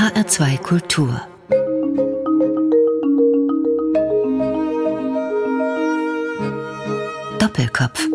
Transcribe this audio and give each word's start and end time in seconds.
HR2 0.00 0.56
Kultur 0.62 1.20
Doppelkopf 7.38 8.08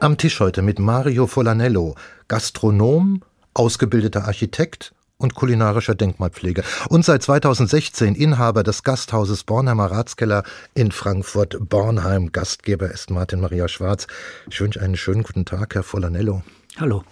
Am 0.00 0.18
Tisch 0.18 0.40
heute 0.40 0.62
mit 0.62 0.80
Mario 0.80 1.28
Folanello, 1.28 1.94
Gastronom, 2.26 3.22
ausgebildeter 3.54 4.24
Architekt 4.24 4.92
und 5.16 5.36
kulinarischer 5.36 5.94
Denkmalpflege 5.94 6.64
und 6.88 7.04
seit 7.04 7.22
2016 7.22 8.16
Inhaber 8.16 8.64
des 8.64 8.82
Gasthauses 8.82 9.44
Bornheimer 9.44 9.92
Ratskeller 9.92 10.42
in 10.74 10.90
Frankfurt-Bornheim. 10.90 12.32
Gastgeber 12.32 12.90
ist 12.90 13.10
Martin 13.10 13.40
Maria 13.40 13.68
Schwarz. 13.68 14.08
Ich 14.50 14.60
wünsche 14.60 14.80
einen 14.80 14.96
schönen 14.96 15.22
guten 15.22 15.44
Tag, 15.44 15.76
Herr 15.76 15.84
Folanello. 15.84 16.42
Hallo. 16.80 17.04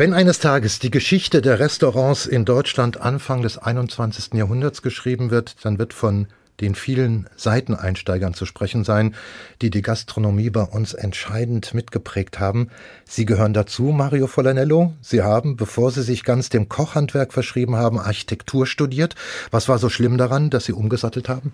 Wenn 0.00 0.14
eines 0.14 0.38
Tages 0.38 0.78
die 0.78 0.90
Geschichte 0.90 1.42
der 1.42 1.58
Restaurants 1.58 2.24
in 2.24 2.46
Deutschland 2.46 3.02
Anfang 3.02 3.42
des 3.42 3.58
21. 3.58 4.32
Jahrhunderts 4.32 4.80
geschrieben 4.80 5.30
wird, 5.30 5.62
dann 5.62 5.78
wird 5.78 5.92
von 5.92 6.26
den 6.62 6.74
vielen 6.74 7.28
Seiteneinsteigern 7.36 8.32
zu 8.32 8.46
sprechen 8.46 8.82
sein, 8.82 9.14
die 9.60 9.68
die 9.68 9.82
Gastronomie 9.82 10.48
bei 10.48 10.62
uns 10.62 10.94
entscheidend 10.94 11.74
mitgeprägt 11.74 12.40
haben. 12.40 12.70
Sie 13.04 13.26
gehören 13.26 13.52
dazu, 13.52 13.92
Mario 13.92 14.26
Folanello. 14.26 14.94
Sie 15.02 15.20
haben, 15.20 15.56
bevor 15.56 15.90
Sie 15.90 16.02
sich 16.02 16.24
ganz 16.24 16.48
dem 16.48 16.70
Kochhandwerk 16.70 17.34
verschrieben 17.34 17.76
haben, 17.76 17.98
Architektur 17.98 18.66
studiert. 18.66 19.16
Was 19.50 19.68
war 19.68 19.78
so 19.78 19.90
schlimm 19.90 20.16
daran, 20.16 20.48
dass 20.48 20.64
Sie 20.64 20.72
umgesattelt 20.72 21.28
haben? 21.28 21.52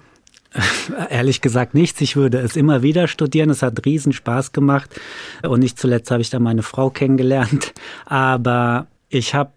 Ehrlich 1.11 1.41
gesagt 1.41 1.75
nichts. 1.75 2.01
Ich 2.01 2.17
würde 2.17 2.39
es 2.39 2.57
immer 2.57 2.83
wieder 2.83 3.09
studieren. 3.09 3.51
Es 3.51 3.63
hat 3.63 3.85
riesen 3.85 4.13
Spaß 4.13 4.53
gemacht. 4.53 5.01
Und 5.43 5.61
nicht 5.61 5.79
zuletzt 5.79 6.11
habe 6.11 6.23
ich 6.23 6.31
da 6.31 6.39
meine 6.39 6.63
Frau 6.63 6.91
kennengelernt. 6.91 7.73
Aber 8.07 8.87
ich 9.09 9.35
habe 9.35 9.53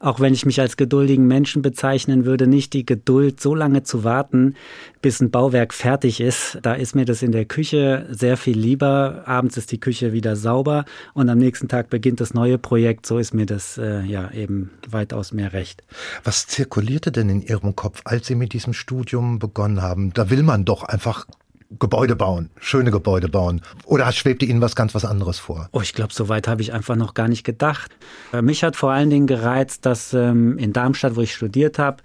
auch 0.00 0.20
wenn 0.20 0.34
ich 0.34 0.46
mich 0.46 0.60
als 0.60 0.76
geduldigen 0.76 1.26
Menschen 1.26 1.62
bezeichnen 1.62 2.24
würde, 2.24 2.46
nicht 2.46 2.72
die 2.72 2.86
Geduld, 2.86 3.40
so 3.40 3.54
lange 3.54 3.82
zu 3.82 4.04
warten, 4.04 4.54
bis 5.02 5.20
ein 5.20 5.30
Bauwerk 5.30 5.74
fertig 5.74 6.20
ist. 6.20 6.58
Da 6.62 6.74
ist 6.74 6.94
mir 6.94 7.04
das 7.04 7.22
in 7.22 7.32
der 7.32 7.44
Küche 7.44 8.06
sehr 8.10 8.36
viel 8.36 8.58
lieber. 8.58 9.22
Abends 9.26 9.56
ist 9.56 9.72
die 9.72 9.80
Küche 9.80 10.12
wieder 10.12 10.36
sauber 10.36 10.84
und 11.14 11.28
am 11.28 11.38
nächsten 11.38 11.68
Tag 11.68 11.90
beginnt 11.90 12.20
das 12.20 12.34
neue 12.34 12.58
Projekt. 12.58 13.06
So 13.06 13.18
ist 13.18 13.34
mir 13.34 13.46
das 13.46 13.78
äh, 13.78 14.02
ja 14.02 14.30
eben 14.32 14.70
weitaus 14.88 15.32
mehr 15.32 15.52
recht. 15.52 15.82
Was 16.24 16.46
zirkulierte 16.46 17.12
denn 17.12 17.28
in 17.28 17.42
Ihrem 17.42 17.76
Kopf, 17.76 18.02
als 18.04 18.26
Sie 18.26 18.34
mit 18.34 18.52
diesem 18.52 18.72
Studium 18.72 19.38
begonnen 19.38 19.82
haben? 19.82 20.12
Da 20.12 20.30
will 20.30 20.42
man 20.42 20.64
doch 20.64 20.82
einfach 20.82 21.26
Gebäude 21.70 22.16
bauen, 22.16 22.50
schöne 22.58 22.90
Gebäude 22.90 23.28
bauen? 23.28 23.60
Oder 23.84 24.10
schwebte 24.12 24.46
Ihnen 24.46 24.62
was 24.62 24.74
ganz 24.74 24.94
was 24.94 25.04
anderes 25.04 25.38
vor? 25.38 25.68
Oh, 25.72 25.82
ich 25.82 25.92
glaube, 25.92 26.14
so 26.14 26.30
weit 26.30 26.48
habe 26.48 26.62
ich 26.62 26.72
einfach 26.72 26.96
noch 26.96 27.12
gar 27.12 27.28
nicht 27.28 27.44
gedacht. 27.44 27.90
Äh, 28.32 28.40
mich 28.40 28.64
hat 28.64 28.74
vor 28.74 28.90
allen 28.90 29.10
Dingen 29.10 29.26
gereizt, 29.26 29.84
dass 29.84 30.14
ähm, 30.14 30.56
in 30.56 30.72
Darmstadt, 30.72 31.16
wo 31.16 31.20
ich 31.20 31.34
studiert 31.34 31.78
habe, 31.78 32.02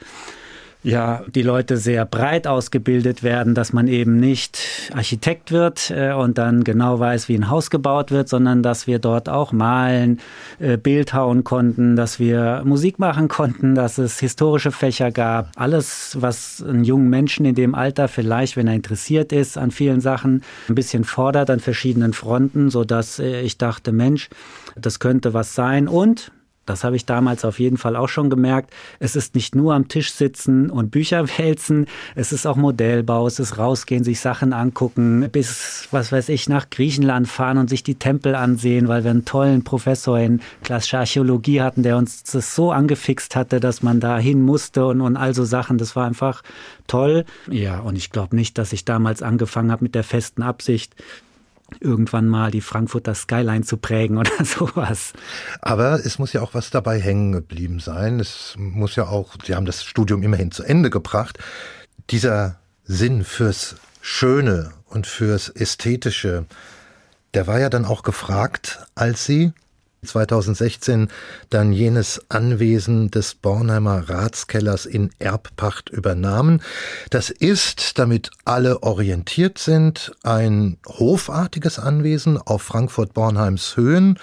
ja, 0.84 1.24
die 1.34 1.42
Leute 1.42 1.78
sehr 1.78 2.06
breit 2.06 2.46
ausgebildet 2.46 3.24
werden, 3.24 3.56
dass 3.56 3.72
man 3.72 3.88
eben 3.88 4.20
nicht 4.20 4.60
Architekt 4.94 5.52
wird 5.52 5.90
äh, 5.92 6.12
und 6.12 6.38
dann 6.38 6.66
genau 6.66 7.00
weiß, 7.00 7.30
wie 7.30 7.36
ein 7.36 7.50
Haus 7.50 7.70
gebaut 7.70 8.12
wird, 8.12 8.28
sondern 8.28 8.62
dass 8.64 8.86
wir 8.86 9.00
dort 9.00 9.30
auch 9.30 9.54
malen, 9.54 10.20
äh, 10.60 10.78
Bildhauen 10.78 11.46
konnten, 11.46 11.96
dass 11.96 12.20
wir 12.20 12.64
Musik 12.66 13.00
machen 13.00 13.30
konnten, 13.30 13.76
dass 13.76 13.98
es 13.98 14.20
historische 14.20 14.72
Fächer 14.72 15.12
gab. 15.12 15.52
Alles, 15.56 16.18
was 16.20 16.62
einen 16.62 16.84
jungen 16.84 17.10
Menschen 17.10 17.46
in 17.46 17.56
dem 17.56 17.76
Alter 17.76 18.10
vielleicht, 18.10 18.58
wenn 18.58 18.68
er 18.68 18.76
interessiert 18.76 19.32
ist 19.32 19.58
an 19.58 19.72
vielen 19.72 20.02
Sachen, 20.02 20.44
ein 20.68 20.76
bisschen 20.76 21.06
fordert 21.06 21.50
an 21.50 21.62
verschiedenen 21.62 22.12
Fronten, 22.12 22.70
sodass 22.70 23.20
äh, 23.20 23.40
ich 23.42 23.58
dachte, 23.58 23.94
Mensch, 23.94 24.30
das 24.76 25.00
könnte 25.00 25.34
was 25.34 25.56
sein. 25.56 25.88
Und 25.88 26.32
das 26.66 26.84
habe 26.84 26.96
ich 26.96 27.06
damals 27.06 27.44
auf 27.46 27.60
jeden 27.60 27.78
Fall 27.78 27.96
auch 27.96 28.10
schon 28.10 28.30
gemerkt. 28.30 28.72
Es 29.00 29.16
ist 29.16 29.36
nicht 29.36 29.56
nur 29.56 29.74
am 29.74 29.88
Tisch 29.88 30.14
sitzen 30.14 30.70
und 30.70 30.92
Bücher 30.92 31.28
wälzen, 31.38 31.88
es 32.16 32.32
ist 32.32 32.46
auch 32.46 32.56
Modellbau, 32.56 33.28
es 33.28 33.40
ist 33.40 33.58
rausgehen, 33.58 34.04
sich 34.04 34.20
Sachen 34.20 34.54
angucken, 34.54 35.30
bis, 35.32 35.88
was 35.92 36.12
weiß 36.12 36.30
ich, 36.30 36.48
nach 36.48 36.70
Griechenland 36.70 37.28
fahren 37.28 37.58
und 37.58 37.70
sich 37.70 37.84
die 37.84 37.96
Tempel 37.96 38.36
ansehen, 38.36 38.88
weil 38.88 39.04
wir 39.04 39.12
einen 39.12 39.26
tollen 39.26 39.64
Professor 39.64 40.20
in 40.20 40.42
klassischer 40.64 41.00
Archäologie 41.00 41.62
hatten, 41.62 41.84
der 41.84 41.98
uns 41.98 42.24
das 42.24 42.56
so 42.56 42.72
angefixt 42.72 43.36
hatte, 43.36 43.60
dass 43.60 43.84
man 43.84 44.00
da 44.00 44.18
hin 44.18 44.42
musste 44.42 44.86
und, 44.86 45.02
und 45.02 45.18
all 45.18 45.34
so 45.34 45.44
Sachen. 45.44 45.78
Das 45.78 45.96
war 45.96 46.06
einfach 46.06 46.44
toll. 46.88 47.26
Ja, 47.50 47.80
und 47.80 47.98
ich 47.98 48.12
glaube 48.12 48.36
nicht, 48.36 48.58
dass 48.58 48.74
ich 48.74 48.86
damals 48.86 49.22
angefangen 49.22 49.72
habe 49.72 49.84
mit 49.84 49.96
der 49.96 50.04
festen 50.04 50.42
Absicht, 50.42 50.96
irgendwann 51.80 52.28
mal 52.28 52.52
die 52.52 52.62
Frankfurter 52.62 53.16
Skyline 53.16 53.64
zu 53.64 53.78
prägen 53.78 54.18
oder 54.24 54.46
sowas. 54.46 55.14
Aber 55.62 56.06
es 56.06 56.20
muss 56.20 56.34
ja 56.34 56.42
auch 56.42 56.54
was 56.54 56.70
dabei 56.70 57.00
hängen 57.00 57.32
geblieben 57.32 57.80
sein. 57.80 58.20
Es 58.20 58.56
muss 58.58 58.96
ja 58.96 59.08
auch, 59.08 59.36
Sie 59.44 59.56
haben 59.56 59.66
das 59.66 59.84
Studium 59.84 60.24
immerhin 60.24 60.52
zu 60.52 60.64
Ende 60.64 60.90
gebracht. 60.90 61.38
Dieser 62.10 62.60
Sinn 62.84 63.24
fürs 63.24 63.76
Schöne 64.02 64.72
und 64.86 65.08
fürs 65.08 65.50
Ästhetische, 65.50 66.46
der 67.34 67.48
war 67.48 67.60
ja 67.60 67.70
dann 67.70 67.86
auch 67.86 68.04
gefragt, 68.04 68.86
als 68.96 69.26
Sie 69.26 69.54
2016 70.04 71.10
dann 71.50 71.72
jenes 71.72 72.22
Anwesen 72.30 73.12
des 73.12 73.36
Bornheimer 73.36 74.10
Ratskellers 74.10 74.86
in 74.86 75.10
Erbpacht 75.20 75.90
übernahmen. 75.90 76.62
Das 77.10 77.30
ist, 77.30 77.98
damit 78.00 78.32
alle 78.46 78.84
orientiert 78.84 79.58
sind, 79.58 80.12
ein 80.24 80.78
hofartiges 80.88 81.80
Anwesen 81.80 82.38
auf 82.38 82.62
Frankfurt-Bornheims 82.64 83.78
Höhen. 83.78 84.20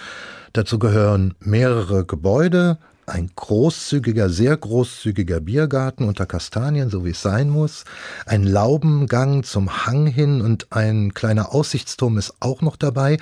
Dazu 0.53 0.79
gehören 0.79 1.35
mehrere 1.41 2.05
Gebäude, 2.05 2.79
ein 3.11 3.31
großzügiger, 3.35 4.31
sehr 4.31 4.57
großzügiger 4.57 5.41
Biergarten 5.41 6.05
unter 6.05 6.27
Kastanien, 6.27 6.91
so 6.91 7.05
wie 7.05 7.11
es 7.11 7.23
sein 7.23 7.51
muss, 7.51 7.85
ein 8.27 8.45
Laubengang 8.45 9.43
zum 9.43 9.87
Hang 9.87 10.07
hin 10.07 10.41
und 10.41 10.69
ein 10.71 11.13
kleiner 11.15 11.55
Aussichtsturm 11.55 12.19
ist 12.19 12.35
auch 12.41 12.63
noch 12.63 12.77
dabei. 12.77 13.19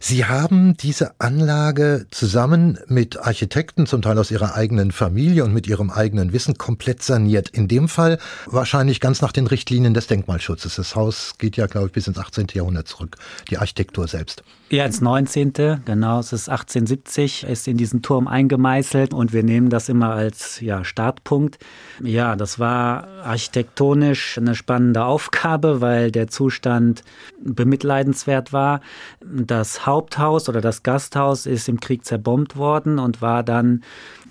Sie 0.00 0.26
haben 0.26 0.76
diese 0.76 1.20
Anlage 1.20 2.06
zusammen 2.10 2.78
mit 2.86 3.18
Architekten, 3.18 3.86
zum 3.86 4.02
Teil 4.02 4.18
aus 4.18 4.30
ihrer 4.30 4.54
eigenen 4.54 4.92
Familie 4.92 5.44
und 5.44 5.52
mit 5.52 5.66
ihrem 5.66 5.90
eigenen 5.90 6.32
Wissen 6.32 6.58
komplett 6.58 7.02
saniert. 7.02 7.48
In 7.48 7.68
dem 7.68 7.88
Fall 7.88 8.18
wahrscheinlich 8.46 9.00
ganz 9.00 9.22
nach 9.22 9.32
den 9.32 9.46
Richtlinien 9.46 9.94
des 9.94 10.06
Denkmalschutzes. 10.06 10.76
Das 10.76 10.94
Haus 10.94 11.34
geht 11.38 11.56
ja, 11.56 11.66
glaube 11.66 11.86
ich, 11.86 11.92
bis 11.92 12.06
ins 12.06 12.18
18. 12.18 12.48
Jahrhundert 12.52 12.88
zurück, 12.88 13.16
die 13.50 13.58
Architektur 13.58 14.06
selbst. 14.06 14.42
Ja, 14.72 14.86
ins 14.86 15.02
19. 15.02 15.52
Genau, 15.84 16.20
es 16.20 16.32
ist 16.32 16.48
1870, 16.48 17.44
ist 17.44 17.68
in 17.68 17.76
diesen 17.76 18.00
Turm 18.00 18.26
eingemeißelt 18.26 19.12
und 19.12 19.34
wir 19.34 19.42
nehmen 19.42 19.68
das 19.68 19.90
immer 19.90 20.14
als 20.14 20.62
ja, 20.62 20.82
Startpunkt. 20.82 21.58
Ja, 22.02 22.36
das 22.36 22.58
war 22.58 23.06
architektonisch 23.22 24.38
eine 24.38 24.54
spannende 24.54 25.04
Aufgabe, 25.04 25.82
weil 25.82 26.10
der 26.10 26.28
Zustand 26.28 27.02
bemitleidenswert 27.44 28.54
war. 28.54 28.80
Das 29.20 29.84
Haupthaus 29.84 30.48
oder 30.48 30.62
das 30.62 30.82
Gasthaus 30.82 31.44
ist 31.44 31.68
im 31.68 31.78
Krieg 31.78 32.06
zerbombt 32.06 32.56
worden 32.56 32.98
und 32.98 33.20
war 33.20 33.42
dann 33.42 33.82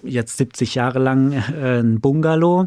jetzt 0.02 0.38
70 0.38 0.74
Jahre 0.74 0.98
lang 0.98 1.34
äh, 1.34 1.82
ein 1.82 2.02
Bungalow 2.02 2.66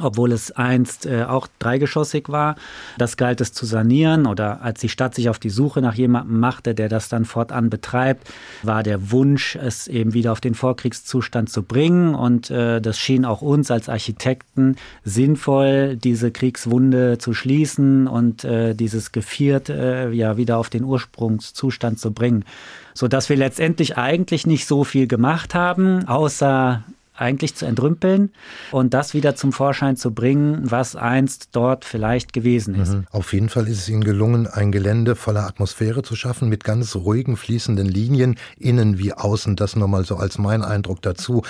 obwohl 0.00 0.32
es 0.32 0.52
einst 0.52 1.06
äh, 1.06 1.24
auch 1.24 1.46
dreigeschossig 1.58 2.28
war. 2.28 2.56
Das 2.98 3.16
galt 3.16 3.40
es 3.40 3.52
zu 3.52 3.66
sanieren 3.66 4.26
oder 4.26 4.62
als 4.62 4.80
die 4.80 4.88
Stadt 4.88 5.14
sich 5.14 5.28
auf 5.28 5.38
die 5.38 5.50
Suche 5.50 5.80
nach 5.80 5.94
jemandem 5.94 6.40
machte, 6.40 6.74
der 6.74 6.88
das 6.88 7.08
dann 7.08 7.24
fortan 7.24 7.70
betreibt, 7.70 8.28
war 8.62 8.82
der 8.82 9.10
Wunsch, 9.10 9.56
es 9.56 9.88
eben 9.88 10.14
wieder 10.14 10.32
auf 10.32 10.40
den 10.40 10.54
Vorkriegszustand 10.54 11.50
zu 11.50 11.62
bringen 11.62 12.14
und 12.14 12.50
äh, 12.50 12.80
das 12.80 12.98
schien 12.98 13.24
auch 13.24 13.42
uns 13.42 13.70
als 13.70 13.88
Architekten 13.88 14.76
sinnvoll, 15.04 15.96
diese 15.96 16.30
Kriegswunde 16.30 17.18
zu 17.18 17.34
schließen 17.34 18.06
und 18.06 18.44
äh, 18.44 18.74
dieses 18.74 19.12
Geviert 19.12 19.68
äh, 19.68 20.10
ja 20.10 20.36
wieder 20.36 20.58
auf 20.58 20.70
den 20.70 20.84
Ursprungszustand 20.84 21.98
zu 21.98 22.12
bringen, 22.12 22.44
so 22.94 23.08
dass 23.08 23.28
wir 23.28 23.36
letztendlich 23.36 23.96
eigentlich 23.96 24.46
nicht 24.46 24.66
so 24.66 24.84
viel 24.84 25.06
gemacht 25.06 25.54
haben, 25.54 26.06
außer 26.06 26.82
eigentlich 27.20 27.54
zu 27.54 27.66
entrümpeln 27.66 28.30
und 28.70 28.94
das 28.94 29.14
wieder 29.14 29.36
zum 29.36 29.52
Vorschein 29.52 29.96
zu 29.96 30.12
bringen, 30.12 30.70
was 30.70 30.96
einst 30.96 31.50
dort 31.52 31.84
vielleicht 31.84 32.32
gewesen 32.32 32.74
ist. 32.74 32.94
Mhm. 32.94 33.06
Auf 33.10 33.32
jeden 33.32 33.48
Fall 33.48 33.68
ist 33.68 33.78
es 33.78 33.88
Ihnen 33.88 34.04
gelungen, 34.04 34.46
ein 34.46 34.72
Gelände 34.72 35.16
voller 35.16 35.46
Atmosphäre 35.46 36.02
zu 36.02 36.16
schaffen, 36.16 36.48
mit 36.48 36.64
ganz 36.64 36.96
ruhigen, 36.96 37.36
fließenden 37.36 37.86
Linien, 37.86 38.36
innen 38.58 38.98
wie 38.98 39.12
außen. 39.12 39.56
Das 39.56 39.76
nur 39.76 39.88
mal 39.88 40.04
so 40.04 40.16
als 40.16 40.38
mein 40.38 40.62
Eindruck 40.62 41.02
dazu. 41.02 41.42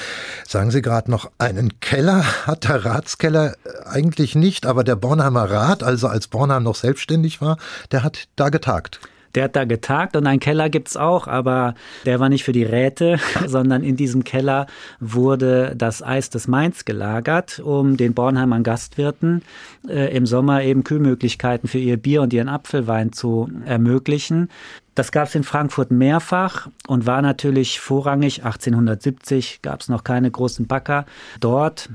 Sagen 0.46 0.70
Sie 0.70 0.82
gerade 0.82 1.10
noch, 1.10 1.30
einen 1.38 1.80
Keller 1.80 2.46
hat 2.46 2.68
der 2.68 2.84
Ratskeller 2.84 3.52
äh, 3.52 3.88
eigentlich 3.88 4.34
nicht, 4.34 4.66
aber 4.66 4.84
der 4.84 4.96
Bornheimer 4.96 5.50
Rat, 5.50 5.82
also 5.82 6.08
als 6.08 6.28
Bornheim 6.28 6.62
noch 6.62 6.76
selbstständig 6.76 7.40
war, 7.40 7.58
der 7.92 8.02
hat 8.02 8.28
da 8.36 8.48
getagt. 8.48 9.00
Der 9.34 9.44
hat 9.44 9.56
da 9.56 9.64
getagt 9.64 10.16
und 10.16 10.26
einen 10.26 10.40
Keller 10.40 10.68
gibt's 10.68 10.96
auch, 10.96 11.26
aber 11.26 11.74
der 12.04 12.20
war 12.20 12.28
nicht 12.28 12.44
für 12.44 12.52
die 12.52 12.64
Räte, 12.64 13.18
sondern 13.46 13.82
in 13.82 13.96
diesem 13.96 14.24
Keller 14.24 14.66
wurde 14.98 15.74
das 15.76 16.02
Eis 16.02 16.30
des 16.30 16.48
Mainz 16.48 16.84
gelagert, 16.84 17.60
um 17.60 17.96
den 17.96 18.14
Bornheimern 18.14 18.62
Gastwirten 18.62 19.42
äh, 19.88 20.14
im 20.16 20.26
Sommer 20.26 20.62
eben 20.62 20.84
Kühlmöglichkeiten 20.84 21.68
für 21.68 21.78
ihr 21.78 21.96
Bier 21.96 22.22
und 22.22 22.32
ihren 22.32 22.48
Apfelwein 22.48 23.12
zu 23.12 23.50
ermöglichen. 23.64 24.48
Das 24.94 25.12
gab 25.12 25.28
es 25.28 25.34
in 25.34 25.44
Frankfurt 25.44 25.90
mehrfach 25.90 26.68
und 26.86 27.06
war 27.06 27.22
natürlich 27.22 27.80
vorrangig, 27.80 28.44
1870 28.44 29.62
gab 29.62 29.80
es 29.80 29.88
noch 29.88 30.04
keine 30.04 30.30
großen 30.30 30.66
Backer 30.66 31.06
dort 31.38 31.88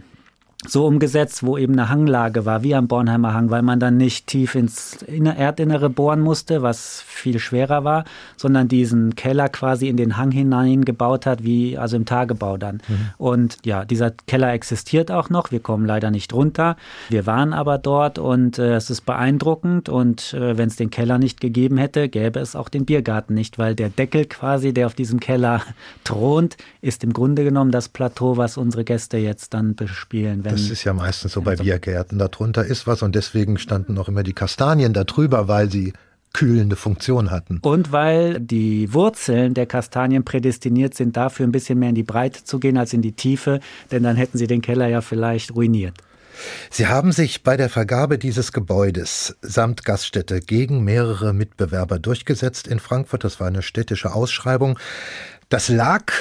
so 0.69 0.85
umgesetzt, 0.85 1.45
wo 1.45 1.57
eben 1.57 1.73
eine 1.73 1.89
Hanglage 1.89 2.45
war, 2.45 2.63
wie 2.63 2.75
am 2.75 2.87
Bornheimer 2.87 3.33
Hang, 3.33 3.49
weil 3.49 3.61
man 3.61 3.79
dann 3.79 3.97
nicht 3.97 4.27
tief 4.27 4.55
ins 4.55 5.03
Erdinnere 5.03 5.89
bohren 5.89 6.21
musste, 6.21 6.61
was 6.61 7.01
viel 7.01 7.39
schwerer 7.39 7.83
war, 7.83 8.05
sondern 8.37 8.67
diesen 8.67 9.15
Keller 9.15 9.49
quasi 9.49 9.87
in 9.87 9.97
den 9.97 10.17
Hang 10.17 10.31
hinein 10.31 10.85
gebaut 10.85 11.25
hat, 11.25 11.43
wie 11.43 11.77
also 11.77 11.95
im 11.95 12.05
Tagebau 12.05 12.57
dann. 12.57 12.81
Mhm. 12.87 13.09
Und 13.17 13.57
ja, 13.65 13.85
dieser 13.85 14.11
Keller 14.11 14.53
existiert 14.53 15.11
auch 15.11 15.29
noch. 15.29 15.51
Wir 15.51 15.59
kommen 15.59 15.85
leider 15.85 16.11
nicht 16.11 16.33
runter. 16.33 16.77
Wir 17.09 17.25
waren 17.25 17.53
aber 17.53 17.77
dort 17.77 18.19
und 18.19 18.59
äh, 18.59 18.75
es 18.75 18.89
ist 18.89 19.05
beeindruckend. 19.05 19.89
Und 19.89 20.33
äh, 20.33 20.57
wenn 20.57 20.67
es 20.67 20.75
den 20.75 20.89
Keller 20.89 21.17
nicht 21.17 21.41
gegeben 21.41 21.77
hätte, 21.77 22.09
gäbe 22.09 22.39
es 22.39 22.55
auch 22.55 22.69
den 22.69 22.85
Biergarten 22.85 23.33
nicht, 23.33 23.57
weil 23.57 23.75
der 23.75 23.89
Deckel 23.89 24.25
quasi, 24.25 24.73
der 24.73 24.87
auf 24.87 24.93
diesem 24.93 25.19
Keller 25.19 25.61
thront, 26.03 26.57
ist 26.81 27.03
im 27.03 27.13
Grunde 27.13 27.43
genommen 27.43 27.71
das 27.71 27.89
Plateau, 27.89 28.37
was 28.37 28.57
unsere 28.57 28.83
Gäste 28.83 29.17
jetzt 29.17 29.53
dann 29.53 29.75
bespielen. 29.75 30.43
Wenn 30.43 30.54
das 30.55 30.69
ist 30.69 30.83
ja 30.83 30.93
meistens 30.93 31.33
so 31.33 31.41
bei 31.41 31.55
Biergärten. 31.55 32.17
Darunter 32.17 32.65
ist 32.65 32.87
was 32.87 33.01
und 33.01 33.15
deswegen 33.15 33.57
standen 33.57 33.97
auch 33.97 34.07
immer 34.07 34.23
die 34.23 34.33
Kastanien 34.33 34.93
da 34.93 35.03
drüber, 35.03 35.47
weil 35.47 35.71
sie 35.71 35.93
kühlende 36.33 36.75
Funktion 36.75 37.31
hatten. 37.31 37.59
Und 37.61 37.93
weil 37.93 38.41
die 38.41 38.93
Wurzeln 38.93 39.53
der 39.53 39.65
Kastanien 39.65 40.25
prädestiniert 40.25 40.93
sind, 40.93 41.15
dafür 41.15 41.47
ein 41.47 41.51
bisschen 41.53 41.79
mehr 41.79 41.89
in 41.89 41.95
die 41.95 42.03
Breite 42.03 42.43
zu 42.43 42.59
gehen 42.59 42.77
als 42.77 42.91
in 42.91 43.01
die 43.01 43.13
Tiefe, 43.13 43.61
denn 43.91 44.03
dann 44.03 44.17
hätten 44.17 44.37
sie 44.37 44.47
den 44.47 44.61
Keller 44.61 44.87
ja 44.87 44.99
vielleicht 44.99 45.55
ruiniert. 45.55 45.95
Sie 46.69 46.87
haben 46.87 47.13
sich 47.13 47.43
bei 47.43 47.55
der 47.55 47.69
Vergabe 47.69 48.17
dieses 48.17 48.51
Gebäudes 48.51 49.37
samt 49.41 49.85
Gaststätte 49.85 50.41
gegen 50.41 50.83
mehrere 50.83 51.33
Mitbewerber 51.33 51.99
durchgesetzt 51.99 52.67
in 52.67 52.79
Frankfurt. 52.79 53.23
Das 53.23 53.39
war 53.39 53.47
eine 53.47 53.61
städtische 53.61 54.13
Ausschreibung. 54.13 54.77
Das 55.47 55.69
lag 55.69 56.11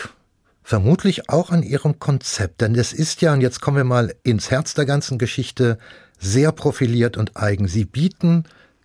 vermutlich 0.64 1.28
auch 1.28 1.50
an 1.50 1.62
ihrem 1.62 2.00
Konzept, 2.00 2.62
denn 2.62 2.74
es 2.74 2.92
ist 2.92 3.20
ja, 3.20 3.34
und 3.34 3.42
jetzt 3.42 3.60
kommen 3.60 3.76
wir 3.76 3.84
mal 3.84 4.14
ins 4.24 4.50
Herz 4.50 4.74
der 4.74 4.86
ganzen 4.86 5.18
Geschichte, 5.18 5.78
sehr 6.18 6.50
profiliert 6.50 7.16
und 7.16 7.36
eigen. 7.36 7.68
Sie 7.68 7.84
bieten 7.84 8.44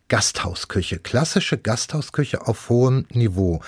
Gasthausküche, 0.10 1.00
klassische 1.00 1.58
Gasthausküche 1.58 2.46
auf 2.46 2.70
hohem 2.70 3.06
Niveau. 3.12 3.62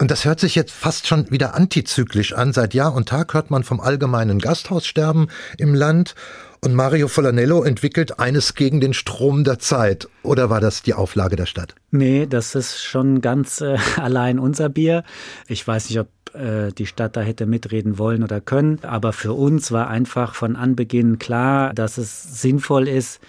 Und 0.00 0.10
das 0.10 0.24
hört 0.24 0.40
sich 0.40 0.54
jetzt 0.54 0.72
fast 0.72 1.06
schon 1.06 1.30
wieder 1.30 1.54
antizyklisch 1.54 2.32
an. 2.32 2.52
Seit 2.52 2.74
Jahr 2.74 2.94
und 2.94 3.08
Tag 3.08 3.34
hört 3.34 3.50
man 3.50 3.64
vom 3.64 3.80
allgemeinen 3.80 4.38
Gasthaussterben 4.38 5.30
im 5.58 5.74
Land. 5.74 6.14
Und 6.60 6.74
Mario 6.74 7.08
Folanello 7.08 7.62
entwickelt 7.62 8.18
eines 8.18 8.54
gegen 8.54 8.80
den 8.80 8.92
Strom 8.92 9.44
der 9.44 9.58
Zeit. 9.58 10.08
Oder 10.22 10.50
war 10.50 10.60
das 10.60 10.82
die 10.82 10.94
Auflage 10.94 11.36
der 11.36 11.46
Stadt? 11.46 11.74
Nee, 11.90 12.26
das 12.26 12.54
ist 12.54 12.82
schon 12.82 13.20
ganz 13.20 13.60
äh, 13.60 13.76
allein 13.96 14.38
unser 14.38 14.68
Bier. 14.68 15.04
Ich 15.46 15.66
weiß 15.66 15.88
nicht, 15.88 16.00
ob 16.00 16.08
äh, 16.34 16.72
die 16.72 16.86
Stadt 16.86 17.16
da 17.16 17.20
hätte 17.20 17.46
mitreden 17.46 17.98
wollen 17.98 18.22
oder 18.22 18.40
können. 18.40 18.80
Aber 18.82 19.12
für 19.12 19.32
uns 19.32 19.72
war 19.72 19.88
einfach 19.88 20.34
von 20.34 20.56
Anbeginn 20.56 21.18
klar, 21.18 21.74
dass 21.74 21.98
es 21.98 22.40
sinnvoll 22.40 22.88
ist, 22.88 23.20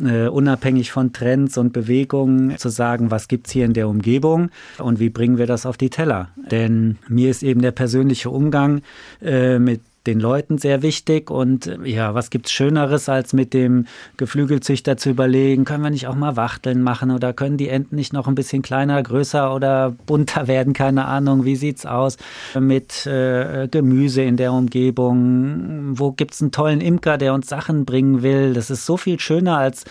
äh, 0.00 0.26
unabhängig 0.26 0.92
von 0.92 1.12
Trends 1.12 1.56
und 1.56 1.72
Bewegungen 1.72 2.56
zu 2.58 2.68
sagen, 2.68 3.10
was 3.10 3.28
gibt's 3.28 3.50
hier 3.50 3.64
in 3.64 3.72
der 3.72 3.88
Umgebung 3.88 4.50
und 4.78 4.98
wie 5.00 5.10
bringen 5.10 5.38
wir 5.38 5.46
das 5.46 5.66
auf 5.66 5.76
die 5.76 5.90
Teller. 5.90 6.30
Denn 6.50 6.98
mir 7.08 7.30
ist 7.30 7.42
eben 7.42 7.62
der 7.62 7.72
persönliche 7.72 8.30
Umgang 8.30 8.82
äh, 9.22 9.58
mit 9.58 9.80
den 10.06 10.20
Leuten 10.20 10.58
sehr 10.58 10.82
wichtig. 10.82 11.30
Und 11.30 11.66
äh, 11.66 11.78
ja, 11.84 12.14
was 12.14 12.30
gibt's 12.30 12.52
Schöneres, 12.52 13.08
als 13.08 13.32
mit 13.32 13.54
dem 13.54 13.86
Geflügelzüchter 14.16 14.96
zu 14.96 15.10
überlegen, 15.10 15.64
können 15.64 15.82
wir 15.82 15.90
nicht 15.90 16.06
auch 16.06 16.14
mal 16.14 16.36
Wachteln 16.36 16.82
machen 16.82 17.10
oder 17.10 17.32
können 17.32 17.56
die 17.56 17.68
Enten 17.68 17.96
nicht 17.96 18.12
noch 18.12 18.28
ein 18.28 18.34
bisschen 18.34 18.62
kleiner, 18.62 19.02
größer 19.02 19.54
oder 19.54 19.94
bunter 20.06 20.46
werden? 20.46 20.72
Keine 20.72 21.06
Ahnung, 21.06 21.44
wie 21.44 21.56
sieht's 21.56 21.86
aus 21.86 22.16
mit 22.58 23.06
äh, 23.06 23.68
Gemüse 23.70 24.22
in 24.22 24.36
der 24.36 24.52
Umgebung? 24.52 25.98
Wo 25.98 26.12
gibt's 26.12 26.40
einen 26.40 26.52
tollen 26.52 26.80
Imker, 26.80 27.18
der 27.18 27.34
uns 27.34 27.48
Sachen 27.48 27.84
bringen 27.84 28.22
will? 28.22 28.54
Das 28.54 28.70
ist 28.70 28.86
so 28.86 28.96
viel 28.96 29.20
schöner 29.20 29.58
als 29.58 29.84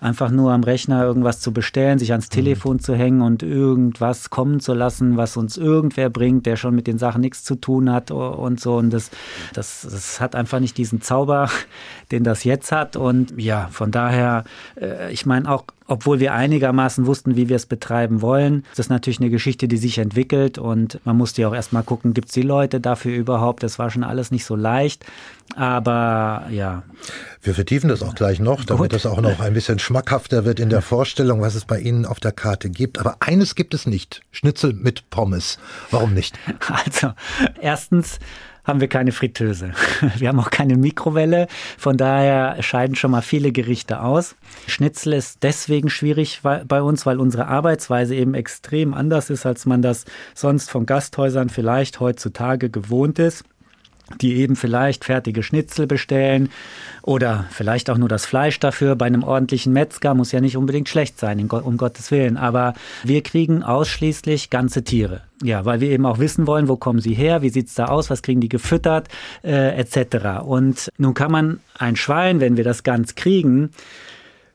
einfach 0.00 0.30
nur 0.30 0.52
am 0.52 0.62
Rechner 0.62 1.02
irgendwas 1.02 1.40
zu 1.40 1.52
bestellen, 1.52 1.98
sich 1.98 2.12
ans 2.12 2.28
mhm. 2.28 2.34
Telefon 2.34 2.78
zu 2.78 2.94
hängen 2.94 3.20
und 3.20 3.42
irgendwas 3.42 4.30
kommen 4.30 4.60
zu 4.60 4.74
lassen, 4.74 5.16
was 5.16 5.36
uns 5.36 5.56
irgendwer 5.56 6.08
bringt, 6.08 6.46
der 6.46 6.56
schon 6.56 6.74
mit 6.74 6.86
den 6.86 6.98
Sachen 6.98 7.20
nichts 7.20 7.42
zu 7.42 7.56
tun 7.56 7.90
hat 7.90 8.10
und 8.10 8.60
so. 8.60 8.76
Und 8.76 8.90
das, 8.90 9.10
das, 9.54 9.82
das 9.82 10.20
hat 10.20 10.34
einfach 10.34 10.60
nicht 10.60 10.78
diesen 10.78 11.00
Zauber, 11.00 11.50
den 12.12 12.24
das 12.24 12.44
jetzt 12.44 12.70
hat. 12.70 12.96
Und 12.96 13.34
ja, 13.36 13.68
von 13.70 13.90
daher, 13.90 14.44
äh, 14.80 15.12
ich 15.12 15.26
meine 15.26 15.50
auch 15.50 15.64
obwohl 15.88 16.20
wir 16.20 16.34
einigermaßen 16.34 17.06
wussten, 17.06 17.34
wie 17.34 17.48
wir 17.48 17.56
es 17.56 17.64
betreiben 17.66 18.20
wollen. 18.20 18.64
Das 18.70 18.80
ist 18.80 18.90
natürlich 18.90 19.20
eine 19.20 19.30
Geschichte, 19.30 19.68
die 19.68 19.78
sich 19.78 19.98
entwickelt 19.98 20.58
und 20.58 21.00
man 21.04 21.16
musste 21.16 21.42
ja 21.42 21.48
auch 21.48 21.54
erstmal 21.54 21.82
gucken, 21.82 22.12
gibt 22.12 22.28
es 22.28 22.34
die 22.34 22.42
Leute 22.42 22.78
dafür 22.78 23.16
überhaupt? 23.16 23.62
Das 23.62 23.78
war 23.78 23.90
schon 23.90 24.04
alles 24.04 24.30
nicht 24.30 24.44
so 24.44 24.54
leicht, 24.54 25.06
aber 25.56 26.46
ja. 26.50 26.82
Wir 27.42 27.54
vertiefen 27.54 27.88
das 27.88 28.02
auch 28.02 28.14
gleich 28.14 28.40
noch, 28.40 28.64
damit 28.64 28.92
es 28.92 29.06
auch 29.06 29.20
noch 29.20 29.40
ein 29.40 29.54
bisschen 29.54 29.78
schmackhafter 29.78 30.44
wird 30.44 30.60
in 30.60 30.70
der 30.70 30.82
Vorstellung, 30.82 31.40
was 31.40 31.54
es 31.54 31.64
bei 31.64 31.78
Ihnen 31.78 32.04
auf 32.04 32.20
der 32.20 32.32
Karte 32.32 32.68
gibt. 32.70 32.98
Aber 32.98 33.16
eines 33.20 33.54
gibt 33.54 33.74
es 33.74 33.86
nicht, 33.86 34.22
Schnitzel 34.30 34.72
mit 34.72 35.10
Pommes. 35.10 35.58
Warum 35.90 36.14
nicht? 36.14 36.38
Also, 36.68 37.12
erstens 37.60 38.18
haben 38.64 38.80
wir 38.80 38.88
keine 38.88 39.12
Fritteuse. 39.12 39.72
Wir 40.18 40.28
haben 40.28 40.38
auch 40.38 40.50
keine 40.50 40.76
Mikrowelle. 40.76 41.48
Von 41.78 41.96
daher 41.96 42.62
scheiden 42.62 42.96
schon 42.96 43.10
mal 43.10 43.22
viele 43.22 43.50
Gerichte 43.50 44.02
aus. 44.02 44.36
Schnitzel 44.66 45.14
ist 45.14 45.42
deswegen 45.42 45.88
schwierig 45.88 46.42
bei 46.42 46.82
uns, 46.82 47.06
weil 47.06 47.18
unsere 47.18 47.46
Arbeitsweise 47.46 48.14
eben 48.14 48.34
extrem 48.34 48.92
anders 48.92 49.30
ist, 49.30 49.46
als 49.46 49.64
man 49.64 49.80
das 49.80 50.04
sonst 50.34 50.70
von 50.70 50.84
Gasthäusern 50.84 51.48
vielleicht 51.48 51.98
heutzutage 51.98 52.68
gewohnt 52.68 53.18
ist 53.18 53.44
die 54.20 54.36
eben 54.36 54.56
vielleicht 54.56 55.04
fertige 55.04 55.42
Schnitzel 55.42 55.86
bestellen 55.86 56.50
oder 57.02 57.46
vielleicht 57.50 57.90
auch 57.90 57.98
nur 57.98 58.08
das 58.08 58.26
Fleisch 58.26 58.58
dafür. 58.60 58.96
Bei 58.96 59.06
einem 59.06 59.22
ordentlichen 59.22 59.72
Metzger 59.72 60.14
muss 60.14 60.32
ja 60.32 60.40
nicht 60.40 60.56
unbedingt 60.56 60.88
schlecht 60.88 61.18
sein, 61.18 61.48
um 61.48 61.76
Gottes 61.76 62.10
Willen. 62.10 62.36
Aber 62.36 62.74
wir 63.04 63.22
kriegen 63.22 63.62
ausschließlich 63.62 64.50
ganze 64.50 64.84
Tiere. 64.84 65.22
Ja, 65.42 65.64
weil 65.64 65.80
wir 65.80 65.90
eben 65.90 66.04
auch 66.04 66.18
wissen 66.18 66.46
wollen, 66.46 66.68
wo 66.68 66.76
kommen 66.76 67.00
sie 67.00 67.14
her, 67.14 67.42
wie 67.42 67.50
sieht's 67.50 67.74
da 67.74 67.86
aus, 67.86 68.10
was 68.10 68.22
kriegen 68.22 68.40
die 68.40 68.48
gefüttert, 68.48 69.08
äh, 69.44 69.78
etc. 69.78 70.42
Und 70.44 70.90
nun 70.98 71.14
kann 71.14 71.30
man 71.30 71.60
ein 71.78 71.94
Schwein, 71.94 72.40
wenn 72.40 72.56
wir 72.56 72.64
das 72.64 72.82
ganz 72.82 73.14
kriegen, 73.14 73.70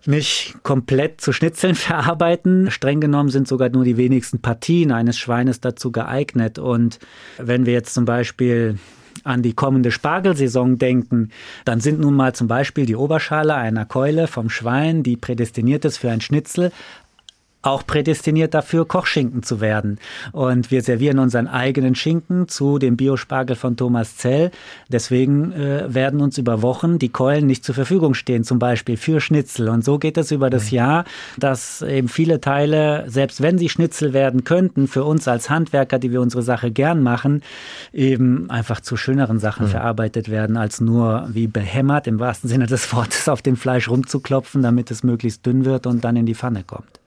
nicht 0.05 0.55
komplett 0.63 1.21
zu 1.21 1.31
Schnitzeln 1.31 1.75
verarbeiten. 1.75 2.69
Streng 2.69 2.99
genommen 2.99 3.29
sind 3.29 3.47
sogar 3.47 3.69
nur 3.69 3.85
die 3.85 3.97
wenigsten 3.97 4.41
Partien 4.41 4.91
eines 4.91 5.17
Schweines 5.17 5.61
dazu 5.61 5.91
geeignet. 5.91 6.59
Und 6.59 6.99
wenn 7.37 7.65
wir 7.65 7.73
jetzt 7.73 7.93
zum 7.93 8.05
Beispiel 8.05 8.77
an 9.23 9.41
die 9.41 9.53
kommende 9.53 9.91
Spargelsaison 9.91 10.77
denken, 10.77 11.29
dann 11.65 11.79
sind 11.79 11.99
nun 11.99 12.15
mal 12.15 12.33
zum 12.33 12.47
Beispiel 12.47 12.85
die 12.85 12.95
Oberschale 12.95 13.55
einer 13.55 13.85
Keule 13.85 14.27
vom 14.27 14.49
Schwein, 14.49 15.03
die 15.03 15.17
prädestiniert 15.17 15.85
ist 15.85 15.97
für 15.97 16.11
ein 16.11 16.21
Schnitzel, 16.21 16.71
auch 17.63 17.87
prädestiniert 17.87 18.53
dafür, 18.53 18.85
Kochschinken 18.85 19.41
zu 19.41 19.61
werden. 19.61 19.97
Und 20.33 20.69
wir 20.69 20.83
servieren 20.83 21.17
unseren 21.17 21.47
eigenen 21.47 21.95
Schinken 21.95 22.47
zu 22.47 22.77
dem 22.77 22.97
Biospargel 22.97 23.55
von 23.55 23.77
Thomas 23.77 24.17
Zell. 24.17 24.51
Deswegen 24.89 25.53
äh, 25.53 25.93
werden 25.93 26.21
uns 26.21 26.37
über 26.37 26.61
Wochen 26.61 26.99
die 26.99 27.09
Keulen 27.09 27.47
nicht 27.47 27.63
zur 27.63 27.73
Verfügung 27.73 28.13
stehen, 28.13 28.43
zum 28.43 28.59
Beispiel 28.59 28.97
für 28.97 29.21
Schnitzel. 29.21 29.69
Und 29.69 29.85
so 29.85 29.97
geht 29.97 30.17
es 30.17 30.31
über 30.31 30.49
das 30.49 30.71
mhm. 30.71 30.77
Jahr, 30.77 31.05
dass 31.37 31.81
eben 31.81 32.09
viele 32.09 32.41
Teile, 32.41 33.05
selbst 33.07 33.41
wenn 33.41 33.57
sie 33.57 33.69
Schnitzel 33.69 34.11
werden 34.11 34.43
könnten, 34.43 34.87
für 34.87 35.05
uns 35.05 35.27
als 35.29 35.49
Handwerker, 35.49 35.99
die 35.99 36.11
wir 36.11 36.19
unsere 36.19 36.43
Sache 36.43 36.69
gern 36.69 37.01
machen, 37.01 37.43
eben 37.93 38.49
einfach 38.49 38.81
zu 38.81 38.97
schöneren 38.97 39.39
Sachen 39.39 39.67
mhm. 39.67 39.71
verarbeitet 39.71 40.29
werden, 40.29 40.57
als 40.57 40.81
nur 40.81 41.29
wie 41.31 41.47
behämmert 41.47 42.07
im 42.07 42.19
wahrsten 42.19 42.49
Sinne 42.49 42.65
des 42.67 42.93
Wortes 42.93 43.29
auf 43.29 43.41
dem 43.41 43.55
Fleisch 43.55 43.87
rumzuklopfen, 43.89 44.61
damit 44.61 44.91
es 44.91 45.03
möglichst 45.03 45.45
dünn 45.45 45.63
wird 45.63 45.87
und 45.87 46.03
dann 46.03 46.17
in 46.17 46.25
die 46.25 46.35
Pfanne 46.35 46.63
kommt. 46.63 47.02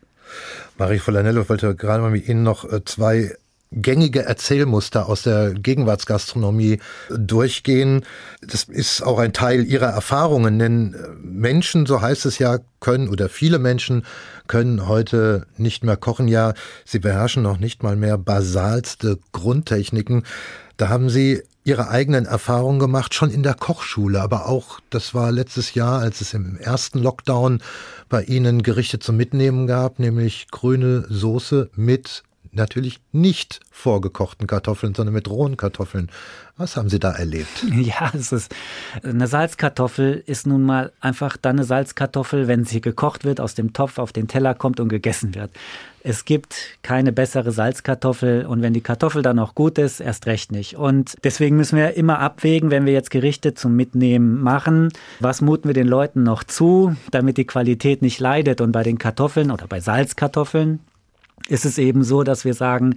Marie 0.78 0.98
Folanello 0.98 1.48
wollte 1.48 1.74
gerade 1.74 2.02
mal 2.02 2.10
mit 2.10 2.28
Ihnen 2.28 2.42
noch 2.42 2.70
äh, 2.70 2.84
zwei 2.84 3.36
gängige 3.72 4.22
Erzählmuster 4.22 5.08
aus 5.08 5.22
der 5.22 5.52
Gegenwartsgastronomie 5.54 6.78
durchgehen. 7.10 8.04
Das 8.40 8.64
ist 8.64 9.02
auch 9.02 9.18
ein 9.18 9.32
Teil 9.32 9.64
ihrer 9.64 9.88
Erfahrungen, 9.88 10.58
denn 10.58 10.94
äh, 10.94 11.08
Menschen, 11.20 11.86
so 11.86 12.00
heißt 12.00 12.26
es 12.26 12.38
ja, 12.38 12.58
können 12.80 13.08
oder 13.08 13.28
viele 13.28 13.58
Menschen 13.58 14.04
können 14.46 14.86
heute 14.86 15.46
nicht 15.56 15.84
mehr 15.84 15.96
kochen. 15.96 16.28
Ja, 16.28 16.54
sie 16.84 17.00
beherrschen 17.00 17.42
noch 17.42 17.58
nicht 17.58 17.82
mal 17.82 17.96
mehr 17.96 18.18
basalste 18.18 19.18
Grundtechniken. 19.32 20.24
Da 20.76 20.88
haben 20.88 21.10
Sie 21.10 21.42
Ihre 21.66 21.88
eigenen 21.88 22.26
Erfahrungen 22.26 22.78
gemacht, 22.78 23.12
schon 23.12 23.32
in 23.32 23.42
der 23.42 23.54
Kochschule, 23.54 24.22
aber 24.22 24.46
auch, 24.46 24.78
das 24.88 25.14
war 25.14 25.32
letztes 25.32 25.74
Jahr, 25.74 25.98
als 25.98 26.20
es 26.20 26.32
im 26.32 26.56
ersten 26.56 27.00
Lockdown 27.00 27.60
bei 28.08 28.22
Ihnen 28.22 28.62
Gerichte 28.62 29.00
zum 29.00 29.16
Mitnehmen 29.16 29.66
gab, 29.66 29.98
nämlich 29.98 30.46
grüne 30.52 31.06
Soße 31.08 31.70
mit 31.74 32.22
natürlich 32.56 33.00
nicht 33.12 33.60
vorgekochten 33.70 34.46
Kartoffeln, 34.46 34.94
sondern 34.94 35.14
mit 35.14 35.28
rohen 35.28 35.56
Kartoffeln. 35.56 36.10
Was 36.56 36.76
haben 36.76 36.88
Sie 36.88 36.98
da 36.98 37.12
erlebt? 37.12 37.64
Ja, 37.76 38.10
es 38.14 38.32
ist 38.32 38.54
eine 39.02 39.26
Salzkartoffel 39.26 40.22
ist 40.26 40.46
nun 40.46 40.62
mal 40.62 40.92
einfach 41.00 41.36
dann 41.36 41.56
eine 41.56 41.64
Salzkartoffel, 41.64 42.48
wenn 42.48 42.64
sie 42.64 42.80
gekocht 42.80 43.24
wird, 43.24 43.40
aus 43.40 43.54
dem 43.54 43.74
Topf 43.74 43.98
auf 43.98 44.12
den 44.12 44.28
Teller 44.28 44.54
kommt 44.54 44.80
und 44.80 44.88
gegessen 44.88 45.34
wird. 45.34 45.50
Es 46.02 46.24
gibt 46.24 46.78
keine 46.82 47.12
bessere 47.12 47.52
Salzkartoffel 47.52 48.46
und 48.46 48.62
wenn 48.62 48.72
die 48.72 48.80
Kartoffel 48.80 49.22
dann 49.22 49.38
auch 49.38 49.54
gut 49.54 49.76
ist, 49.76 50.00
erst 50.00 50.26
recht 50.26 50.52
nicht. 50.52 50.76
Und 50.76 51.16
deswegen 51.22 51.56
müssen 51.56 51.76
wir 51.76 51.94
immer 51.94 52.20
abwägen, 52.20 52.70
wenn 52.70 52.86
wir 52.86 52.92
jetzt 52.92 53.10
Gerichte 53.10 53.54
zum 53.54 53.76
Mitnehmen 53.76 54.40
machen, 54.40 54.90
was 55.20 55.42
muten 55.42 55.68
wir 55.68 55.74
den 55.74 55.88
Leuten 55.88 56.22
noch 56.22 56.44
zu, 56.44 56.96
damit 57.10 57.36
die 57.36 57.46
Qualität 57.46 58.02
nicht 58.02 58.20
leidet. 58.20 58.60
Und 58.60 58.72
bei 58.72 58.82
den 58.82 58.98
Kartoffeln 58.98 59.50
oder 59.50 59.66
bei 59.66 59.80
Salzkartoffeln 59.80 60.80
ist 61.48 61.64
es 61.64 61.78
eben 61.78 62.02
so, 62.02 62.22
dass 62.22 62.44
wir 62.44 62.54
sagen, 62.54 62.96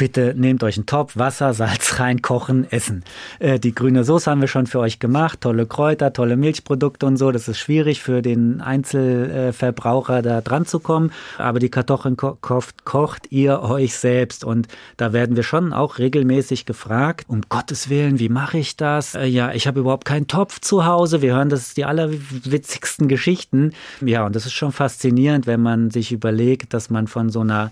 Bitte 0.00 0.32
nehmt 0.34 0.64
euch 0.64 0.78
einen 0.78 0.86
Topf, 0.86 1.18
Wasser, 1.18 1.52
Salz 1.52 2.00
rein, 2.00 2.22
kochen, 2.22 2.66
essen. 2.72 3.04
Äh, 3.38 3.60
die 3.60 3.74
grüne 3.74 4.02
Soße 4.02 4.30
haben 4.30 4.40
wir 4.40 4.48
schon 4.48 4.66
für 4.66 4.78
euch 4.78 4.98
gemacht, 4.98 5.42
tolle 5.42 5.66
Kräuter, 5.66 6.14
tolle 6.14 6.38
Milchprodukte 6.38 7.04
und 7.04 7.18
so. 7.18 7.32
Das 7.32 7.48
ist 7.48 7.58
schwierig 7.58 8.00
für 8.00 8.22
den 8.22 8.62
Einzelverbraucher 8.62 10.22
da 10.22 10.40
dran 10.40 10.64
zu 10.64 10.80
kommen. 10.80 11.12
Aber 11.36 11.58
die 11.58 11.68
Kartoffeln 11.68 12.16
ko 12.16 12.38
kocht, 12.40 12.86
kocht 12.86 13.30
ihr 13.30 13.60
euch 13.60 13.94
selbst. 13.94 14.42
Und 14.42 14.68
da 14.96 15.12
werden 15.12 15.36
wir 15.36 15.42
schon 15.42 15.74
auch 15.74 15.98
regelmäßig 15.98 16.64
gefragt, 16.64 17.26
um 17.28 17.42
Gottes 17.50 17.90
Willen, 17.90 18.18
wie 18.18 18.30
mache 18.30 18.56
ich 18.56 18.78
das? 18.78 19.14
Äh, 19.14 19.26
ja, 19.26 19.52
ich 19.52 19.66
habe 19.66 19.80
überhaupt 19.80 20.06
keinen 20.06 20.28
Topf 20.28 20.62
zu 20.62 20.86
Hause. 20.86 21.20
Wir 21.20 21.34
hören, 21.34 21.50
das 21.50 21.60
ist 21.60 21.76
die 21.76 21.84
allerwitzigsten 21.84 23.06
Geschichten. 23.06 23.74
Ja, 24.00 24.24
und 24.24 24.34
das 24.34 24.46
ist 24.46 24.54
schon 24.54 24.72
faszinierend, 24.72 25.46
wenn 25.46 25.60
man 25.60 25.90
sich 25.90 26.10
überlegt, 26.10 26.72
dass 26.72 26.88
man 26.88 27.06
von 27.06 27.28
so 27.28 27.40
einer 27.40 27.70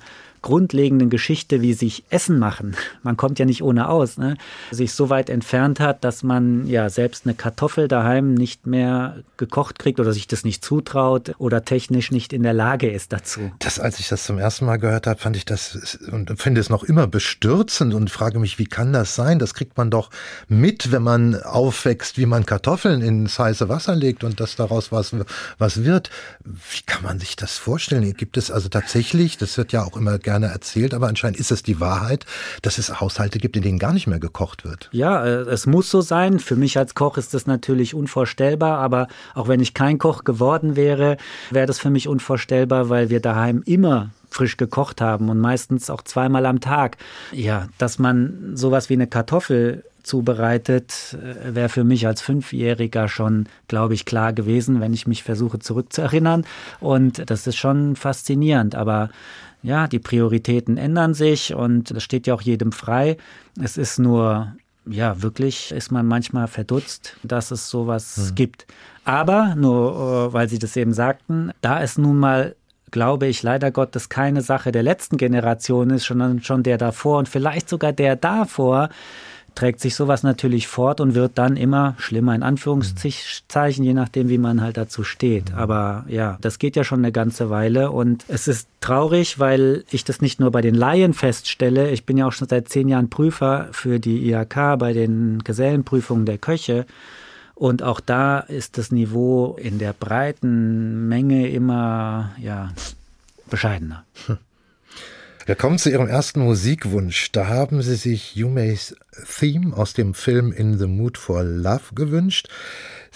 grundlegenden 0.48 1.10
Geschichte, 1.10 1.60
wie 1.60 1.74
sich 1.74 2.04
Essen 2.08 2.38
machen, 2.38 2.74
man 3.02 3.18
kommt 3.18 3.38
ja 3.38 3.44
nicht 3.44 3.62
ohne 3.62 3.90
aus, 3.90 4.16
ne? 4.16 4.38
sich 4.70 4.94
so 4.94 5.10
weit 5.10 5.28
entfernt 5.28 5.78
hat, 5.78 6.04
dass 6.04 6.22
man 6.22 6.66
ja 6.66 6.88
selbst 6.88 7.26
eine 7.26 7.34
Kartoffel 7.34 7.86
daheim 7.86 8.32
nicht 8.32 8.66
mehr 8.66 9.18
gekocht 9.36 9.78
kriegt 9.78 10.00
oder 10.00 10.14
sich 10.14 10.26
das 10.26 10.44
nicht 10.44 10.64
zutraut 10.64 11.34
oder 11.36 11.66
technisch 11.66 12.10
nicht 12.10 12.32
in 12.32 12.42
der 12.42 12.54
Lage 12.54 12.90
ist 12.90 13.12
dazu. 13.12 13.52
Das, 13.58 13.78
als 13.78 14.00
ich 14.00 14.08
das 14.08 14.24
zum 14.24 14.38
ersten 14.38 14.64
Mal 14.64 14.78
gehört 14.78 15.06
habe, 15.06 15.20
fand 15.20 15.36
ich 15.36 15.44
das 15.44 15.98
und 16.10 16.40
finde 16.40 16.62
es 16.62 16.70
noch 16.70 16.82
immer 16.82 17.06
bestürzend 17.06 17.92
und 17.92 18.08
frage 18.08 18.38
mich, 18.38 18.58
wie 18.58 18.66
kann 18.66 18.94
das 18.94 19.14
sein? 19.14 19.38
Das 19.38 19.52
kriegt 19.52 19.76
man 19.76 19.90
doch 19.90 20.08
mit, 20.48 20.92
wenn 20.92 21.02
man 21.02 21.34
aufwächst, 21.42 22.16
wie 22.16 22.24
man 22.24 22.46
Kartoffeln 22.46 23.02
ins 23.02 23.38
heiße 23.38 23.68
Wasser 23.68 23.94
legt 23.94 24.24
und 24.24 24.40
dass 24.40 24.56
daraus 24.56 24.92
was, 24.92 25.14
was 25.58 25.84
wird. 25.84 26.08
Wie 26.42 26.82
kann 26.86 27.02
man 27.02 27.20
sich 27.20 27.36
das 27.36 27.58
vorstellen? 27.58 28.14
Gibt 28.14 28.38
es 28.38 28.50
also 28.50 28.70
tatsächlich, 28.70 29.36
das 29.36 29.58
wird 29.58 29.72
ja 29.72 29.84
auch 29.84 29.96
immer 29.96 30.18
gerne 30.18 30.37
erzählt, 30.46 30.94
aber 30.94 31.08
anscheinend 31.08 31.38
ist 31.38 31.50
es 31.50 31.62
die 31.62 31.80
Wahrheit, 31.80 32.24
dass 32.62 32.78
es 32.78 33.00
Haushalte 33.00 33.38
gibt, 33.38 33.56
in 33.56 33.62
denen 33.62 33.78
gar 33.78 33.92
nicht 33.92 34.06
mehr 34.06 34.20
gekocht 34.20 34.64
wird. 34.64 34.88
Ja, 34.92 35.24
äh, 35.24 35.40
es 35.50 35.66
muss 35.66 35.90
so 35.90 36.00
sein. 36.00 36.38
Für 36.38 36.56
mich 36.56 36.78
als 36.78 36.94
Koch 36.94 37.18
ist 37.18 37.34
das 37.34 37.46
natürlich 37.46 37.94
unvorstellbar, 37.94 38.78
aber 38.78 39.08
auch 39.34 39.48
wenn 39.48 39.60
ich 39.60 39.74
kein 39.74 39.98
Koch 39.98 40.24
geworden 40.24 40.76
wäre, 40.76 41.16
wäre 41.50 41.66
das 41.66 41.78
für 41.78 41.90
mich 41.90 42.08
unvorstellbar, 42.08 42.88
weil 42.88 43.10
wir 43.10 43.20
daheim 43.20 43.62
immer 43.64 44.10
frisch 44.30 44.56
gekocht 44.56 45.00
haben 45.00 45.28
und 45.28 45.38
meistens 45.38 45.90
auch 45.90 46.02
zweimal 46.02 46.46
am 46.46 46.60
Tag. 46.60 46.96
Ja, 47.32 47.68
dass 47.78 47.98
man 47.98 48.52
sowas 48.54 48.88
wie 48.88 48.94
eine 48.94 49.06
Kartoffel 49.06 49.84
zubereitet, 50.02 51.16
äh, 51.22 51.54
wäre 51.54 51.68
für 51.68 51.84
mich 51.84 52.06
als 52.06 52.22
Fünfjähriger 52.22 53.08
schon, 53.08 53.46
glaube 53.68 53.94
ich, 53.94 54.04
klar 54.04 54.32
gewesen, 54.32 54.80
wenn 54.80 54.94
ich 54.94 55.06
mich 55.06 55.22
versuche 55.22 55.58
zurückzuerinnern. 55.58 56.44
Und 56.80 57.30
das 57.30 57.46
ist 57.46 57.56
schon 57.56 57.94
faszinierend. 57.94 58.74
Aber 58.74 59.10
ja, 59.62 59.86
die 59.86 59.98
Prioritäten 59.98 60.76
ändern 60.76 61.14
sich 61.14 61.54
und 61.54 61.94
das 61.94 62.02
steht 62.02 62.26
ja 62.26 62.34
auch 62.34 62.42
jedem 62.42 62.72
frei. 62.72 63.16
Es 63.62 63.76
ist 63.76 63.98
nur, 63.98 64.54
ja, 64.86 65.20
wirklich 65.22 65.72
ist 65.72 65.92
man 65.92 66.06
manchmal 66.06 66.48
verdutzt, 66.48 67.16
dass 67.22 67.50
es 67.50 67.68
sowas 67.68 68.28
hm. 68.28 68.34
gibt. 68.34 68.66
Aber, 69.04 69.54
nur 69.56 70.28
äh, 70.30 70.32
weil 70.32 70.48
Sie 70.48 70.58
das 70.58 70.76
eben 70.76 70.92
sagten, 70.92 71.50
da 71.60 71.82
es 71.82 71.98
nun 71.98 72.18
mal 72.18 72.54
glaube 72.90 73.26
ich 73.26 73.42
leider 73.42 73.70
Gottes 73.70 74.08
keine 74.08 74.42
Sache 74.42 74.72
der 74.72 74.82
letzten 74.82 75.16
Generation 75.16 75.90
ist, 75.90 76.04
sondern 76.04 76.42
schon 76.42 76.62
der 76.62 76.78
davor 76.78 77.18
und 77.18 77.28
vielleicht 77.28 77.68
sogar 77.68 77.92
der 77.92 78.16
davor, 78.16 78.88
trägt 79.58 79.80
sich 79.80 79.96
sowas 79.96 80.22
natürlich 80.22 80.68
fort 80.68 81.00
und 81.00 81.16
wird 81.16 81.32
dann 81.34 81.56
immer 81.56 81.96
schlimmer 81.98 82.32
in 82.32 82.44
Anführungszeichen, 82.44 83.82
je 83.84 83.92
nachdem, 83.92 84.28
wie 84.28 84.38
man 84.38 84.62
halt 84.62 84.76
dazu 84.76 85.02
steht. 85.02 85.52
Aber 85.52 86.04
ja, 86.06 86.38
das 86.40 86.60
geht 86.60 86.76
ja 86.76 86.84
schon 86.84 87.00
eine 87.00 87.10
ganze 87.10 87.50
Weile 87.50 87.90
und 87.90 88.24
es 88.28 88.46
ist 88.46 88.68
traurig, 88.80 89.40
weil 89.40 89.82
ich 89.90 90.04
das 90.04 90.20
nicht 90.20 90.38
nur 90.38 90.52
bei 90.52 90.60
den 90.60 90.76
Laien 90.76 91.12
feststelle. 91.12 91.90
Ich 91.90 92.06
bin 92.06 92.16
ja 92.16 92.28
auch 92.28 92.32
schon 92.32 92.46
seit 92.46 92.68
zehn 92.68 92.86
Jahren 92.88 93.10
Prüfer 93.10 93.66
für 93.72 93.98
die 93.98 94.30
IHK 94.30 94.78
bei 94.78 94.92
den 94.92 95.42
Gesellenprüfungen 95.42 96.24
der 96.24 96.38
Köche. 96.38 96.86
Und 97.58 97.82
auch 97.82 97.98
da 97.98 98.38
ist 98.38 98.78
das 98.78 98.92
Niveau 98.92 99.56
in 99.60 99.80
der 99.80 99.92
breiten 99.92 101.08
Menge 101.08 101.48
immer 101.48 102.30
ja, 102.40 102.72
bescheidener. 103.50 104.04
Wir 105.44 105.56
kommen 105.56 105.78
zu 105.78 105.90
Ihrem 105.90 106.06
ersten 106.06 106.40
Musikwunsch. 106.40 107.32
Da 107.32 107.48
haben 107.48 107.82
Sie 107.82 107.96
sich 107.96 108.36
Yumeis 108.36 108.94
Theme 109.40 109.76
aus 109.76 109.92
dem 109.92 110.14
Film 110.14 110.52
In 110.52 110.78
the 110.78 110.86
Mood 110.86 111.18
for 111.18 111.42
Love 111.42 111.94
gewünscht. 111.96 112.48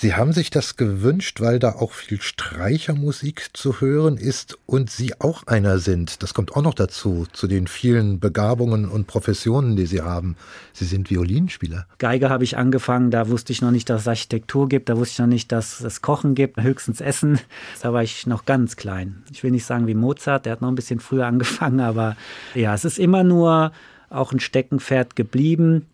Sie 0.02 0.16
haben 0.16 0.32
sich 0.32 0.50
das 0.50 0.76
gewünscht, 0.76 1.40
weil 1.40 1.60
da 1.60 1.76
auch 1.76 1.92
viel 1.92 2.20
Streichermusik 2.20 3.50
zu 3.52 3.80
hören 3.80 4.16
ist 4.16 4.58
und 4.66 4.90
Sie 4.90 5.20
auch 5.20 5.46
einer 5.46 5.78
sind. 5.78 6.24
Das 6.24 6.34
kommt 6.34 6.56
auch 6.56 6.62
noch 6.62 6.74
dazu, 6.74 7.28
zu 7.32 7.46
den 7.46 7.68
vielen 7.68 8.18
Begabungen 8.18 8.86
und 8.88 9.06
Professionen, 9.06 9.76
die 9.76 9.86
Sie 9.86 10.02
haben. 10.02 10.34
Sie 10.72 10.86
sind 10.86 11.08
Violinspieler. 11.08 11.86
Geige 11.98 12.30
habe 12.30 12.42
ich 12.42 12.56
angefangen, 12.56 13.12
da 13.12 13.28
wusste 13.28 13.52
ich 13.52 13.62
noch 13.62 13.70
nicht, 13.70 13.88
dass 13.90 14.00
es 14.00 14.08
Architektur 14.08 14.68
gibt, 14.68 14.88
da 14.88 14.96
wusste 14.96 15.12
ich 15.12 15.18
noch 15.20 15.26
nicht, 15.28 15.52
dass 15.52 15.80
es 15.80 16.02
Kochen 16.02 16.34
gibt, 16.34 16.60
höchstens 16.60 17.00
Essen. 17.00 17.38
Da 17.80 17.92
war 17.92 18.02
ich 18.02 18.26
noch 18.26 18.44
ganz 18.44 18.74
klein. 18.74 19.22
Ich 19.30 19.44
will 19.44 19.52
nicht 19.52 19.66
sagen 19.66 19.86
wie 19.86 19.94
Mozart, 19.94 20.46
der 20.46 20.54
hat 20.54 20.62
noch 20.62 20.68
ein 20.68 20.74
bisschen 20.74 20.98
früher 20.98 21.26
angefangen, 21.28 21.78
aber 21.78 22.16
ja, 22.56 22.74
es 22.74 22.84
ist 22.84 22.98
immer 22.98 23.22
nur 23.22 23.70
auch 24.10 24.32
ein 24.32 24.40
Steckenpferd 24.40 25.14
geblieben. 25.14 25.86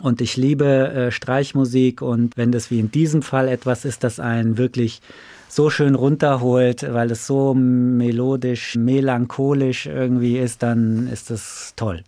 Und 0.00 0.20
ich 0.20 0.36
liebe 0.36 0.64
äh, 0.64 1.10
Streichmusik 1.10 2.02
und 2.02 2.36
wenn 2.36 2.52
das 2.52 2.70
wie 2.70 2.80
in 2.80 2.90
diesem 2.90 3.22
Fall 3.22 3.48
etwas 3.48 3.84
ist, 3.84 4.04
das 4.04 4.18
einen 4.18 4.58
wirklich 4.58 5.00
so 5.48 5.70
schön 5.70 5.94
runterholt, 5.94 6.84
weil 6.92 7.12
es 7.12 7.26
so 7.26 7.54
melodisch, 7.54 8.74
melancholisch 8.74 9.86
irgendwie 9.86 10.38
ist, 10.38 10.62
dann 10.62 11.06
ist 11.06 11.30
das 11.30 11.74
toll. 11.76 12.02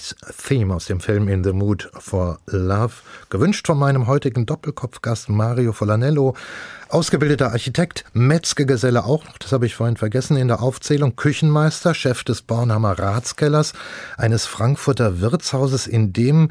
Yumeis 0.00 0.16
Theme 0.46 0.74
aus 0.74 0.86
dem 0.86 1.00
Film 1.00 1.28
In 1.28 1.44
the 1.44 1.52
Mood 1.52 1.90
for 1.98 2.38
Love, 2.46 2.94
gewünscht 3.28 3.66
von 3.66 3.78
meinem 3.78 4.06
heutigen 4.06 4.46
Doppelkopfgast 4.46 5.28
Mario 5.28 5.72
Folanello, 5.72 6.34
ausgebildeter 6.88 7.52
Architekt, 7.52 8.04
Metzgergeselle 8.12 9.04
auch 9.04 9.24
noch, 9.26 9.38
das 9.38 9.52
habe 9.52 9.66
ich 9.66 9.74
vorhin 9.74 9.96
vergessen 9.96 10.36
in 10.36 10.48
der 10.48 10.62
Aufzählung, 10.62 11.16
Küchenmeister, 11.16 11.94
Chef 11.94 12.24
des 12.24 12.42
Bornhammer 12.42 12.98
Ratskellers, 12.98 13.74
eines 14.16 14.46
Frankfurter 14.46 15.20
Wirtshauses, 15.20 15.86
in 15.86 16.12
dem 16.12 16.50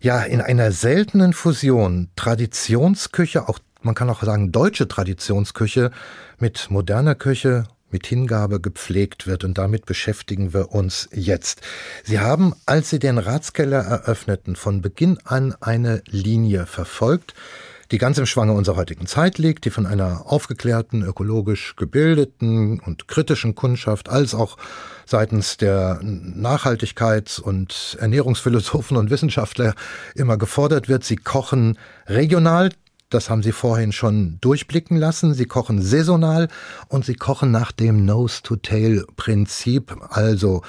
ja 0.00 0.22
in 0.22 0.40
einer 0.40 0.72
seltenen 0.72 1.34
Fusion 1.34 2.08
Traditionsküche, 2.16 3.48
auch 3.48 3.58
man 3.82 3.94
kann 3.94 4.10
auch 4.10 4.22
sagen 4.22 4.52
deutsche 4.52 4.88
Traditionsküche 4.88 5.90
mit 6.38 6.70
moderner 6.70 7.14
Küche 7.14 7.64
mit 7.92 8.06
Hingabe 8.06 8.60
gepflegt 8.60 9.26
wird 9.26 9.44
und 9.44 9.58
damit 9.58 9.86
beschäftigen 9.86 10.52
wir 10.52 10.72
uns 10.72 11.08
jetzt. 11.12 11.60
Sie 12.04 12.20
haben, 12.20 12.54
als 12.66 12.90
Sie 12.90 12.98
den 12.98 13.18
Ratskeller 13.18 13.80
eröffneten, 13.80 14.56
von 14.56 14.82
Beginn 14.82 15.18
an 15.24 15.54
eine 15.60 16.02
Linie 16.06 16.66
verfolgt, 16.66 17.34
die 17.90 17.98
ganz 17.98 18.18
im 18.18 18.26
Schwange 18.26 18.52
unserer 18.52 18.76
heutigen 18.76 19.06
Zeit 19.06 19.38
liegt, 19.38 19.64
die 19.64 19.70
von 19.70 19.86
einer 19.86 20.22
aufgeklärten, 20.26 21.02
ökologisch 21.02 21.74
gebildeten 21.76 22.78
und 22.78 23.08
kritischen 23.08 23.54
Kundschaft 23.54 24.08
als 24.08 24.34
auch 24.34 24.56
seitens 25.06 25.56
der 25.56 26.00
Nachhaltigkeits- 26.02 27.40
und 27.40 27.96
Ernährungsphilosophen 28.00 28.96
und 28.96 29.10
Wissenschaftler 29.10 29.74
immer 30.14 30.36
gefordert 30.36 30.88
wird. 30.88 31.02
Sie 31.02 31.16
kochen 31.16 31.78
regional, 32.06 32.70
das 33.10 33.28
haben 33.28 33.42
Sie 33.42 33.52
vorhin 33.52 33.92
schon 33.92 34.38
durchblicken 34.40 34.96
lassen. 34.96 35.34
Sie 35.34 35.46
kochen 35.46 35.82
saisonal 35.82 36.48
und 36.88 37.04
Sie 37.04 37.14
kochen 37.14 37.50
nach 37.50 37.72
dem 37.72 38.04
Nose-to-Tail-Prinzip, 38.04 39.96
also 40.08 40.62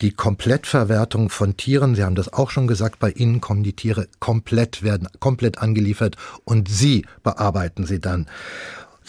die 0.00 0.12
Komplettverwertung 0.12 1.28
von 1.28 1.56
Tieren. 1.56 1.96
Sie 1.96 2.04
haben 2.04 2.14
das 2.14 2.32
auch 2.32 2.50
schon 2.50 2.68
gesagt, 2.68 3.00
bei 3.00 3.10
Ihnen 3.10 3.40
kommen 3.40 3.64
die 3.64 3.74
Tiere 3.74 4.06
komplett, 4.20 4.82
werden 4.84 5.08
komplett 5.18 5.58
angeliefert 5.58 6.16
und 6.44 6.68
Sie 6.68 7.04
bearbeiten 7.24 7.84
sie 7.84 8.00
dann. 8.00 8.26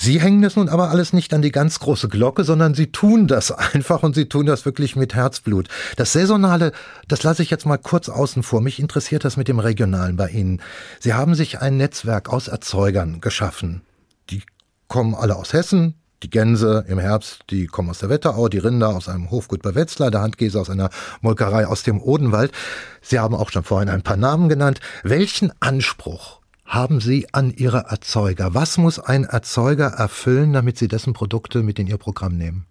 Sie 0.02 0.22
hängen 0.22 0.42
das 0.42 0.56
nun 0.56 0.70
aber 0.70 0.92
alles 0.92 1.12
nicht 1.12 1.34
an 1.34 1.42
die 1.42 1.52
ganz 1.52 1.80
große 1.80 2.08
Glocke, 2.08 2.46
sondern 2.46 2.74
Sie 2.74 2.88
tun 2.88 3.28
das 3.28 3.52
einfach 3.74 4.02
und 4.02 4.16
Sie 4.16 4.30
tun 4.30 4.46
das 4.46 4.64
wirklich 4.64 4.96
mit 4.96 5.14
Herzblut. 5.14 5.68
Das 5.98 6.14
Saisonale, 6.14 6.72
das 7.10 7.24
lasse 7.24 7.44
ich 7.44 7.50
jetzt 7.50 7.66
mal 7.66 7.78
kurz 7.78 8.08
außen 8.08 8.42
vor. 8.42 8.62
Mich 8.62 8.80
interessiert 8.80 9.26
das 9.26 9.36
mit 9.36 9.50
dem 9.50 9.60
Regionalen 9.60 10.16
bei 10.16 10.30
Ihnen. 10.30 10.62
Sie 11.02 11.14
haben 11.14 11.36
sich 11.36 11.60
ein 11.60 11.76
Netzwerk 11.76 12.30
aus 12.30 12.48
Erzeugern 12.48 13.20
geschaffen. 13.20 13.82
Die 14.30 14.44
kommen 14.88 15.16
alle 15.16 15.36
aus 15.36 15.52
Hessen, 15.52 15.96
die 16.24 16.30
Gänse 16.30 16.86
im 16.88 17.00
Herbst, 17.00 17.42
die 17.50 17.68
kommen 17.68 17.90
aus 17.90 18.00
der 18.00 18.10
Wetterau, 18.10 18.48
die 18.48 18.58
Rinder 18.58 18.96
aus 18.96 19.10
einem 19.10 19.30
Hofgut 19.30 19.62
bei 19.62 19.76
Wetzlar, 19.76 20.12
der 20.12 20.22
Handkäse 20.22 20.62
aus 20.62 20.70
einer 20.70 20.92
Molkerei 21.20 21.68
aus 21.68 21.84
dem 21.84 22.02
Odenwald. 22.02 22.54
Sie 23.02 23.20
haben 23.20 23.36
auch 23.36 23.50
schon 23.50 23.64
vorhin 23.66 23.90
ein 23.90 24.04
paar 24.04 24.18
Namen 24.18 24.48
genannt. 24.48 24.80
Welchen 25.04 25.52
Anspruch 25.60 26.39
haben 26.70 27.02
Sie 27.02 27.28
an 27.34 27.52
Ihre 27.52 27.86
Erzeuger? 27.90 28.54
Was 28.54 28.78
muss 28.78 29.00
ein 29.00 29.24
Erzeuger 29.24 29.88
erfüllen, 29.88 30.54
damit 30.54 30.78
Sie 30.78 30.88
dessen 30.88 31.14
Produkte 31.14 31.64
mit 31.64 31.80
in 31.80 31.88
Ihr 31.88 31.98
Programm 31.98 32.38
nehmen? 32.38 32.68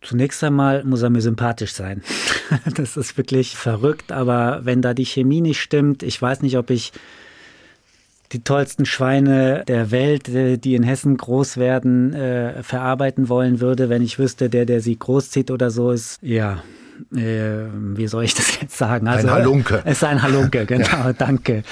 Zunächst 0.00 0.42
einmal 0.42 0.82
muss 0.82 1.02
er 1.02 1.10
mir 1.10 1.20
sympathisch 1.20 1.72
sein. 1.72 2.02
Das 2.76 2.98
ist 2.98 3.16
wirklich 3.16 3.56
verrückt, 3.56 4.12
aber 4.12 4.60
wenn 4.64 4.82
da 4.82 4.92
die 4.92 5.06
Chemie 5.06 5.40
nicht 5.40 5.62
stimmt, 5.62 6.02
ich 6.02 6.20
weiß 6.20 6.42
nicht, 6.42 6.58
ob 6.58 6.68
ich 6.68 6.92
die 8.32 8.44
tollsten 8.44 8.84
Schweine 8.84 9.64
der 9.66 9.90
Welt, 9.90 10.28
äh, 10.28 10.58
die 10.58 10.74
in 10.74 10.82
Hessen 10.82 11.16
groß 11.16 11.56
werden, 11.56 12.12
äh, 12.12 12.62
verarbeiten 12.62 13.30
wollen 13.30 13.60
würde, 13.60 13.88
wenn 13.88 14.02
ich 14.02 14.18
wüsste, 14.18 14.50
der, 14.50 14.66
der 14.66 14.82
sie 14.82 14.98
großzieht 14.98 15.50
oder 15.50 15.70
so, 15.70 15.90
ist 15.90 16.18
ja 16.20 16.62
äh, 17.14 17.66
wie 17.72 18.06
soll 18.06 18.24
ich 18.24 18.34
das 18.34 18.60
jetzt 18.60 18.76
sagen? 18.76 19.08
Also, 19.08 19.28
ein 19.28 19.34
Halunke. 19.34 19.82
Es 19.84 19.92
ist 19.98 20.04
ein 20.04 20.22
Halunke, 20.22 20.66
genau, 20.66 20.86
ja. 20.86 21.12
danke. 21.12 21.62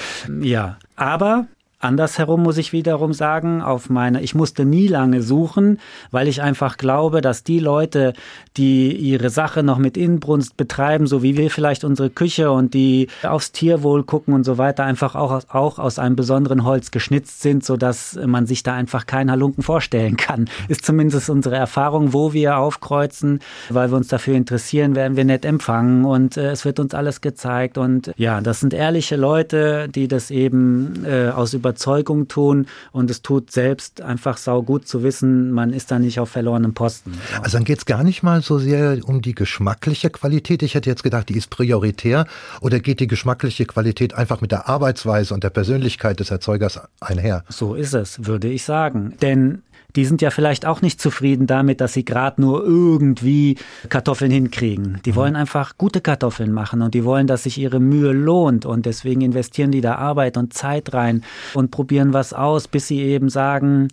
Ja, 0.41 0.77
aber 0.95 1.47
Andersherum 1.83 2.41
muss 2.41 2.57
ich 2.57 2.71
wiederum 2.71 3.13
sagen, 3.13 3.61
auf 3.61 3.89
meine, 3.89 4.21
ich 4.21 4.35
musste 4.35 4.63
nie 4.63 4.87
lange 4.87 5.21
suchen, 5.21 5.79
weil 6.11 6.27
ich 6.27 6.41
einfach 6.41 6.77
glaube, 6.77 7.19
dass 7.19 7.43
die 7.43 7.59
Leute, 7.59 8.13
die 8.55 8.95
ihre 8.95 9.29
Sache 9.29 9.63
noch 9.63 9.77
mit 9.77 9.97
Inbrunst 9.97 10.55
betreiben, 10.55 11.07
so 11.07 11.23
wie 11.23 11.35
wir 11.35 11.51
vielleicht 11.51 11.83
unsere 11.83 12.09
Küche 12.09 12.51
und 12.51 12.73
die 12.73 13.09
aufs 13.23 13.51
Tierwohl 13.51 14.03
gucken 14.03 14.33
und 14.33 14.45
so 14.45 14.57
weiter, 14.57 14.85
einfach 14.85 15.15
auch, 15.15 15.43
auch 15.49 15.77
aus 15.77 15.99
einem 15.99 16.15
besonderen 16.15 16.63
Holz 16.63 16.91
geschnitzt 16.91 17.41
sind, 17.41 17.65
so 17.65 17.75
dass 17.75 18.17
man 18.25 18.45
sich 18.45 18.63
da 18.63 18.73
einfach 18.73 19.05
keinen 19.05 19.29
Halunken 19.29 19.61
vorstellen 19.61 20.15
kann. 20.15 20.49
Ist 20.69 20.85
zumindest 20.85 21.29
unsere 21.29 21.55
Erfahrung, 21.55 22.13
wo 22.13 22.31
wir 22.31 22.57
aufkreuzen, 22.57 23.39
weil 23.69 23.91
wir 23.91 23.97
uns 23.97 24.07
dafür 24.07 24.35
interessieren, 24.35 24.95
werden 24.95 25.17
wir 25.17 25.25
nett 25.25 25.43
empfangen 25.43 26.05
und 26.05 26.37
äh, 26.37 26.51
es 26.51 26.63
wird 26.63 26.79
uns 26.79 26.93
alles 26.93 27.19
gezeigt 27.19 27.77
und 27.77 28.13
ja, 28.15 28.39
das 28.39 28.61
sind 28.61 28.73
ehrliche 28.73 29.17
Leute, 29.17 29.89
die 29.89 30.07
das 30.07 30.31
eben 30.31 31.03
äh, 31.05 31.29
aus 31.29 31.53
über 31.53 31.72
Überzeugung 31.73 32.27
tun 32.27 32.67
und 32.91 33.09
es 33.09 33.23
tut 33.23 33.51
selbst 33.51 34.01
einfach 34.01 34.37
sau 34.37 34.61
gut 34.61 34.87
zu 34.87 35.01
wissen, 35.01 35.51
man 35.51 35.73
ist 35.73 35.89
da 35.89 35.97
nicht 35.97 36.19
auf 36.19 36.29
verlorenem 36.29 36.75
Posten. 36.75 37.13
Also 37.41 37.57
dann 37.57 37.65
geht 37.65 37.79
es 37.79 37.85
gar 37.85 38.03
nicht 38.03 38.21
mal 38.21 38.43
so 38.43 38.59
sehr 38.59 38.99
um 39.05 39.21
die 39.21 39.33
geschmackliche 39.33 40.11
Qualität. 40.11 40.61
Ich 40.61 40.75
hätte 40.75 40.89
jetzt 40.89 41.01
gedacht, 41.01 41.29
die 41.29 41.37
ist 41.37 41.49
prioritär 41.49 42.27
oder 42.61 42.79
geht 42.79 42.99
die 42.99 43.07
geschmackliche 43.07 43.65
Qualität 43.65 44.13
einfach 44.13 44.39
mit 44.39 44.51
der 44.51 44.69
Arbeitsweise 44.69 45.33
und 45.33 45.43
der 45.43 45.49
Persönlichkeit 45.49 46.19
des 46.19 46.29
Erzeugers 46.29 46.79
einher? 46.99 47.43
So 47.49 47.73
ist 47.73 47.93
es, 47.93 48.25
würde 48.25 48.49
ich 48.49 48.63
sagen. 48.63 49.15
Denn 49.21 49.63
die 49.95 50.05
sind 50.05 50.21
ja 50.21 50.31
vielleicht 50.31 50.65
auch 50.65 50.81
nicht 50.81 50.99
zufrieden 50.99 51.47
damit, 51.47 51.81
dass 51.81 51.93
sie 51.93 52.05
gerade 52.05 52.41
nur 52.41 52.63
irgendwie 52.63 53.57
Kartoffeln 53.89 54.31
hinkriegen. 54.31 54.99
Die 55.05 55.11
mhm. 55.11 55.15
wollen 55.15 55.35
einfach 55.35 55.77
gute 55.77 56.01
Kartoffeln 56.01 56.51
machen 56.51 56.81
und 56.81 56.93
die 56.93 57.05
wollen, 57.05 57.27
dass 57.27 57.43
sich 57.43 57.57
ihre 57.57 57.79
Mühe 57.79 58.11
lohnt 58.11 58.65
und 58.65 58.85
deswegen 58.85 59.21
investieren 59.21 59.71
die 59.71 59.81
da 59.81 59.95
Arbeit 59.95 60.37
und 60.37 60.53
Zeit 60.53 60.93
rein 60.93 61.23
und 61.53 61.71
probieren 61.71 62.13
was 62.13 62.33
aus, 62.33 62.67
bis 62.67 62.87
sie 62.87 63.01
eben 63.01 63.29
sagen, 63.29 63.89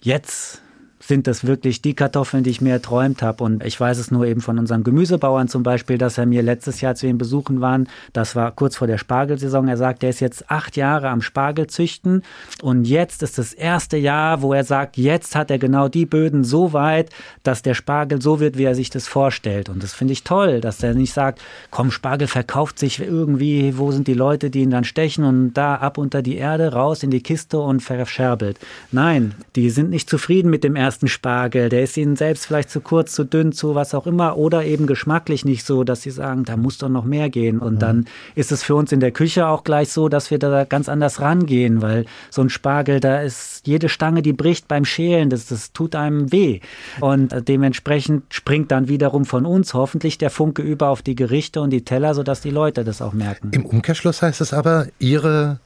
jetzt 0.00 0.62
sind 1.06 1.26
das 1.26 1.46
wirklich 1.46 1.82
die 1.82 1.94
Kartoffeln, 1.94 2.42
die 2.42 2.50
ich 2.50 2.60
mir 2.60 2.72
erträumt 2.72 3.22
habe. 3.22 3.44
Und 3.44 3.64
ich 3.64 3.78
weiß 3.78 3.98
es 3.98 4.10
nur 4.10 4.26
eben 4.26 4.40
von 4.40 4.58
unserem 4.58 4.82
Gemüsebauern 4.82 5.46
zum 5.48 5.62
Beispiel, 5.62 5.98
dass 5.98 6.18
er 6.18 6.26
mir 6.26 6.42
letztes 6.42 6.80
Jahr 6.80 6.96
zu 6.96 7.06
ihm 7.06 7.16
besuchen 7.16 7.60
waren. 7.60 7.88
Das 8.12 8.34
war 8.34 8.50
kurz 8.50 8.76
vor 8.76 8.86
der 8.86 8.98
Spargelsaison. 8.98 9.68
Er 9.68 9.76
sagt, 9.76 10.02
er 10.02 10.10
ist 10.10 10.20
jetzt 10.20 10.50
acht 10.50 10.76
Jahre 10.76 11.08
am 11.08 11.22
Spargel 11.22 11.68
züchten. 11.68 12.22
Und 12.60 12.86
jetzt 12.86 13.22
ist 13.22 13.38
das 13.38 13.52
erste 13.52 13.96
Jahr, 13.96 14.42
wo 14.42 14.52
er 14.52 14.64
sagt, 14.64 14.96
jetzt 14.96 15.36
hat 15.36 15.50
er 15.50 15.58
genau 15.58 15.88
die 15.88 16.06
Böden 16.06 16.42
so 16.42 16.72
weit, 16.72 17.10
dass 17.44 17.62
der 17.62 17.74
Spargel 17.74 18.20
so 18.20 18.40
wird, 18.40 18.58
wie 18.58 18.64
er 18.64 18.74
sich 18.74 18.90
das 18.90 19.06
vorstellt. 19.06 19.68
Und 19.68 19.82
das 19.82 19.94
finde 19.94 20.12
ich 20.12 20.24
toll, 20.24 20.60
dass 20.60 20.82
er 20.82 20.94
nicht 20.94 21.12
sagt, 21.12 21.40
komm, 21.70 21.92
Spargel 21.92 22.26
verkauft 22.26 22.78
sich 22.78 23.00
irgendwie, 23.00 23.78
wo 23.78 23.92
sind 23.92 24.08
die 24.08 24.14
Leute, 24.14 24.50
die 24.50 24.62
ihn 24.62 24.70
dann 24.70 24.84
stechen 24.84 25.24
und 25.24 25.54
da 25.54 25.76
ab 25.76 25.98
unter 25.98 26.22
die 26.22 26.36
Erde, 26.36 26.72
raus 26.72 27.02
in 27.02 27.10
die 27.10 27.22
Kiste 27.22 27.60
und 27.60 27.80
verscherbelt. 27.80 28.58
Nein, 28.90 29.34
die 29.54 29.70
sind 29.70 29.90
nicht 29.90 30.10
zufrieden 30.10 30.50
mit 30.50 30.64
dem 30.64 30.74
ersten 30.74 30.95
ersten 30.96 31.08
Spargel, 31.08 31.68
der 31.68 31.82
ist 31.82 31.98
ihnen 31.98 32.16
selbst 32.16 32.46
vielleicht 32.46 32.70
zu 32.70 32.80
kurz, 32.80 33.12
zu 33.12 33.24
dünn, 33.24 33.52
zu 33.52 33.74
was 33.74 33.94
auch 33.94 34.06
immer 34.06 34.38
oder 34.38 34.64
eben 34.64 34.86
geschmacklich 34.86 35.44
nicht 35.44 35.66
so, 35.66 35.84
dass 35.84 36.00
sie 36.00 36.10
sagen, 36.10 36.44
da 36.44 36.56
muss 36.56 36.78
doch 36.78 36.88
noch 36.88 37.04
mehr 37.04 37.28
gehen. 37.28 37.58
Und 37.58 37.74
mhm. 37.74 37.78
dann 37.80 38.04
ist 38.34 38.50
es 38.50 38.62
für 38.62 38.74
uns 38.74 38.92
in 38.92 39.00
der 39.00 39.10
Küche 39.10 39.46
auch 39.46 39.62
gleich 39.62 39.90
so, 39.90 40.08
dass 40.08 40.30
wir 40.30 40.38
da 40.38 40.64
ganz 40.64 40.88
anders 40.88 41.20
rangehen, 41.20 41.82
weil 41.82 42.06
so 42.30 42.40
ein 42.40 42.48
Spargel, 42.48 43.00
da 43.00 43.20
ist 43.20 43.66
jede 43.66 43.90
Stange, 43.90 44.22
die 44.22 44.32
bricht 44.32 44.68
beim 44.68 44.86
Schälen, 44.86 45.28
das, 45.28 45.44
das 45.44 45.74
tut 45.74 45.94
einem 45.94 46.32
weh. 46.32 46.60
Und 47.00 47.46
dementsprechend 47.46 48.32
springt 48.32 48.70
dann 48.70 48.88
wiederum 48.88 49.26
von 49.26 49.44
uns 49.44 49.74
hoffentlich 49.74 50.16
der 50.16 50.30
Funke 50.30 50.62
über 50.62 50.88
auf 50.88 51.02
die 51.02 51.14
Gerichte 51.14 51.60
und 51.60 51.68
die 51.70 51.84
Teller, 51.84 52.14
sodass 52.14 52.40
die 52.40 52.50
Leute 52.50 52.84
das 52.84 53.02
auch 53.02 53.12
merken. 53.12 53.50
Im 53.52 53.66
Umkehrschluss 53.66 54.22
heißt 54.22 54.40
es 54.40 54.54
aber, 54.54 54.86
Ihre 54.98 55.60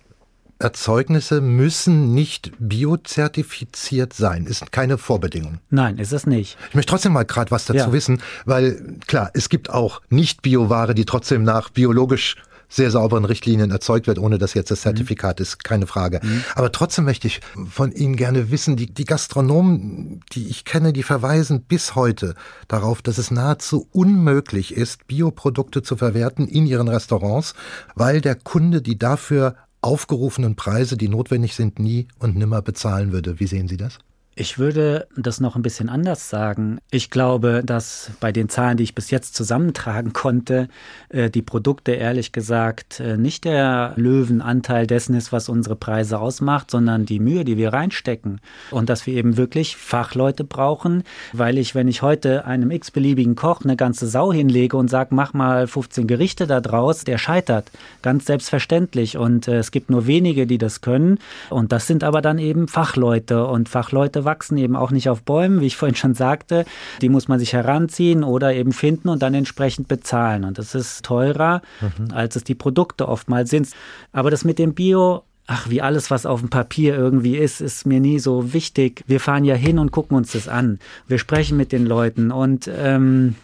Erzeugnisse 0.60 1.40
müssen 1.40 2.14
nicht 2.14 2.52
biozertifiziert 2.58 4.12
sein. 4.12 4.46
Ist 4.46 4.72
keine 4.72 4.98
Vorbedingung. 4.98 5.58
Nein, 5.70 5.98
ist 5.98 6.12
es 6.12 6.26
nicht. 6.26 6.58
Ich 6.68 6.74
möchte 6.74 6.90
trotzdem 6.90 7.12
mal 7.12 7.24
gerade 7.24 7.50
was 7.50 7.64
dazu 7.64 7.78
ja. 7.78 7.92
wissen, 7.92 8.20
weil 8.44 8.98
klar, 9.06 9.30
es 9.34 9.48
gibt 9.48 9.70
auch 9.70 10.02
Nicht-Bioware, 10.10 10.94
die 10.94 11.04
trotzdem 11.06 11.42
nach 11.42 11.70
biologisch 11.70 12.36
sehr 12.70 12.90
sauberen 12.90 13.24
Richtlinien 13.24 13.70
erzeugt 13.70 14.06
wird, 14.06 14.18
ohne 14.18 14.38
dass 14.38 14.54
jetzt 14.54 14.70
das 14.70 14.80
mhm. 14.80 14.82
Zertifikat 14.82 15.38
mhm. 15.38 15.42
ist, 15.42 15.64
keine 15.64 15.86
Frage. 15.86 16.20
Mhm. 16.22 16.44
Aber 16.54 16.72
trotzdem 16.72 17.04
möchte 17.04 17.26
ich 17.26 17.40
von 17.68 17.92
Ihnen 17.92 18.16
gerne 18.16 18.50
wissen, 18.50 18.76
die, 18.76 18.86
die 18.86 19.04
Gastronomen, 19.04 20.20
die 20.32 20.48
ich 20.48 20.64
kenne, 20.64 20.92
die 20.92 21.02
verweisen 21.02 21.62
bis 21.62 21.94
heute 21.94 22.34
darauf, 22.68 23.02
dass 23.02 23.18
es 23.18 23.30
nahezu 23.30 23.88
unmöglich 23.92 24.74
ist, 24.74 25.06
Bioprodukte 25.08 25.82
zu 25.82 25.96
verwerten 25.96 26.46
in 26.46 26.66
ihren 26.66 26.88
Restaurants, 26.88 27.54
weil 27.96 28.20
der 28.20 28.36
Kunde 28.36 28.80
die 28.80 28.98
dafür 28.98 29.56
aufgerufenen 29.82 30.56
Preise, 30.56 30.96
die 30.96 31.08
notwendig 31.08 31.54
sind, 31.54 31.78
nie 31.78 32.08
und 32.18 32.36
nimmer 32.36 32.62
bezahlen 32.62 33.12
würde. 33.12 33.40
Wie 33.40 33.46
sehen 33.46 33.68
Sie 33.68 33.76
das? 33.76 33.98
Ich 34.36 34.58
würde 34.58 35.08
das 35.16 35.40
noch 35.40 35.56
ein 35.56 35.62
bisschen 35.62 35.88
anders 35.88 36.30
sagen. 36.30 36.78
Ich 36.90 37.10
glaube, 37.10 37.62
dass 37.66 38.12
bei 38.20 38.30
den 38.30 38.48
Zahlen, 38.48 38.76
die 38.76 38.84
ich 38.84 38.94
bis 38.94 39.10
jetzt 39.10 39.34
zusammentragen 39.34 40.12
konnte, 40.12 40.68
äh, 41.08 41.28
die 41.28 41.42
Produkte 41.42 41.92
ehrlich 41.92 42.30
gesagt 42.30 43.00
äh, 43.00 43.16
nicht 43.16 43.44
der 43.44 43.92
Löwenanteil 43.96 44.86
dessen 44.86 45.14
ist, 45.14 45.32
was 45.32 45.48
unsere 45.48 45.74
Preise 45.74 46.20
ausmacht, 46.20 46.70
sondern 46.70 47.06
die 47.06 47.18
Mühe, 47.18 47.44
die 47.44 47.56
wir 47.56 47.72
reinstecken. 47.72 48.40
Und 48.70 48.88
dass 48.88 49.04
wir 49.06 49.14
eben 49.14 49.36
wirklich 49.36 49.76
Fachleute 49.76 50.44
brauchen, 50.44 51.02
weil 51.32 51.58
ich, 51.58 51.74
wenn 51.74 51.88
ich 51.88 52.00
heute 52.00 52.44
einem 52.46 52.70
x-beliebigen 52.70 53.34
Koch 53.34 53.62
eine 53.64 53.76
ganze 53.76 54.06
Sau 54.06 54.32
hinlege 54.32 54.76
und 54.76 54.88
sage, 54.88 55.12
mach 55.12 55.34
mal 55.34 55.66
15 55.66 56.06
Gerichte 56.06 56.46
da 56.46 56.60
draus, 56.60 57.02
der 57.04 57.18
scheitert. 57.18 57.70
Ganz 58.00 58.26
selbstverständlich. 58.26 59.18
Und 59.18 59.48
äh, 59.48 59.58
es 59.58 59.72
gibt 59.72 59.90
nur 59.90 60.06
wenige, 60.06 60.46
die 60.46 60.58
das 60.58 60.80
können. 60.80 61.18
Und 61.50 61.72
das 61.72 61.88
sind 61.88 62.04
aber 62.04 62.22
dann 62.22 62.38
eben 62.38 62.68
Fachleute. 62.68 63.44
Und 63.46 63.68
Fachleute 63.68 64.19
wachsen 64.24 64.59
eben 64.59 64.76
auch 64.76 64.90
nicht 64.90 65.09
auf 65.09 65.22
Bäumen, 65.22 65.61
wie 65.61 65.66
ich 65.66 65.76
vorhin 65.76 65.96
schon 65.96 66.14
sagte. 66.14 66.64
Die 67.00 67.09
muss 67.09 67.28
man 67.28 67.38
sich 67.38 67.52
heranziehen 67.52 68.24
oder 68.24 68.54
eben 68.54 68.72
finden 68.72 69.09
und 69.09 69.22
dann 69.22 69.35
entsprechend 69.35 69.88
bezahlen. 69.88 70.44
Und 70.44 70.59
das 70.59 70.74
ist 70.74 71.04
teurer, 71.04 71.62
mhm. 71.80 72.12
als 72.12 72.37
es 72.37 72.44
die 72.44 72.54
Produkte 72.54 73.09
oftmals 73.09 73.50
sind. 73.50 73.68
Aber 74.12 74.30
das 74.30 74.44
mit 74.44 74.59
dem 74.59 74.74
Bio, 74.74 75.24
ach, 75.46 75.68
wie 75.68 75.83
alles, 75.83 76.11
was 76.11 76.26
auf 76.26 76.40
dem 76.40 76.48
Papier 76.48 76.96
irgendwie 76.96 77.37
ist, 77.37 77.61
ist 77.61 77.87
mir 77.87 78.00
nie 78.00 78.18
so 78.18 78.52
wichtig. 78.52 79.02
Wir 79.06 79.20
fahren 79.20 79.44
ja 79.44 79.54
hin 79.54 79.78
und 79.78 79.90
gucken 79.90 80.16
uns 80.16 80.33
das 80.33 80.48
an. 80.48 80.78
Wir 81.09 81.18
sprechen 81.18 81.56
mit 81.56 81.72
den 81.72 81.87
Leuten 81.87 82.30
und 82.30 82.70
ähm, 82.72 83.35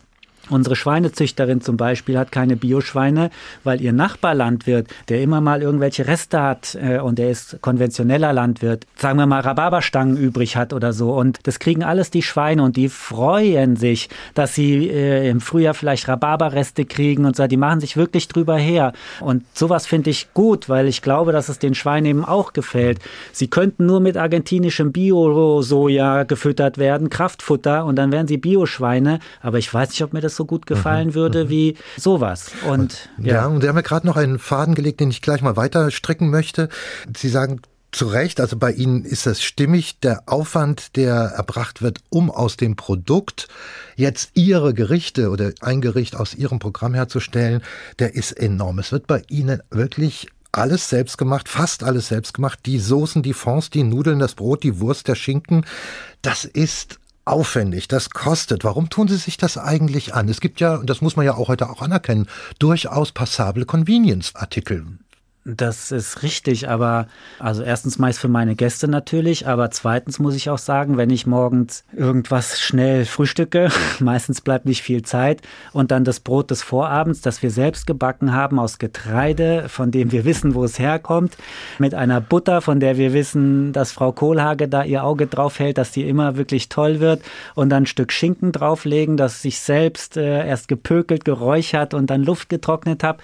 Unsere 0.48 0.76
Schweinezüchterin 0.76 1.60
zum 1.60 1.76
Beispiel 1.76 2.16
hat 2.16 2.30
keine 2.30 2.56
Bioschweine, 2.56 3.30
weil 3.64 3.80
ihr 3.80 3.92
Nachbarlandwirt, 3.92 4.86
der 5.08 5.20
immer 5.20 5.40
mal 5.40 5.60
irgendwelche 5.60 6.06
Reste 6.06 6.40
hat 6.40 6.76
äh, 6.80 7.00
und 7.00 7.18
der 7.18 7.30
ist 7.30 7.60
konventioneller 7.62 8.32
Landwirt, 8.32 8.86
sagen 8.96 9.18
wir 9.18 9.26
mal 9.26 9.40
Rhabarberstangen 9.40 10.16
übrig 10.16 10.56
hat 10.56 10.72
oder 10.72 10.92
so. 10.92 11.14
Und 11.14 11.40
das 11.44 11.58
kriegen 11.58 11.82
alles 11.82 12.10
die 12.10 12.22
Schweine 12.22 12.62
und 12.62 12.76
die 12.76 12.88
freuen 12.88 13.74
sich, 13.74 14.08
dass 14.34 14.54
sie 14.54 14.88
äh, 14.88 15.28
im 15.28 15.40
Frühjahr 15.40 15.74
vielleicht 15.74 16.06
Rhabarberreste 16.06 16.84
kriegen 16.84 17.24
und 17.24 17.34
so. 17.34 17.46
Die 17.46 17.56
machen 17.56 17.80
sich 17.80 17.96
wirklich 17.96 18.28
drüber 18.28 18.56
her. 18.56 18.92
Und 19.20 19.44
sowas 19.52 19.86
finde 19.86 20.10
ich 20.10 20.32
gut, 20.32 20.68
weil 20.68 20.86
ich 20.86 21.02
glaube, 21.02 21.32
dass 21.32 21.48
es 21.48 21.58
den 21.58 21.74
Schweinen 21.74 22.06
eben 22.06 22.24
auch 22.24 22.52
gefällt. 22.52 23.00
Sie 23.32 23.48
könnten 23.48 23.86
nur 23.86 23.98
mit 23.98 24.16
argentinischem 24.16 24.92
Bio-Soja 24.92 26.22
gefüttert 26.22 26.78
werden, 26.78 27.10
Kraftfutter, 27.10 27.84
und 27.84 27.96
dann 27.96 28.12
wären 28.12 28.28
sie 28.28 28.38
Bioschweine. 28.38 29.18
Aber 29.42 29.58
ich 29.58 29.72
weiß 29.72 29.90
nicht, 29.90 30.02
ob 30.02 30.12
mir 30.12 30.20
das 30.20 30.35
so 30.36 30.44
gut 30.44 30.66
gefallen 30.66 31.08
mhm. 31.08 31.14
würde 31.14 31.44
mhm. 31.44 31.48
wie 31.48 31.76
sowas. 31.96 32.52
Und, 32.68 33.08
ja. 33.18 33.34
ja, 33.34 33.46
und 33.46 33.62
Sie 33.62 33.68
haben 33.68 33.76
ja 33.76 33.82
gerade 33.82 34.06
noch 34.06 34.16
einen 34.16 34.38
Faden 34.38 34.74
gelegt, 34.74 35.00
den 35.00 35.10
ich 35.10 35.22
gleich 35.22 35.42
mal 35.42 35.56
weiter 35.56 35.90
stricken 35.90 36.30
möchte. 36.30 36.68
Sie 37.16 37.28
sagen, 37.28 37.60
zu 37.96 38.08
Recht, 38.08 38.40
also 38.40 38.58
bei 38.58 38.72
Ihnen 38.72 39.04
ist 39.04 39.26
das 39.26 39.42
stimmig. 39.42 40.00
Der 40.00 40.24
Aufwand, 40.26 40.96
der 40.96 41.14
erbracht 41.14 41.80
wird, 41.80 42.00
um 42.10 42.30
aus 42.30 42.56
dem 42.58 42.76
Produkt 42.76 43.48
jetzt 43.96 44.32
Ihre 44.34 44.74
Gerichte 44.74 45.30
oder 45.30 45.52
ein 45.60 45.80
Gericht 45.80 46.14
aus 46.14 46.34
Ihrem 46.34 46.58
Programm 46.58 46.92
herzustellen, 46.92 47.62
der 47.98 48.14
ist 48.14 48.32
enorm. 48.32 48.78
Es 48.78 48.92
wird 48.92 49.06
bei 49.06 49.22
Ihnen 49.28 49.62
wirklich 49.70 50.28
alles 50.52 50.88
selbst 50.88 51.16
gemacht, 51.16 51.48
fast 51.48 51.82
alles 51.82 52.08
selbst 52.08 52.34
gemacht. 52.34 52.60
Die 52.66 52.78
Soßen, 52.78 53.22
die 53.22 53.34
Fonds, 53.34 53.70
die 53.70 53.82
Nudeln, 53.82 54.18
das 54.18 54.34
Brot, 54.34 54.62
die 54.62 54.78
Wurst, 54.80 55.08
der 55.08 55.14
Schinken. 55.14 55.64
Das 56.22 56.44
ist 56.44 56.98
aufwendig, 57.26 57.88
das 57.88 58.10
kostet. 58.10 58.64
Warum 58.64 58.88
tun 58.88 59.08
Sie 59.08 59.16
sich 59.16 59.36
das 59.36 59.58
eigentlich 59.58 60.14
an? 60.14 60.28
Es 60.28 60.40
gibt 60.40 60.60
ja, 60.60 60.76
und 60.76 60.88
das 60.88 61.00
muss 61.00 61.16
man 61.16 61.26
ja 61.26 61.34
auch 61.34 61.48
heute 61.48 61.68
auch 61.68 61.82
anerkennen, 61.82 62.28
durchaus 62.58 63.12
passable 63.12 63.66
Convenience-Artikel. 63.66 64.86
Das 65.48 65.92
ist 65.92 66.24
richtig, 66.24 66.68
aber 66.68 67.06
also 67.38 67.62
erstens 67.62 68.00
meist 68.00 68.18
für 68.18 68.26
meine 68.26 68.56
Gäste 68.56 68.88
natürlich, 68.88 69.46
aber 69.46 69.70
zweitens 69.70 70.18
muss 70.18 70.34
ich 70.34 70.50
auch 70.50 70.58
sagen, 70.58 70.96
wenn 70.96 71.08
ich 71.08 71.24
morgens 71.24 71.84
irgendwas 71.92 72.58
schnell 72.60 73.04
frühstücke, 73.04 73.68
meistens 74.00 74.40
bleibt 74.40 74.66
nicht 74.66 74.82
viel 74.82 75.02
Zeit 75.02 75.42
und 75.72 75.92
dann 75.92 76.02
das 76.02 76.18
Brot 76.18 76.50
des 76.50 76.64
Vorabends, 76.64 77.20
das 77.20 77.44
wir 77.44 77.52
selbst 77.52 77.86
gebacken 77.86 78.32
haben 78.32 78.58
aus 78.58 78.78
Getreide, 78.78 79.68
von 79.68 79.92
dem 79.92 80.10
wir 80.10 80.24
wissen, 80.24 80.56
wo 80.56 80.64
es 80.64 80.80
herkommt, 80.80 81.36
mit 81.78 81.94
einer 81.94 82.20
Butter, 82.20 82.60
von 82.60 82.80
der 82.80 82.96
wir 82.96 83.12
wissen, 83.12 83.72
dass 83.72 83.92
Frau 83.92 84.10
Kohlhage 84.10 84.66
da 84.66 84.82
ihr 84.82 85.04
Auge 85.04 85.28
drauf 85.28 85.60
hält, 85.60 85.78
dass 85.78 85.92
die 85.92 86.08
immer 86.08 86.36
wirklich 86.36 86.70
toll 86.70 86.98
wird 86.98 87.22
und 87.54 87.68
dann 87.68 87.84
ein 87.84 87.86
Stück 87.86 88.10
Schinken 88.10 88.50
drauflegen, 88.50 89.16
das 89.16 89.42
sich 89.42 89.60
selbst 89.60 90.16
äh, 90.16 90.44
erst 90.44 90.66
gepökelt, 90.66 91.24
geräuchert 91.24 91.94
und 91.94 92.10
dann 92.10 92.24
Luft 92.24 92.48
getrocknet 92.48 93.04
habe 93.04 93.18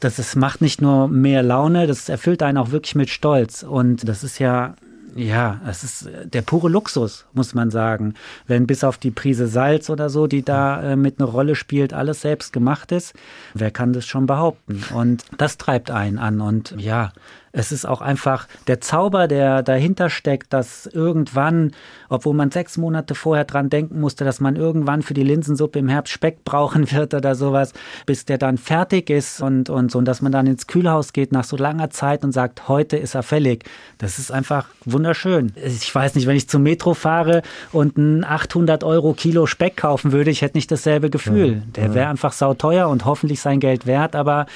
das 0.00 0.18
ist, 0.18 0.36
macht 0.36 0.60
nicht 0.60 0.80
nur 0.80 1.08
mehr 1.08 1.42
Laune, 1.42 1.86
das 1.86 2.08
erfüllt 2.08 2.42
einen 2.42 2.58
auch 2.58 2.70
wirklich 2.70 2.94
mit 2.94 3.10
Stolz. 3.10 3.62
Und 3.62 4.08
das 4.08 4.24
ist 4.24 4.38
ja, 4.38 4.74
ja, 5.14 5.60
es 5.66 5.84
ist 5.84 6.08
der 6.24 6.42
pure 6.42 6.68
Luxus, 6.68 7.24
muss 7.32 7.54
man 7.54 7.70
sagen. 7.70 8.14
Wenn 8.46 8.66
bis 8.66 8.84
auf 8.84 8.98
die 8.98 9.10
Prise 9.10 9.46
Salz 9.46 9.90
oder 9.90 10.10
so, 10.10 10.26
die 10.26 10.42
da 10.42 10.82
äh, 10.82 10.96
mit 10.96 11.20
einer 11.20 11.28
Rolle 11.28 11.54
spielt, 11.54 11.92
alles 11.92 12.20
selbst 12.20 12.52
gemacht 12.52 12.92
ist, 12.92 13.14
wer 13.54 13.70
kann 13.70 13.92
das 13.92 14.06
schon 14.06 14.26
behaupten? 14.26 14.82
Und 14.94 15.24
das 15.38 15.56
treibt 15.56 15.90
einen 15.90 16.18
an. 16.18 16.40
Und 16.40 16.74
ja, 16.78 17.12
es 17.56 17.70
ist 17.70 17.86
auch 17.86 18.00
einfach 18.00 18.48
der 18.66 18.80
Zauber, 18.80 19.28
der 19.28 19.62
dahinter 19.62 20.10
steckt, 20.10 20.52
dass 20.52 20.86
irgendwann, 20.86 21.70
obwohl 22.08 22.34
man 22.34 22.50
sechs 22.50 22.76
Monate 22.76 23.14
vorher 23.14 23.44
dran 23.44 23.70
denken 23.70 24.00
musste, 24.00 24.24
dass 24.24 24.40
man 24.40 24.56
irgendwann 24.56 25.02
für 25.02 25.14
die 25.14 25.22
Linsensuppe 25.22 25.78
im 25.78 25.88
Herbst 25.88 26.12
Speck 26.12 26.44
brauchen 26.44 26.90
wird 26.90 27.14
oder 27.14 27.36
sowas, 27.36 27.72
bis 28.06 28.24
der 28.24 28.38
dann 28.38 28.58
fertig 28.58 29.08
ist 29.08 29.40
und, 29.40 29.70
und 29.70 29.92
so, 29.92 29.98
und 29.98 30.04
dass 30.04 30.20
man 30.20 30.32
dann 30.32 30.48
ins 30.48 30.66
Kühlhaus 30.66 31.12
geht 31.12 31.30
nach 31.30 31.44
so 31.44 31.56
langer 31.56 31.90
Zeit 31.90 32.24
und 32.24 32.32
sagt, 32.32 32.66
heute 32.68 32.96
ist 32.96 33.14
er 33.14 33.22
fällig. 33.22 33.64
Das 33.98 34.18
ist 34.18 34.32
einfach 34.32 34.66
wunderschön. 34.84 35.52
Ich 35.54 35.94
weiß 35.94 36.16
nicht, 36.16 36.26
wenn 36.26 36.36
ich 36.36 36.48
zum 36.48 36.64
Metro 36.64 36.92
fahre 36.92 37.42
und 37.70 37.96
ein 37.96 38.24
800 38.24 38.82
Euro 38.82 39.14
Kilo 39.14 39.46
Speck 39.46 39.76
kaufen 39.76 40.10
würde, 40.10 40.32
ich 40.32 40.42
hätte 40.42 40.58
nicht 40.58 40.72
dasselbe 40.72 41.08
Gefühl. 41.08 41.62
Der 41.76 41.94
wäre 41.94 42.08
einfach 42.08 42.32
sauteuer 42.32 42.88
und 42.88 43.04
hoffentlich 43.04 43.40
sein 43.40 43.60
Geld 43.60 43.86
wert, 43.86 44.16
aber 44.16 44.46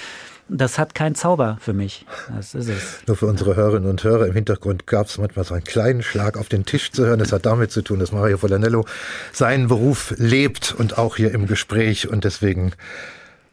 das 0.49 0.79
hat 0.79 0.95
keinen 0.95 1.15
Zauber 1.15 1.59
für 1.61 1.73
mich. 1.73 2.07
Das 2.35 2.55
ist 2.55 2.69
es. 2.69 2.99
Nur 3.07 3.17
für 3.17 3.27
unsere 3.27 3.57
Hörerinnen 3.57 3.89
und 3.89 4.03
Hörer 4.03 4.27
im 4.27 4.35
Hintergrund 4.35 4.87
gab 4.87 5.07
es 5.07 5.19
manchmal 5.19 5.45
so 5.45 5.55
einen 5.55 5.65
kleinen 5.65 6.03
Schlag 6.03 6.37
auf 6.37 6.49
den 6.49 6.65
Tisch 6.65 6.91
zu 6.91 7.05
hören. 7.05 7.19
Das 7.19 7.33
hat 7.33 7.47
damit 7.47 7.71
zu 7.71 7.83
tun, 7.83 7.99
dass 7.99 8.13
Mario 8.13 8.43
Volanello 8.43 8.87
seinen 9.33 9.69
Beruf 9.69 10.15
lebt 10.17 10.75
und 10.77 10.99
auch 10.99 11.17
hier 11.17 11.33
im 11.33 11.47
Gespräch 11.47 12.09
und 12.09 12.25
deswegen 12.25 12.73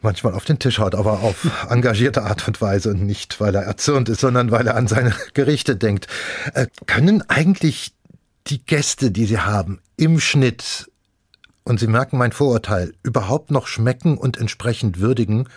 manchmal 0.02 0.34
auf 0.34 0.46
den 0.46 0.60
Tisch 0.60 0.80
haut, 0.80 0.96
aber 0.96 1.22
auf 1.22 1.48
engagierte 1.70 2.24
Art 2.24 2.48
und 2.48 2.62
Weise 2.62 2.92
und 2.92 3.06
nicht, 3.06 3.42
weil 3.42 3.56
er 3.56 3.64
erzürnt 3.64 4.08
ist, 4.08 4.22
sondern 4.22 4.52
weil 4.52 4.68
er 4.68 4.76
an 4.76 4.88
seine 4.88 5.14
Gerichte 5.34 5.76
denkt. 5.76 6.08
Äh, 6.54 6.68
können 6.86 7.24
eigentlich 7.28 7.94
die 8.48 8.64
Gäste, 8.64 9.12
die 9.12 9.26
Sie 9.26 9.40
haben, 9.40 9.82
im 9.98 10.20
Schnitt, 10.20 10.92
und 11.64 11.80
Sie 11.80 11.88
merken 11.88 12.20
mein 12.20 12.32
Vorurteil, 12.32 12.94
überhaupt 13.02 13.50
noch 13.50 13.66
schmecken 13.66 14.20
und 14.20 14.38
entsprechend 14.38 15.00
würdigen, 15.00 15.50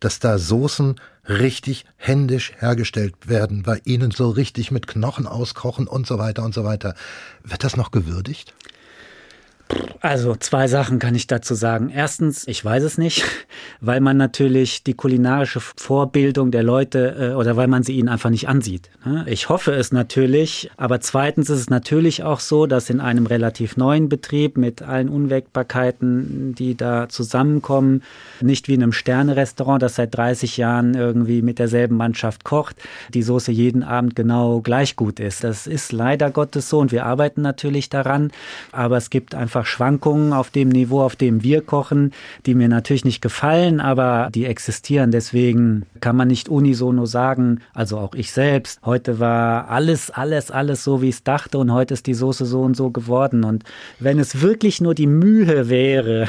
dass 0.00 0.18
da 0.18 0.38
Soßen 0.38 0.96
richtig 1.28 1.84
händisch 1.96 2.52
hergestellt 2.58 3.14
werden, 3.28 3.62
bei 3.62 3.80
Ihnen 3.84 4.10
so 4.10 4.30
richtig 4.30 4.70
mit 4.70 4.86
Knochen 4.86 5.26
auskochen 5.26 5.86
und 5.86 6.06
so 6.06 6.18
weiter 6.18 6.44
und 6.44 6.54
so 6.54 6.64
weiter. 6.64 6.94
Wird 7.42 7.64
das 7.64 7.76
noch 7.76 7.90
gewürdigt? 7.90 8.54
Also 10.00 10.36
zwei 10.36 10.68
Sachen 10.68 10.98
kann 10.98 11.14
ich 11.14 11.26
dazu 11.26 11.54
sagen. 11.54 11.90
Erstens, 11.90 12.46
ich 12.46 12.64
weiß 12.64 12.84
es 12.84 12.98
nicht, 12.98 13.24
weil 13.80 14.00
man 14.00 14.16
natürlich 14.16 14.84
die 14.84 14.94
kulinarische 14.94 15.60
Vorbildung 15.60 16.50
der 16.50 16.62
Leute 16.62 17.32
äh, 17.32 17.34
oder 17.34 17.56
weil 17.56 17.66
man 17.66 17.82
sie 17.82 17.96
ihnen 17.98 18.08
einfach 18.08 18.30
nicht 18.30 18.48
ansieht. 18.48 18.90
Ne? 19.04 19.24
Ich 19.28 19.48
hoffe 19.48 19.72
es 19.72 19.92
natürlich, 19.92 20.70
aber 20.76 21.00
zweitens 21.00 21.50
ist 21.50 21.60
es 21.60 21.70
natürlich 21.70 22.22
auch 22.22 22.40
so, 22.40 22.66
dass 22.66 22.90
in 22.90 23.00
einem 23.00 23.26
relativ 23.26 23.76
neuen 23.76 24.08
Betrieb 24.08 24.56
mit 24.56 24.82
allen 24.82 25.08
Unwägbarkeiten, 25.08 26.54
die 26.54 26.76
da 26.76 27.08
zusammenkommen, 27.08 28.02
nicht 28.40 28.68
wie 28.68 28.74
in 28.74 28.82
einem 28.82 28.92
Sternerestaurant, 28.92 29.82
das 29.82 29.96
seit 29.96 30.16
30 30.16 30.56
Jahren 30.56 30.94
irgendwie 30.94 31.42
mit 31.42 31.58
derselben 31.58 31.96
Mannschaft 31.96 32.44
kocht, 32.44 32.76
die 33.12 33.22
Soße 33.22 33.50
jeden 33.50 33.82
Abend 33.82 34.14
genau 34.14 34.60
gleich 34.60 34.96
gut 34.96 35.18
ist. 35.18 35.44
Das 35.44 35.66
ist 35.66 35.92
leider 35.92 36.30
Gottes 36.30 36.68
so 36.68 36.78
und 36.78 36.92
wir 36.92 37.04
arbeiten 37.04 37.42
natürlich 37.42 37.88
daran, 37.88 38.30
aber 38.72 38.96
es 38.96 39.10
gibt 39.10 39.34
einfach 39.34 39.57
einfach 39.58 39.66
Schwankungen 39.66 40.32
auf 40.32 40.50
dem 40.50 40.68
Niveau, 40.68 41.02
auf 41.02 41.16
dem 41.16 41.42
wir 41.42 41.62
kochen, 41.62 42.12
die 42.46 42.54
mir 42.54 42.68
natürlich 42.68 43.04
nicht 43.04 43.20
gefallen, 43.20 43.80
aber 43.80 44.28
die 44.32 44.44
existieren. 44.44 45.10
Deswegen 45.10 45.84
kann 46.00 46.16
man 46.16 46.28
nicht 46.28 46.48
unisono 46.48 47.06
sagen, 47.06 47.60
also 47.74 47.98
auch 47.98 48.14
ich 48.14 48.30
selbst, 48.30 48.80
heute 48.84 49.18
war 49.18 49.68
alles, 49.68 50.10
alles, 50.10 50.50
alles 50.50 50.84
so, 50.84 51.02
wie 51.02 51.08
ich 51.08 51.16
es 51.16 51.24
dachte 51.24 51.58
und 51.58 51.72
heute 51.72 51.94
ist 51.94 52.06
die 52.06 52.14
Soße 52.14 52.46
so 52.46 52.60
und 52.62 52.76
so 52.76 52.90
geworden. 52.90 53.42
Und 53.44 53.64
wenn 53.98 54.20
es 54.20 54.40
wirklich 54.42 54.80
nur 54.80 54.94
die 54.94 55.08
Mühe 55.08 55.68
wäre, 55.68 56.28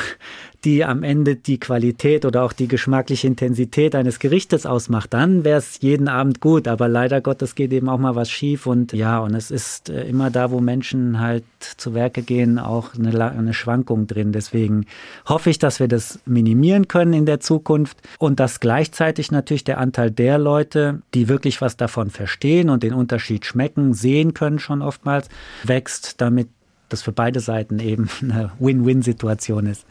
die 0.65 0.83
am 0.83 1.03
Ende 1.03 1.35
die 1.35 1.59
Qualität 1.59 2.25
oder 2.25 2.43
auch 2.43 2.51
die 2.51 2.67
geschmackliche 2.67 3.27
Intensität 3.27 3.95
eines 3.95 4.19
Gerichtes 4.19 4.65
ausmacht, 4.65 5.13
dann 5.13 5.43
wäre 5.45 5.59
es 5.59 5.79
jeden 5.81 6.07
Abend 6.07 6.41
gut. 6.41 6.67
Aber 6.67 6.87
leider 6.87 7.21
Gottes 7.21 7.55
geht 7.55 7.71
eben 7.71 7.87
auch 7.87 7.97
mal 7.97 8.15
was 8.15 8.29
schief 8.29 8.65
und 8.65 8.91
ja, 8.91 9.19
und 9.19 9.35
es 9.35 9.51
ist 9.51 9.89
äh, 9.89 10.03
immer 10.03 10.29
da, 10.31 10.51
wo 10.51 10.59
Menschen 10.59 11.19
halt 11.19 11.43
zu 11.77 11.93
Werke 11.93 12.21
gehen, 12.23 12.59
auch 12.59 12.93
eine, 12.95 13.31
eine 13.31 13.53
Schwankung 13.53 14.07
drin. 14.07 14.31
Deswegen 14.31 14.85
hoffe 15.25 15.49
ich, 15.49 15.59
dass 15.59 15.79
wir 15.79 15.87
das 15.87 16.19
minimieren 16.25 16.87
können 16.87 17.13
in 17.13 17.25
der 17.25 17.39
Zukunft 17.39 17.97
und 18.17 18.39
dass 18.39 18.59
gleichzeitig 18.59 19.31
natürlich 19.31 19.63
der 19.63 19.77
Anteil 19.77 20.11
der 20.11 20.37
Leute, 20.37 21.01
die 21.13 21.29
wirklich 21.29 21.61
was 21.61 21.77
davon 21.77 22.09
verstehen 22.09 22.69
und 22.69 22.83
den 22.83 22.93
Unterschied 22.93 23.45
schmecken, 23.45 23.93
sehen 23.93 24.33
können 24.33 24.59
schon 24.59 24.81
oftmals, 24.81 25.29
wächst, 25.63 26.19
damit 26.19 26.49
das 26.89 27.03
für 27.03 27.11
beide 27.11 27.39
Seiten 27.39 27.79
eben 27.79 28.09
eine 28.21 28.51
Win-Win-Situation 28.59 29.67
ist. 29.67 29.85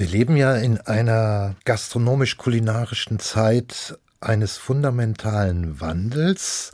Wir 0.00 0.08
leben 0.08 0.34
ja 0.34 0.56
in 0.56 0.78
einer 0.78 1.56
gastronomisch-kulinarischen 1.66 3.18
Zeit 3.18 3.98
eines 4.18 4.56
fundamentalen 4.56 5.78
Wandels, 5.78 6.72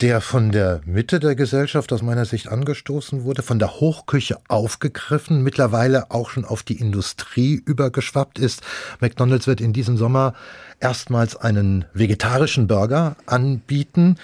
der 0.00 0.20
von 0.20 0.52
der 0.52 0.80
Mitte 0.84 1.18
der 1.18 1.34
Gesellschaft 1.34 1.92
aus 1.92 2.02
meiner 2.02 2.24
Sicht 2.24 2.46
angestoßen 2.46 3.24
wurde, 3.24 3.42
von 3.42 3.58
der 3.58 3.80
Hochküche 3.80 4.38
aufgegriffen, 4.46 5.42
mittlerweile 5.42 6.12
auch 6.12 6.30
schon 6.30 6.44
auf 6.44 6.62
die 6.62 6.78
Industrie 6.78 7.60
übergeschwappt 7.66 8.38
ist. 8.38 8.62
McDonald's 9.00 9.48
wird 9.48 9.60
in 9.60 9.72
diesem 9.72 9.96
Sommer 9.96 10.32
erstmals 10.78 11.34
einen 11.34 11.86
vegetarischen 11.94 12.68
Burger 12.68 13.16
anbieten. 13.26 14.18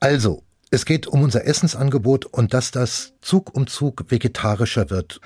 Also, 0.00 0.42
es 0.72 0.84
geht 0.84 1.06
um 1.06 1.22
unser 1.22 1.46
Essensangebot 1.46 2.26
und 2.26 2.54
dass 2.54 2.72
das 2.72 3.12
Zug 3.20 3.54
um 3.54 3.68
Zug 3.68 4.06
vegetarischer 4.08 4.90
wird. 4.90 5.20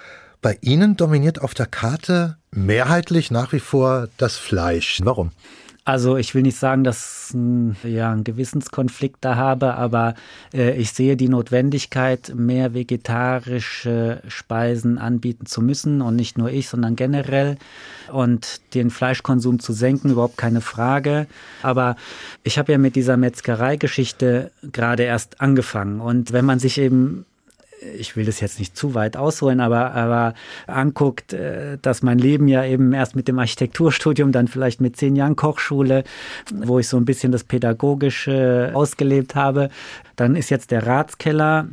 Bei 0.46 0.59
Ihnen 0.61 0.96
dominiert 0.96 1.42
auf 1.42 1.54
der 1.54 1.66
Karte 1.66 2.37
mehrheitlich 2.52 3.32
nach 3.32 3.52
wie 3.52 3.59
vor 3.59 4.06
das 4.16 4.37
Fleisch. 4.37 5.00
Warum? 5.02 5.32
Also 5.85 6.16
ich 6.16 6.37
will 6.37 6.42
nicht 6.42 6.56
sagen, 6.56 6.85
dass 6.85 7.35
ich 7.35 7.92
ja, 7.92 8.12
einen 8.12 8.22
Gewissenskonflikt 8.22 9.16
da 9.22 9.35
habe, 9.35 9.74
aber 9.74 10.14
äh, 10.54 10.76
ich 10.76 10.92
sehe 10.92 11.16
die 11.16 11.28
Notwendigkeit, 11.28 12.32
mehr 12.37 12.74
vegetarische 12.74 14.22
Speisen 14.28 14.98
anbieten 14.98 15.46
zu 15.46 15.61
müssen 15.62 16.00
und 16.00 16.14
nicht 16.14 16.38
nur 16.38 16.48
ich, 16.48 16.68
sondern 16.68 16.94
generell 16.94 17.56
und 18.12 18.61
den 18.74 18.90
Fleischkonsum 18.90 19.59
zu 19.59 19.72
senken, 19.72 20.12
überhaupt 20.12 20.37
keine 20.37 20.61
Frage. 20.61 21.26
Aber 21.62 21.96
ich 22.44 22.56
habe 22.56 22.70
ja 22.70 22.78
mit 22.78 22.94
dieser 22.94 23.16
Metzgereigeschichte 23.16 24.52
gerade 24.70 25.02
erst 25.02 25.40
angefangen 25.40 26.00
und 26.00 26.32
wenn 26.32 26.44
man 26.44 26.61
sich 26.61 26.78
eben 26.78 27.26
ich 27.99 28.17
will 28.17 28.25
das 28.25 28.41
jetzt 28.41 28.59
nicht 28.59 28.77
zu 28.77 28.95
weit 28.95 29.17
ausholen, 29.17 29.61
aber, 29.61 29.93
aber 29.93 30.35
anguckt, 30.67 31.33
äh, 31.33 31.79
dass 31.81 32.03
mein 32.03 32.19
Leben 32.19 32.49
ja 32.49 32.65
eben 32.65 32.93
erst 32.93 33.17
mit 33.17 33.29
dem 33.29 33.39
Architekturstudium, 33.39 34.33
dann 34.33 34.49
vielleicht 34.49 34.81
mit 34.81 34.97
zehn 34.97 35.17
Jahren 35.17 35.37
Kochschule, 35.37 36.05
wo 36.53 36.79
ich 36.79 36.89
so 36.89 36.97
ein 36.97 37.05
bisschen 37.05 37.33
das 37.33 37.45
Pädagogische 37.45 38.71
ausgelebt 38.75 39.35
habe, 39.35 39.71
dann 40.17 40.37
ist 40.37 40.51
jetzt 40.51 40.71
der 40.71 40.87
Ratskeller 40.87 41.69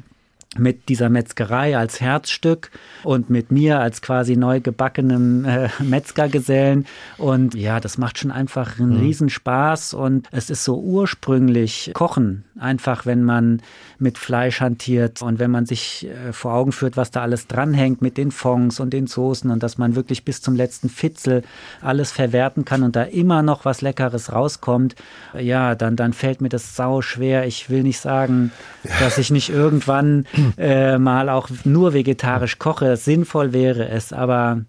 mit 0.58 0.90
dieser 0.90 1.10
Metzgerei 1.10 1.78
als 1.78 2.02
Herzstück 2.02 2.72
und 3.04 3.30
mit 3.30 3.52
mir 3.52 3.80
als 3.80 4.02
quasi 4.02 4.36
neu 4.36 4.60
gebackenem 4.60 5.46
äh, 5.46 5.70
Metzgergesellen. 5.84 6.86
Und 7.18 7.56
ja, 7.56 7.80
das 7.80 7.98
macht 7.98 8.18
schon 8.18 8.32
einfach 8.32 8.80
einen 8.80 8.96
mhm. 8.96 9.00
Riesenspaß. 9.00 9.94
Und 9.94 10.28
es 10.32 10.50
ist 10.50 10.64
so 10.64 10.80
ursprünglich 10.80 11.92
Kochen. 11.94 12.46
Einfach, 12.60 13.06
wenn 13.06 13.24
man 13.24 13.62
mit 14.00 14.18
Fleisch 14.18 14.62
hantiert 14.62 15.22
und 15.22 15.40
wenn 15.40 15.50
man 15.50 15.66
sich 15.66 16.08
äh, 16.08 16.34
vor 16.34 16.54
Augen 16.54 16.72
führt, 16.72 16.98
was 16.98 17.10
da 17.10 17.22
alles 17.22 17.48
dranhängt 17.48 18.02
mit 18.02 18.18
den 18.18 18.32
Fonds 18.32 18.80
und 18.80 18.92
den 18.92 19.08
Soßen 19.08 19.50
und 19.50 19.64
dass 19.64 19.78
man 19.78 19.96
wirklich 19.96 20.26
bis 20.26 20.42
zum 20.42 20.56
letzten 20.56 20.90
Fitzel 20.90 21.44
alles 21.82 22.12
verwerten 22.12 22.66
kann 22.66 22.84
und 22.84 22.96
da 22.96 23.04
immer 23.04 23.42
noch 23.42 23.66
was 23.66 23.82
Leckeres 23.82 24.32
rauskommt, 24.32 24.96
ja, 25.40 25.74
dann, 25.76 25.96
dann 25.96 26.14
fällt 26.14 26.42
mir 26.42 26.50
das 26.50 26.76
sau 26.76 27.02
schwer. 27.02 27.48
Ich 27.48 27.70
will 27.70 27.84
nicht 27.84 28.00
sagen, 28.00 28.52
dass 29.00 29.18
ich 29.18 29.32
nicht 29.32 29.50
irgendwann 29.50 30.26
äh, 30.58 30.98
mal 30.98 31.30
auch 31.30 31.50
nur 31.64 31.94
vegetarisch 31.94 32.60
koche. 32.60 32.98
Sinnvoll 32.98 33.54
wäre 33.54 33.88
es, 33.90 34.14
aber 34.14 34.62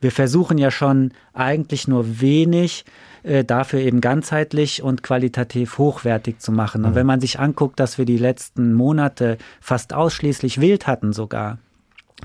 wir 0.00 0.12
versuchen 0.12 0.58
ja 0.58 0.70
schon 0.70 1.12
eigentlich 1.32 1.88
nur 1.88 2.20
wenig 2.20 2.84
äh, 3.22 3.44
dafür 3.44 3.80
eben 3.80 4.00
ganzheitlich 4.00 4.82
und 4.82 5.02
qualitativ 5.02 5.78
hochwertig 5.78 6.38
zu 6.38 6.52
machen. 6.52 6.84
Und 6.84 6.92
mhm. 6.92 6.94
wenn 6.96 7.06
man 7.06 7.20
sich 7.20 7.40
anguckt, 7.40 7.80
dass 7.80 7.98
wir 7.98 8.04
die 8.04 8.18
letzten 8.18 8.74
Monate 8.74 9.38
fast 9.60 9.92
ausschließlich 9.92 10.60
wild 10.60 10.86
hatten 10.86 11.12
sogar, 11.12 11.58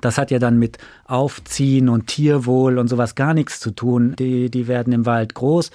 das 0.01 0.17
hat 0.17 0.31
ja 0.31 0.39
dann 0.39 0.57
mit 0.57 0.77
Aufziehen 1.05 1.89
und 1.89 2.07
Tierwohl 2.07 2.77
und 2.77 2.87
sowas 2.87 3.15
gar 3.15 3.33
nichts 3.33 3.59
zu 3.59 3.71
tun. 3.71 4.15
Die, 4.17 4.49
die 4.49 4.67
werden 4.67 4.91
im 4.93 5.05
Wald 5.05 5.35
groß 5.35 5.71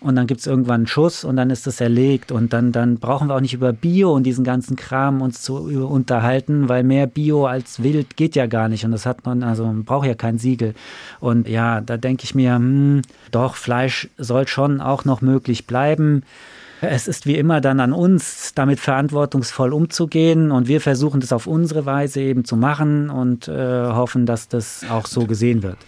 und 0.00 0.14
dann 0.14 0.28
gibt 0.28 0.40
es 0.40 0.46
irgendwann 0.46 0.76
einen 0.76 0.86
Schuss 0.86 1.24
und 1.24 1.36
dann 1.36 1.50
ist 1.50 1.66
das 1.66 1.80
erlegt 1.80 2.30
und 2.30 2.52
dann, 2.52 2.70
dann 2.70 2.98
brauchen 2.98 3.28
wir 3.28 3.34
auch 3.34 3.40
nicht 3.40 3.54
über 3.54 3.72
Bio 3.72 4.14
und 4.14 4.22
diesen 4.22 4.44
ganzen 4.44 4.76
Kram 4.76 5.20
uns 5.22 5.42
zu 5.42 5.56
unterhalten, 5.56 6.68
weil 6.68 6.84
mehr 6.84 7.08
Bio 7.08 7.46
als 7.46 7.82
wild 7.82 8.16
geht 8.16 8.36
ja 8.36 8.46
gar 8.46 8.68
nicht 8.68 8.84
und 8.84 8.92
das 8.92 9.06
hat 9.06 9.26
man, 9.26 9.42
also 9.42 9.64
man 9.64 9.84
braucht 9.84 10.06
ja 10.06 10.14
kein 10.14 10.38
Siegel. 10.38 10.74
Und 11.18 11.48
ja, 11.48 11.80
da 11.80 11.96
denke 11.96 12.24
ich 12.24 12.34
mir, 12.34 12.54
hm, 12.54 13.02
doch, 13.32 13.56
Fleisch 13.56 14.08
soll 14.18 14.46
schon 14.46 14.80
auch 14.80 15.04
noch 15.04 15.20
möglich 15.20 15.66
bleiben. 15.66 16.22
Es 16.80 17.08
ist 17.08 17.26
wie 17.26 17.34
immer 17.34 17.60
dann 17.60 17.80
an 17.80 17.92
uns, 17.92 18.54
damit 18.54 18.78
verantwortungsvoll 18.78 19.72
umzugehen 19.72 20.52
und 20.52 20.68
wir 20.68 20.80
versuchen 20.80 21.18
das 21.20 21.32
auf 21.32 21.48
unsere 21.48 21.86
Weise 21.86 22.20
eben 22.20 22.44
zu 22.44 22.56
machen 22.56 23.10
und 23.10 23.48
äh, 23.48 23.86
hoffen, 23.88 24.26
dass 24.26 24.46
das 24.46 24.86
auch 24.88 25.06
so 25.06 25.26
gesehen 25.26 25.64
wird 25.64 25.78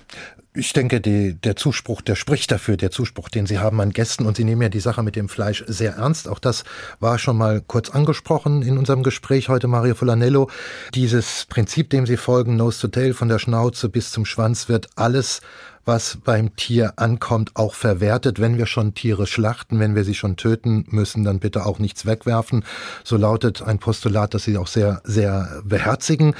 ich 0.53 0.73
denke, 0.73 1.01
die, 1.01 1.35
der 1.35 1.55
Zuspruch, 1.55 2.01
der 2.01 2.17
spricht 2.17 2.51
dafür, 2.51 2.77
der 2.77 2.91
Zuspruch, 2.91 3.29
den 3.29 3.47
Sie 3.47 3.61
haben 3.61 3.81
an 3.81 3.91
Gästen 3.91 4.27
und 4.27 4.37
Sie 4.37 4.43
nehmen 4.43 4.63
ja 4.63 4.69
die 4.69 4.81
Sache 4.81 5.03
mit 5.05 5.15
dem 5.15 5.29
Fleisch 5.29 5.65
sehr 5.69 5.95
ernst. 5.95 6.27
Auch 6.27 6.41
das 6.41 6.65
war 6.99 7.19
schon 7.19 7.37
mal 7.37 7.63
kurz 7.65 7.91
angesprochen 7.91 8.63
in 8.63 8.77
unserem 8.77 9.05
Gespräch 9.05 9.49
heute, 9.49 9.69
Mario 9.69 9.95
Fulanello. 9.95 10.51
Dieses 10.93 11.47
Prinzip, 11.49 11.91
dem 11.91 12.05
Sie 12.05 12.17
folgen, 12.17 12.57
Nose 12.57 12.81
to 12.81 12.89
Tail, 12.89 13.15
von 13.15 13.29
der 13.29 13.39
Schnauze 13.39 13.89
bis 13.89 14.11
zum 14.11 14.27
Schwanz 14.27 14.69
wird 14.69 14.89
alles 14.97 15.41
was 15.85 16.19
beim 16.25 16.55
Tier 16.57 16.95
ankommt, 16.97 17.53
auch 17.55 17.75
verwertet. 17.75 18.41
Wenn 18.41 18.59
wir 18.59 18.67
schon 18.67 18.95
Tiere 18.95 19.27
schlachten, 19.27 19.81
wenn 19.81 19.95
wir 19.95 20.05
sie 20.05 20.15
schon 20.15 20.37
töten 20.37 20.85
müssen, 20.91 21.25
dann 21.25 21.41
bitte 21.41 21.67
auch 21.67 21.79
nichts 21.79 22.07
wegwerfen. 22.07 22.65
So 23.05 23.17
lautet 23.17 23.63
ein 23.63 23.79
Postulat, 23.79 24.35
das 24.35 24.45
Sie 24.45 24.57
auch 24.59 24.67
sehr, 24.67 25.01
sehr 25.05 25.63
beherzigen. 25.65 26.35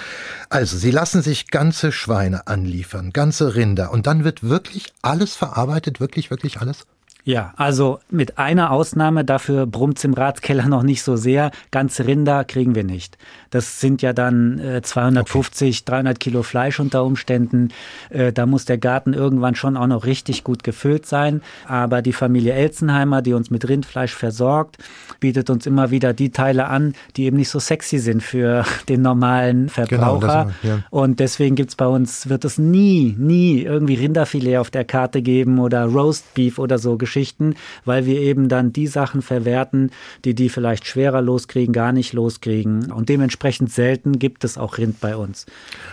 Also, 0.49 0.77
Sie 0.77 0.91
lassen 0.91 1.23
sich 1.23 1.49
ganze 1.49 1.93
Schweine 1.93 2.47
anliefern, 2.47 3.11
ganze 3.13 3.55
Rinder 3.55 3.93
und 3.93 4.07
dann 4.07 4.25
wird 4.25 4.43
wirklich 4.43 4.93
alles 5.03 5.35
verarbeitet, 5.35 6.01
wirklich, 6.01 6.31
wirklich 6.31 6.61
alles? 6.61 6.87
Ja, 7.31 7.53
also 7.57 8.01
mit 8.11 8.39
einer 8.39 8.73
Ausnahme, 8.73 9.25
dafür 9.25 9.65
brummt's 9.67 10.03
im 10.03 10.15
Ratskeller 10.15 10.67
noch 10.67 10.83
nicht 10.83 11.05
so 11.05 11.15
sehr. 11.15 11.53
Ganze 11.71 12.07
Rinder 12.09 12.43
kriegen 12.45 12.75
wir 12.75 12.83
nicht. 12.83 13.19
Das 13.51 13.81
sind 13.81 14.03
ja 14.03 14.13
dann 14.13 14.59
äh, 14.59 14.83
250, 14.83 15.83
okay. 15.83 15.91
300 15.91 16.19
Kilo 16.19 16.43
Fleisch 16.43 16.81
unter 16.81 17.05
Umständen. 17.05 17.69
Äh, 18.09 18.33
da 18.33 18.47
muss 18.47 18.65
der 18.65 18.79
Garten 18.79 19.13
irgendwann 19.13 19.55
schon 19.55 19.77
auch 19.77 19.87
noch 19.87 20.07
richtig 20.07 20.43
gut 20.43 20.65
gefüllt 20.65 21.07
sein. 21.07 21.43
Aber 21.69 22.03
die 22.03 22.13
Familie 22.13 22.55
Elzenheimer, 22.55 23.23
die 23.23 23.33
uns 23.33 23.51
mit 23.51 23.69
Rindfleisch 23.69 24.15
versorgt, 24.15 24.79
bietet 25.21 25.51
uns 25.51 25.67
immer 25.67 25.93
wieder 25.93 26.13
die 26.13 26.31
Teile 26.31 26.67
an, 26.67 26.95
die 27.17 27.27
eben 27.27 27.37
nicht 27.37 27.49
so 27.49 27.61
sexy 27.61 27.99
sind 27.99 28.25
für 28.25 28.65
den 28.89 29.03
normalen 29.03 29.69
Verbraucher. 29.69 30.53
Genau, 30.63 30.75
ja. 30.77 30.83
Und 30.91 31.21
deswegen 31.21 31.55
gibt's 31.55 31.77
bei 31.77 31.87
uns, 31.87 32.29
wird 32.29 32.45
es 32.45 32.59
nie, 32.59 33.15
nie 33.17 33.63
irgendwie 33.63 33.95
Rinderfilet 33.95 34.57
auf 34.57 34.71
der 34.71 34.85
Karte 34.85 35.23
geben 35.23 35.61
oder 35.61 35.85
Roast 35.85 36.35
Beef 36.35 36.59
oder 36.59 36.79
so 36.79 36.97
Geschichten, 36.97 37.20
weil 37.85 38.07
wir 38.07 38.21
eben 38.21 38.49
dann 38.49 38.73
die 38.73 38.87
Sachen 38.87 39.23
verwerten, 39.23 39.91
die 40.25 40.35
die 40.35 40.49
vielleicht 40.49 40.87
schwerer 40.87 41.21
loskriegen, 41.21 41.73
gar 41.73 41.93
nicht 41.93 42.13
loskriegen. 42.13 42.91
Und 42.91 43.09
dementsprechend 43.09 43.61
entsprechend 43.61 43.73
selten 43.73 44.19
gibt 44.19 44.45
es 44.45 44.59
auch 44.59 44.79
Rind 44.79 45.01
bei 45.01 45.17
uns. 45.17 45.47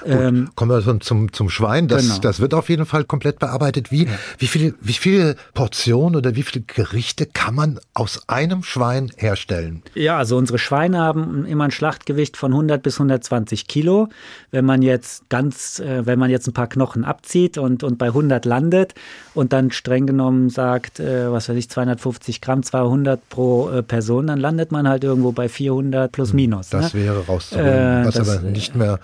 Ähm, 0.06 0.50
kommen 0.56 0.72
wir 0.72 0.82
zum, 0.82 1.02
zum, 1.02 1.32
zum 1.34 1.50
Schwein. 1.50 1.88
Das, 1.88 2.04
genau. 2.04 2.20
das 2.20 2.40
wird 2.40 2.54
auf 2.54 2.70
jeden 2.70 2.86
Fall 2.86 3.04
komplett 3.04 3.40
bearbeitet. 3.40 3.92
Wie, 3.92 4.06
ja. 4.06 4.12
wie, 4.38 4.48
viel, 4.48 4.76
wie 4.82 4.94
viele 4.94 5.36
Portionen 5.54 6.16
oder 6.16 6.36
wie 6.36 6.44
viele 6.44 6.64
Gerichte 6.66 7.26
kann 7.26 7.56
man 7.56 7.80
aus 7.94 8.28
einem 8.28 8.64
Schwein 8.64 9.12
herstellen? 9.16 9.82
Ja, 9.96 10.18
also 10.18 10.38
unsere 10.38 10.60
Schweine 10.60 11.00
haben 11.00 11.46
immer 11.46 11.66
ein 11.66 11.72
Schlachtgewicht 11.72 12.38
von 12.38 12.52
100 12.52 12.84
bis 12.84 12.96
120 12.96 13.68
Kilo. 13.68 14.10
Wenn 14.52 14.66
man 14.66 14.82
jetzt 14.82 15.30
ganz, 15.30 15.80
äh, 15.80 16.06
wenn 16.06 16.20
man 16.20 16.30
jetzt 16.30 16.48
ein 16.48 16.54
paar 16.54 16.68
Knochen 16.68 17.06
abzieht 17.06 17.58
und, 17.58 17.84
und 17.84 17.98
bei 17.98 18.08
100 18.08 18.46
landet 18.46 18.94
und 19.34 19.54
dann 19.54 19.72
streng 19.72 20.06
genommen 20.06 20.50
sagt, 20.50 21.00
äh, 21.08 21.32
was 21.32 21.50
weiß 21.50 21.56
ich, 21.58 21.70
250 21.70 22.42
Gramm, 22.42 22.64
200 22.64 23.30
pro 23.30 23.70
äh, 23.70 23.84
Person, 23.84 24.28
dann 24.28 24.40
landet 24.40 24.72
man 24.72 24.88
halt 24.88 25.04
irgendwo 25.04 25.32
bei 25.32 25.50
400 25.50 26.12
plus 26.12 26.30
hm, 26.30 26.36
minus. 26.36 26.70
Das 26.70 26.94
ne? 26.94 27.02
wäre 27.02 27.18
raus 27.20 27.54
rauszuholen, 27.54 28.04
äh, 28.04 28.06
was 28.06 28.16
das, 28.16 28.30
aber 28.30 28.42
nicht 28.42 28.76
mehr 28.76 29.00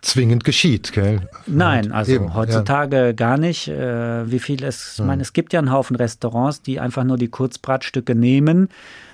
zwingend 0.00 0.44
geschieht. 0.44 0.92
Gell? 0.92 1.20
Nein, 1.46 1.92
also 1.92 2.12
Eben, 2.12 2.34
heutzutage 2.34 2.96
ja. 2.96 3.12
gar 3.12 3.38
nicht. 3.38 3.68
Äh, 3.68 4.30
wie 4.30 4.38
viel 4.38 4.62
es, 4.64 4.92
ich 4.94 4.98
hm. 4.98 5.06
meine, 5.06 5.22
es 5.22 5.32
gibt 5.32 5.52
ja 5.52 5.58
einen 5.58 5.72
Haufen 5.72 5.96
Restaurants, 5.96 6.62
die 6.62 6.80
einfach 6.80 7.04
nur 7.04 7.18
die 7.18 7.28
Kurzbratstücke 7.28 8.14
nehmen. 8.14 8.68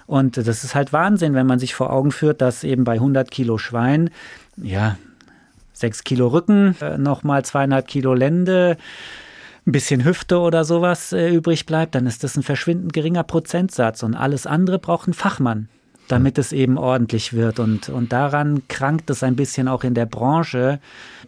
Und 0.06 0.38
das 0.38 0.64
ist 0.64 0.74
halt 0.74 0.92
Wahnsinn, 0.92 1.34
wenn 1.34 1.46
man 1.46 1.58
sich 1.58 1.74
vor 1.74 1.92
Augen 1.92 2.12
führt, 2.12 2.40
dass 2.40 2.64
eben 2.64 2.84
bei 2.84 2.94
100 2.94 3.30
Kilo 3.30 3.58
Schwein, 3.58 4.10
ja, 4.56 4.96
6 5.74 6.02
Kilo 6.02 6.28
Rücken, 6.28 6.74
äh, 6.80 6.98
nochmal 6.98 7.44
zweieinhalb 7.44 7.86
Kilo 7.86 8.14
Lende, 8.14 8.78
ein 9.68 9.72
bisschen 9.72 10.04
Hüfte 10.04 10.38
oder 10.40 10.64
sowas 10.64 11.12
äh, 11.12 11.28
übrig 11.28 11.66
bleibt, 11.66 11.94
dann 11.94 12.06
ist 12.06 12.24
das 12.24 12.36
ein 12.36 12.42
verschwindend 12.42 12.92
geringer 12.92 13.22
Prozentsatz 13.22 14.02
und 14.02 14.14
alles 14.14 14.46
andere 14.46 14.78
braucht 14.78 15.08
ein 15.08 15.14
Fachmann 15.14 15.68
damit 16.08 16.38
es 16.38 16.52
eben 16.52 16.78
ordentlich 16.78 17.34
wird. 17.34 17.60
Und, 17.60 17.88
und 17.88 18.12
daran 18.12 18.66
krankt 18.68 19.10
es 19.10 19.22
ein 19.22 19.36
bisschen 19.36 19.68
auch 19.68 19.84
in 19.84 19.94
der 19.94 20.06
Branche, 20.06 20.80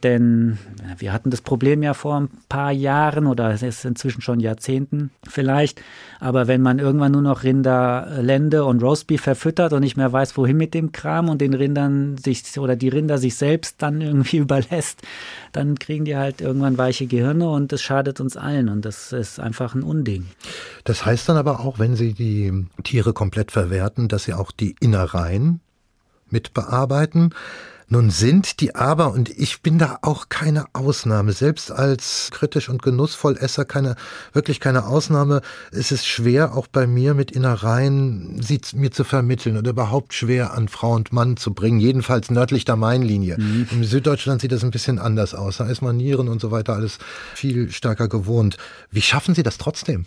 denn 0.02 0.58
wir 0.98 1.12
hatten 1.12 1.30
das 1.30 1.42
Problem 1.42 1.82
ja 1.82 1.94
vor 1.94 2.16
ein 2.18 2.30
paar 2.48 2.72
Jahren 2.72 3.26
oder 3.26 3.50
es 3.50 3.62
ist 3.62 3.84
inzwischen 3.84 4.22
schon 4.22 4.40
Jahrzehnten 4.40 5.10
vielleicht. 5.28 5.82
Aber 6.18 6.48
wenn 6.48 6.62
man 6.62 6.78
irgendwann 6.78 7.12
nur 7.12 7.22
noch 7.22 7.44
Rinder, 7.44 8.08
Lende 8.20 8.64
und 8.64 8.82
Roastbeef 8.82 9.20
verfüttert 9.20 9.72
und 9.72 9.80
nicht 9.80 9.96
mehr 9.96 10.12
weiß, 10.12 10.36
wohin 10.36 10.56
mit 10.56 10.74
dem 10.74 10.92
Kram 10.92 11.28
und 11.28 11.40
den 11.40 11.54
Rindern 11.54 12.16
sich 12.16 12.58
oder 12.58 12.76
die 12.76 12.88
Rinder 12.88 13.18
sich 13.18 13.36
selbst 13.36 13.82
dann 13.82 14.00
irgendwie 14.00 14.36
überlässt, 14.38 15.02
dann 15.52 15.78
kriegen 15.78 16.04
die 16.04 16.16
halt 16.16 16.40
irgendwann 16.40 16.78
weiche 16.78 17.06
Gehirne 17.06 17.48
und 17.48 17.72
das 17.72 17.82
schadet 17.82 18.20
uns 18.20 18.36
allen. 18.36 18.68
Und 18.68 18.84
das 18.84 19.12
ist 19.12 19.40
einfach 19.40 19.74
ein 19.74 19.82
Unding. 19.82 20.26
Das 20.84 21.04
heißt 21.04 21.28
dann 21.28 21.36
aber 21.36 21.60
auch, 21.60 21.78
wenn 21.78 21.96
Sie 21.96 22.14
die 22.14 22.66
Tiere 22.84 23.12
komplett 23.12 23.50
verwerten, 23.52 24.08
dass 24.08 24.24
Sie 24.24 24.34
auch 24.34 24.52
die 24.52 24.76
Innereien 24.80 25.60
mit 26.28 26.54
bearbeiten. 26.54 27.30
Nun 27.92 28.10
sind 28.10 28.60
die 28.60 28.76
aber, 28.76 29.12
und 29.12 29.30
ich 29.30 29.62
bin 29.62 29.76
da 29.76 29.98
auch 30.02 30.28
keine 30.28 30.66
Ausnahme, 30.74 31.32
selbst 31.32 31.72
als 31.72 32.30
kritisch 32.30 32.68
und 32.68 32.82
genussvoll 32.82 33.36
Esser 33.36 33.64
keine, 33.64 33.96
wirklich 34.32 34.60
keine 34.60 34.86
Ausnahme, 34.86 35.40
ist 35.72 35.90
es 35.90 36.06
schwer, 36.06 36.54
auch 36.54 36.68
bei 36.68 36.86
mir 36.86 37.14
mit 37.14 37.32
Innereien 37.32 38.40
sie 38.40 38.60
mir 38.74 38.92
zu 38.92 39.02
vermitteln 39.02 39.56
oder 39.56 39.70
überhaupt 39.70 40.14
schwer 40.14 40.54
an 40.54 40.68
Frau 40.68 40.94
und 40.94 41.12
Mann 41.12 41.36
zu 41.36 41.52
bringen, 41.52 41.80
jedenfalls 41.80 42.30
nördlich 42.30 42.64
der 42.64 42.76
Mainlinie. 42.76 43.36
Mhm. 43.38 43.66
Im 43.72 43.82
Süddeutschland 43.82 44.40
sieht 44.40 44.52
das 44.52 44.62
ein 44.62 44.70
bisschen 44.70 45.00
anders 45.00 45.34
aus, 45.34 45.56
da 45.56 45.66
ist 45.66 45.82
man 45.82 45.96
Nieren 45.96 46.28
und 46.28 46.40
so 46.40 46.52
weiter 46.52 46.74
alles 46.74 46.98
viel 47.34 47.72
stärker 47.72 48.06
gewohnt. 48.06 48.56
Wie 48.92 49.02
schaffen 49.02 49.34
Sie 49.34 49.42
das 49.42 49.58
trotzdem? 49.58 50.06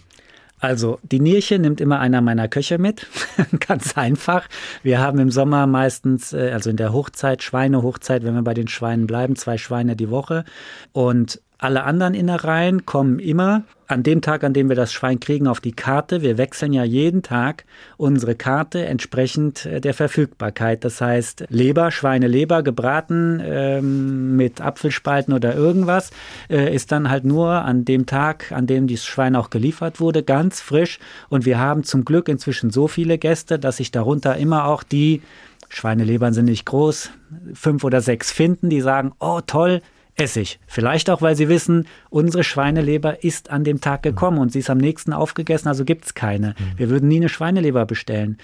Also 0.63 0.97
die 1.03 1.19
Nierchen 1.19 1.61
nimmt 1.61 1.81
immer 1.81 1.99
einer 1.99 2.21
meiner 2.21 2.47
Köche 2.47 2.77
mit. 2.77 3.05
Ganz 3.67 3.97
einfach. 3.97 4.47
Wir 4.81 5.01
haben 5.01 5.19
im 5.19 5.29
Sommer 5.29 5.67
meistens, 5.67 6.31
äh, 6.31 6.51
also 6.53 6.69
in 6.69 6.77
der 6.77 6.93
Hochzeit, 6.93 7.43
Schweinehochzeit, 7.43 8.23
wenn 8.23 8.33
wir 8.33 8.43
bei 8.43 8.53
den 8.53 8.69
Schweinen 8.69 9.05
bleiben, 9.05 9.35
zwei 9.35 9.57
Schweine 9.57 9.97
die 9.97 10.09
Woche. 10.09 10.45
Und 10.93 11.41
alle 11.63 11.83
anderen 11.85 12.13
Innereien 12.13 12.85
kommen 12.85 13.19
immer 13.19 13.63
an 13.87 14.03
dem 14.03 14.21
Tag, 14.21 14.43
an 14.43 14.53
dem 14.53 14.67
wir 14.67 14.75
das 14.75 14.91
Schwein 14.91 15.19
kriegen, 15.19 15.47
auf 15.47 15.61
die 15.61 15.71
Karte. 15.71 16.21
Wir 16.21 16.37
wechseln 16.37 16.73
ja 16.73 16.83
jeden 16.83 17.21
Tag 17.21 17.63
unsere 17.95 18.35
Karte 18.35 18.85
entsprechend 18.85 19.65
äh, 19.65 19.79
der 19.79 19.93
Verfügbarkeit. 19.93 20.83
Das 20.83 20.99
heißt, 20.99 21.45
Leber, 21.49 21.91
Schweineleber, 21.91 22.63
gebraten 22.63 23.41
ähm, 23.45 24.35
mit 24.35 24.59
Apfelspalten 24.59 25.33
oder 25.33 25.55
irgendwas, 25.55 26.11
äh, 26.49 26.73
ist 26.73 26.91
dann 26.91 27.09
halt 27.09 27.23
nur 27.23 27.49
an 27.49 27.85
dem 27.85 28.05
Tag, 28.07 28.51
an 28.51 28.67
dem 28.67 28.87
dieses 28.87 29.05
Schwein 29.05 29.35
auch 29.35 29.49
geliefert 29.49 30.01
wurde, 30.01 30.21
ganz 30.23 30.59
frisch. 30.59 30.99
Und 31.29 31.45
wir 31.45 31.59
haben 31.59 31.83
zum 31.83 32.03
Glück 32.03 32.27
inzwischen 32.27 32.71
so 32.71 32.89
viele 32.89 33.17
Gäste, 33.17 33.57
dass 33.57 33.77
sich 33.77 33.91
darunter 33.91 34.35
immer 34.35 34.65
auch 34.65 34.83
die 34.83 35.21
Schweinelebern 35.69 36.33
sind 36.33 36.45
nicht 36.45 36.65
groß, 36.65 37.09
fünf 37.53 37.83
oder 37.83 38.01
sechs 38.01 38.31
finden, 38.31 38.69
die 38.69 38.81
sagen, 38.81 39.13
oh 39.19 39.39
toll, 39.45 39.81
Essig. 40.15 40.59
Vielleicht 40.67 41.09
auch, 41.09 41.23
weil 41.23 41.35
sie 41.35 41.49
wissen, 41.49 41.87
unsere 42.11 42.43
Schweineleber 42.43 43.23
ist 43.23 43.49
an 43.49 43.63
dem 43.63 43.81
Tag 43.81 44.03
gekommen 44.03 44.37
und 44.37 44.51
sie 44.51 44.59
ist 44.59 44.69
am 44.69 44.77
nächsten 44.77 45.11
aufgegessen, 45.11 45.67
also 45.67 45.85
gibt 45.85 46.05
es 46.05 46.13
keine. 46.13 46.49
Mhm. 46.49 46.77
Wir 46.77 46.89
würden 46.91 47.07
nie 47.07 47.15
eine 47.15 47.29
Schweineleber 47.29 47.87
bestellen. 47.87 48.37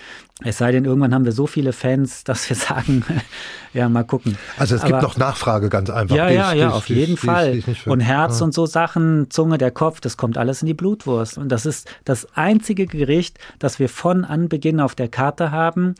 Es 0.43 0.57
sei 0.57 0.71
denn, 0.71 0.85
irgendwann 0.85 1.13
haben 1.13 1.25
wir 1.25 1.31
so 1.31 1.45
viele 1.45 1.71
Fans, 1.71 2.23
dass 2.25 2.49
wir 2.49 2.55
sagen, 2.55 3.05
ja, 3.73 3.87
mal 3.87 4.03
gucken. 4.03 4.35
Also 4.57 4.75
es 4.75 4.81
Aber, 4.81 4.93
gibt 4.93 5.03
noch 5.03 5.17
Nachfrage 5.17 5.69
ganz 5.69 5.91
einfach. 5.91 6.15
Ja, 6.15 6.29
ja, 6.29 6.53
ja, 6.53 6.71
auf 6.71 6.89
jeden 6.89 7.17
Fall. 7.17 7.61
und 7.85 7.99
Herz 7.99 8.41
und 8.41 8.51
so 8.51 8.65
Sachen, 8.65 9.29
Zunge, 9.29 9.59
der 9.59 9.71
Kopf, 9.71 10.01
das 10.01 10.17
kommt 10.17 10.39
alles 10.39 10.63
in 10.63 10.65
die 10.65 10.73
Blutwurst. 10.73 11.37
Und 11.37 11.49
das 11.49 11.67
ist 11.67 11.87
das 12.03 12.27
einzige 12.35 12.87
Gericht, 12.87 13.37
das 13.59 13.77
wir 13.77 13.89
von 13.89 14.25
Anbeginn 14.25 14.79
auf 14.79 14.95
der 14.95 15.07
Karte 15.07 15.51
haben 15.51 15.93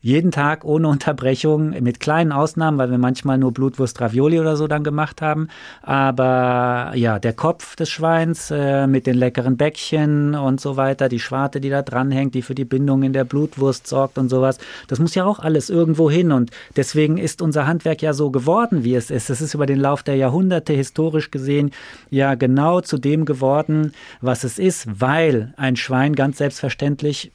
jeden 0.00 0.30
Tag 0.30 0.64
ohne 0.64 0.86
Unterbrechung, 0.88 1.70
mit 1.82 1.98
kleinen 1.98 2.30
Ausnahmen, 2.30 2.78
weil 2.78 2.90
wir 2.90 2.98
manchmal 2.98 3.38
nur 3.38 3.52
Blutwurst 3.52 4.00
Ravioli 4.00 4.38
oder 4.38 4.56
so 4.56 4.68
dann 4.68 4.84
gemacht 4.84 5.20
haben. 5.20 5.48
Aber 5.82 6.92
ja, 6.94 7.18
der 7.18 7.32
Kopf 7.32 7.74
des 7.76 7.90
Schweins 7.90 8.52
äh, 8.52 8.86
mit 8.86 9.06
den 9.06 9.16
leckeren 9.16 9.56
Bäckchen 9.56 10.34
und 10.34 10.60
so 10.60 10.76
weiter, 10.76 11.08
die 11.08 11.18
Schwarte, 11.18 11.60
die 11.60 11.70
da 11.70 11.82
dranhängt, 11.82 12.34
die 12.34 12.42
für 12.42 12.54
die 12.54 12.64
Bindung 12.64 13.02
in 13.02 13.12
der 13.12 13.24
Blutwurst 13.24 13.86
sorgt 13.86 14.16
und 14.16 14.28
sowas, 14.28 14.58
das 14.86 15.00
muss 15.00 15.14
ja 15.14 15.24
auch 15.24 15.40
alles 15.40 15.70
irgendwo 15.70 16.10
hin. 16.10 16.30
Und 16.30 16.50
deswegen 16.76 17.18
ist 17.18 17.42
unser 17.42 17.66
Handwerk 17.66 18.00
ja 18.02 18.12
so 18.12 18.30
geworden, 18.30 18.84
wie 18.84 18.94
es 18.94 19.10
ist. 19.10 19.30
Es 19.30 19.40
ist 19.40 19.54
über 19.54 19.66
den 19.66 19.80
Lauf 19.80 20.02
der 20.02 20.16
Jahrhunderte 20.16 20.72
historisch 20.72 21.30
gesehen 21.30 21.72
ja 22.10 22.36
genau 22.36 22.80
zu 22.80 22.98
dem 22.98 23.24
geworden, 23.24 23.92
was 24.20 24.44
es 24.44 24.58
ist, 24.58 25.00
weil 25.00 25.52
ein 25.56 25.76
Schwein 25.76 26.14
ganz 26.14 26.38
selbstverständlich 26.38 27.32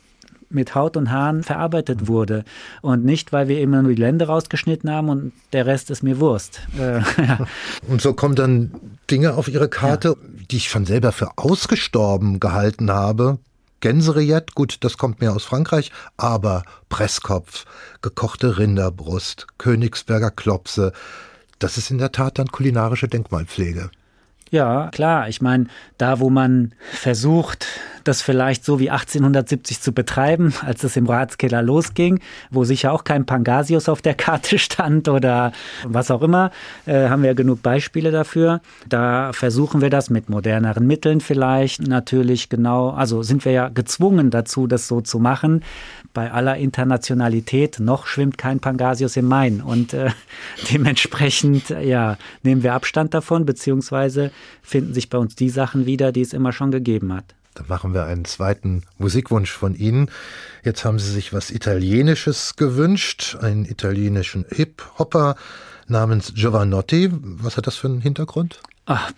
mit 0.54 0.76
Haut 0.76 0.98
und 0.98 1.12
Haaren 1.12 1.44
verarbeitet 1.44 2.08
wurde. 2.08 2.44
Und 2.82 3.06
nicht, 3.06 3.34
weil 3.34 3.48
wir 3.48 3.62
immer 3.62 3.82
nur 3.82 3.94
die 3.94 4.02
Lände 4.02 4.28
rausgeschnitten 4.28 4.90
haben 4.90 5.10
und 5.10 5.34
der 5.54 5.66
Rest 5.66 5.90
ist 5.92 6.04
mir 6.04 6.20
Wurst. 6.20 6.62
Äh, 6.78 7.00
ja. 7.18 7.46
Und 7.88 8.02
so 8.02 8.14
kommen 8.14 8.36
dann 8.36 8.72
Dinge 9.10 9.34
auf 9.36 9.48
Ihre 9.48 9.70
Karte, 9.70 10.10
ja. 10.10 10.44
die 10.50 10.58
ich 10.58 10.70
schon 10.70 10.86
selber 10.86 11.12
für 11.12 11.38
ausgestorben 11.38 12.40
gehalten 12.40 12.92
habe. 12.92 13.40
Gänserillette, 13.80 14.54
gut, 14.54 14.78
das 14.82 14.98
kommt 14.98 15.22
mehr 15.22 15.34
aus 15.34 15.44
Frankreich, 15.44 15.92
aber 16.16 16.64
Presskopf, 16.90 17.66
gekochte 18.02 18.60
Rinderbrust, 18.60 19.48
Königsberger 19.58 20.30
Klopse, 20.30 20.94
das 21.58 21.78
ist 21.78 21.92
in 21.92 21.98
der 21.98 22.12
Tat 22.12 22.40
dann 22.40 22.48
kulinarische 22.48 23.08
Denkmalpflege. 23.08 23.90
Ja, 24.52 24.90
klar. 24.90 25.30
Ich 25.30 25.42
meine, 25.42 25.68
da 25.98 26.20
wo 26.20 26.30
man 26.30 26.74
versucht, 26.92 27.68
das 28.04 28.22
vielleicht 28.22 28.66
so 28.66 28.80
wie 28.80 28.90
1870 28.90 29.82
zu 29.82 29.92
betreiben, 29.92 30.54
als 30.62 30.84
es 30.84 30.96
im 30.96 31.08
Ratskeller 31.08 31.62
losging, 31.62 32.20
wo 32.50 32.64
sicher 32.64 32.92
auch 32.92 33.04
kein 33.04 33.26
Pangasius 33.26 33.90
auf 33.90 34.02
der 34.02 34.14
Karte 34.14 34.58
stand 34.60 35.08
oder 35.08 35.52
was 35.86 36.12
auch 36.12 36.22
immer, 36.22 36.52
äh, 36.86 37.10
haben 37.10 37.24
wir 37.24 37.34
genug 37.36 37.62
Beispiele 37.62 38.12
dafür. 38.12 38.62
Da 38.88 39.34
versuchen 39.34 39.82
wir 39.82 39.90
das 39.90 40.10
mit 40.10 40.30
moderneren 40.30 40.86
Mitteln 40.86 41.22
vielleicht 41.22 41.88
natürlich 41.88 42.50
genau, 42.50 42.90
also 42.90 43.24
sind 43.24 43.46
wir 43.46 43.52
ja 43.52 43.70
gezwungen 43.70 44.30
dazu, 44.30 44.68
das 44.68 44.88
so 44.88 45.02
zu 45.02 45.20
machen 45.20 45.62
bei 46.14 46.32
aller 46.32 46.58
Internationalität 46.58 47.80
noch 47.80 48.06
schwimmt 48.08 48.38
kein 48.38 48.60
Pangasius 48.60 49.18
im 49.18 49.28
Main. 49.28 49.62
Und 49.62 49.94
äh, 49.94 50.10
dementsprechend 50.72 51.70
ja, 51.70 52.18
nehmen 52.44 52.64
wir 52.64 52.74
Abstand 52.74 53.14
davon, 53.14 53.46
beziehungsweise 53.46 54.32
finden 54.62 54.94
sich 54.94 55.10
bei 55.10 55.18
uns 55.18 55.36
die 55.36 55.50
Sachen 55.50 55.86
wieder, 55.86 56.12
die 56.12 56.22
es 56.22 56.34
immer 56.34 56.52
schon 56.52 56.72
gegeben 56.72 57.14
hat. 57.14 57.36
Dann 57.54 57.68
machen 57.68 57.94
wir 57.94 58.06
einen 58.06 58.26
zweiten 58.26 58.84
Musikwunsch 58.98 59.52
von 59.52 59.76
Ihnen. 59.76 60.10
Jetzt 60.64 60.86
haben 60.86 61.00
Sie 61.00 61.12
sich 61.12 61.34
was 61.34 61.52
Italienisches 61.52 62.56
gewünscht, 62.56 63.38
einen 63.42 63.66
italienischen 63.66 64.46
Hip-Hopper 64.50 65.36
namens 65.88 66.34
Giovanotti. 66.34 67.10
Was 67.12 67.58
hat 67.58 67.68
das 67.68 67.76
für 67.76 67.88
einen 67.88 68.02
Hintergrund? 68.02 68.62
Ach, 68.88 69.12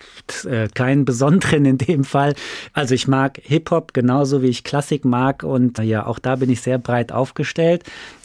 äh, 0.43 0.67
keinen 0.67 1.05
besonderen 1.05 1.63
in 1.63 1.77
dem 1.77 2.03
Fall. 2.03 2.35
Also 2.73 2.93
ich 2.93 3.07
mag 3.07 3.39
Hip-Hop 3.43 3.93
genauso 3.93 4.41
wie 4.41 4.47
ich 4.47 4.65
Klassik 4.65 5.05
mag 5.05 5.43
und 5.43 5.77
ja, 5.79 6.05
auch 6.05 6.19
da 6.19 6.35
bin 6.35 6.49
ich 6.49 6.61
sehr 6.61 6.77
breit 6.77 7.13
aufgestellt. 7.13 7.83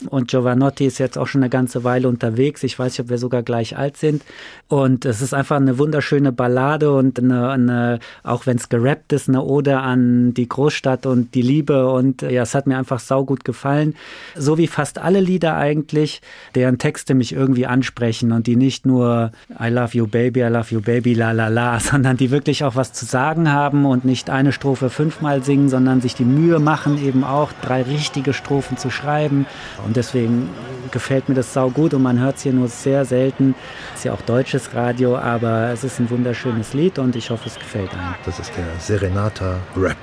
Und 0.08 0.28
Giovanotti 0.28 0.84
ist 0.86 0.98
jetzt 0.98 1.16
auch 1.16 1.28
schon 1.28 1.42
eine 1.42 1.48
ganze 1.48 1.84
Weile 1.84 2.08
unterwegs. 2.08 2.64
Ich 2.64 2.76
weiß 2.76 2.92
nicht, 2.92 3.00
ob 3.00 3.08
wir 3.08 3.18
sogar 3.18 3.44
gleich 3.44 3.76
alt 3.76 3.96
sind. 3.96 4.22
Und 4.66 5.04
es 5.04 5.22
ist 5.22 5.32
einfach 5.32 5.56
eine 5.56 5.78
wunderschöne 5.78 6.32
Ballade 6.32 6.92
und 6.92 7.20
eine, 7.20 7.50
eine 7.50 8.00
auch 8.24 8.46
wenn 8.46 8.56
es 8.56 8.68
gerappt 8.68 9.12
ist, 9.12 9.28
eine 9.28 9.42
Ode 9.42 9.78
an 9.78 10.34
die 10.34 10.48
Großstadt 10.48 11.06
und 11.06 11.34
die 11.36 11.42
Liebe. 11.42 11.88
Und 11.88 12.22
ja, 12.22 12.42
es 12.42 12.54
hat 12.56 12.66
mir 12.66 12.78
einfach 12.78 12.98
saugut 12.98 13.44
gefallen. 13.44 13.94
So 14.36 14.58
wie 14.58 14.66
fast 14.66 14.98
alle 14.98 15.20
Lieder 15.20 15.56
eigentlich, 15.56 16.20
deren 16.56 16.78
Texte 16.78 17.14
mich 17.14 17.32
irgendwie 17.32 17.66
ansprechen 17.66 18.32
und 18.32 18.48
die 18.48 18.56
nicht 18.56 18.86
nur 18.86 19.30
I 19.60 19.68
love 19.68 19.96
you 19.96 20.08
baby, 20.08 20.40
I 20.40 20.48
love 20.48 20.74
you 20.74 20.80
baby, 20.80 21.14
la 21.32 21.80
sondern 21.80 22.16
die 22.16 22.30
wirklich 22.30 22.64
auch 22.64 22.76
was 22.76 22.92
zu 22.92 23.04
sagen 23.04 23.52
haben 23.52 23.86
und 23.86 24.04
nicht 24.04 24.30
eine 24.30 24.52
Strophe 24.52 24.90
fünfmal 24.90 25.42
singen, 25.42 25.68
sondern 25.68 26.00
sich 26.00 26.14
die 26.14 26.24
Mühe 26.24 26.58
machen, 26.58 27.04
eben 27.04 27.24
auch 27.24 27.50
drei 27.62 27.82
richtige 27.82 28.32
Strophen 28.32 28.76
zu 28.76 28.90
schreiben. 28.90 29.46
Und 29.84 29.96
deswegen 29.96 30.48
gefällt 30.90 31.28
mir 31.28 31.34
das 31.34 31.52
sau 31.52 31.70
gut 31.70 31.94
und 31.94 32.02
man 32.02 32.18
hört 32.18 32.36
es 32.36 32.42
hier 32.42 32.52
nur 32.52 32.68
sehr 32.68 33.04
selten. 33.04 33.54
Ist 33.94 34.04
ja 34.04 34.12
auch 34.12 34.22
deutsches 34.22 34.74
Radio, 34.74 35.16
aber 35.16 35.70
es 35.70 35.84
ist 35.84 35.98
ein 35.98 36.10
wunderschönes 36.10 36.74
Lied 36.74 36.98
und 36.98 37.16
ich 37.16 37.30
hoffe, 37.30 37.48
es 37.48 37.54
gefällt 37.56 37.92
einem. 37.92 38.14
Das 38.24 38.38
ist 38.38 38.52
der 38.56 38.66
Serenata 38.78 39.56
Rap. 39.76 39.96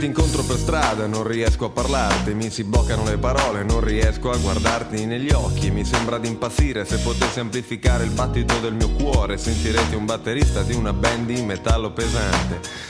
Ti 0.00 0.06
incontro 0.06 0.42
per 0.42 0.56
strada 0.56 1.06
non 1.06 1.24
riesco 1.24 1.66
a 1.66 1.68
parlarti, 1.68 2.32
mi 2.32 2.48
si 2.48 2.64
bloccano 2.64 3.04
le 3.04 3.18
parole, 3.18 3.64
non 3.64 3.80
riesco 3.80 4.30
a 4.30 4.36
guardarti 4.38 5.04
negli 5.04 5.30
occhi. 5.30 5.70
Mi 5.70 5.84
sembra 5.84 6.16
di 6.16 6.26
impazzire 6.26 6.86
se 6.86 7.00
potessi 7.00 7.38
amplificare 7.38 8.04
il 8.04 8.10
battito 8.10 8.58
del 8.60 8.72
mio 8.72 8.88
cuore, 8.92 9.36
sentirete 9.36 9.94
un 9.96 10.06
batterista 10.06 10.62
di 10.62 10.72
una 10.72 10.94
band 10.94 11.26
di 11.26 11.42
metallo 11.42 11.92
pesante. 11.92 12.89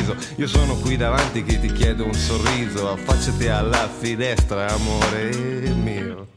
sorriso. 0.01 0.15
Io 0.37 0.47
sono 0.47 0.75
qui 0.75 0.97
davanti 0.97 1.43
che 1.43 1.59
ti 1.59 1.71
chiedo 1.71 2.05
un 2.05 2.13
sorriso. 2.13 2.89
Affacciati 2.89 3.47
alla 3.47 3.87
finestra, 3.87 4.67
amore 4.69 5.73
mio. 5.75 6.27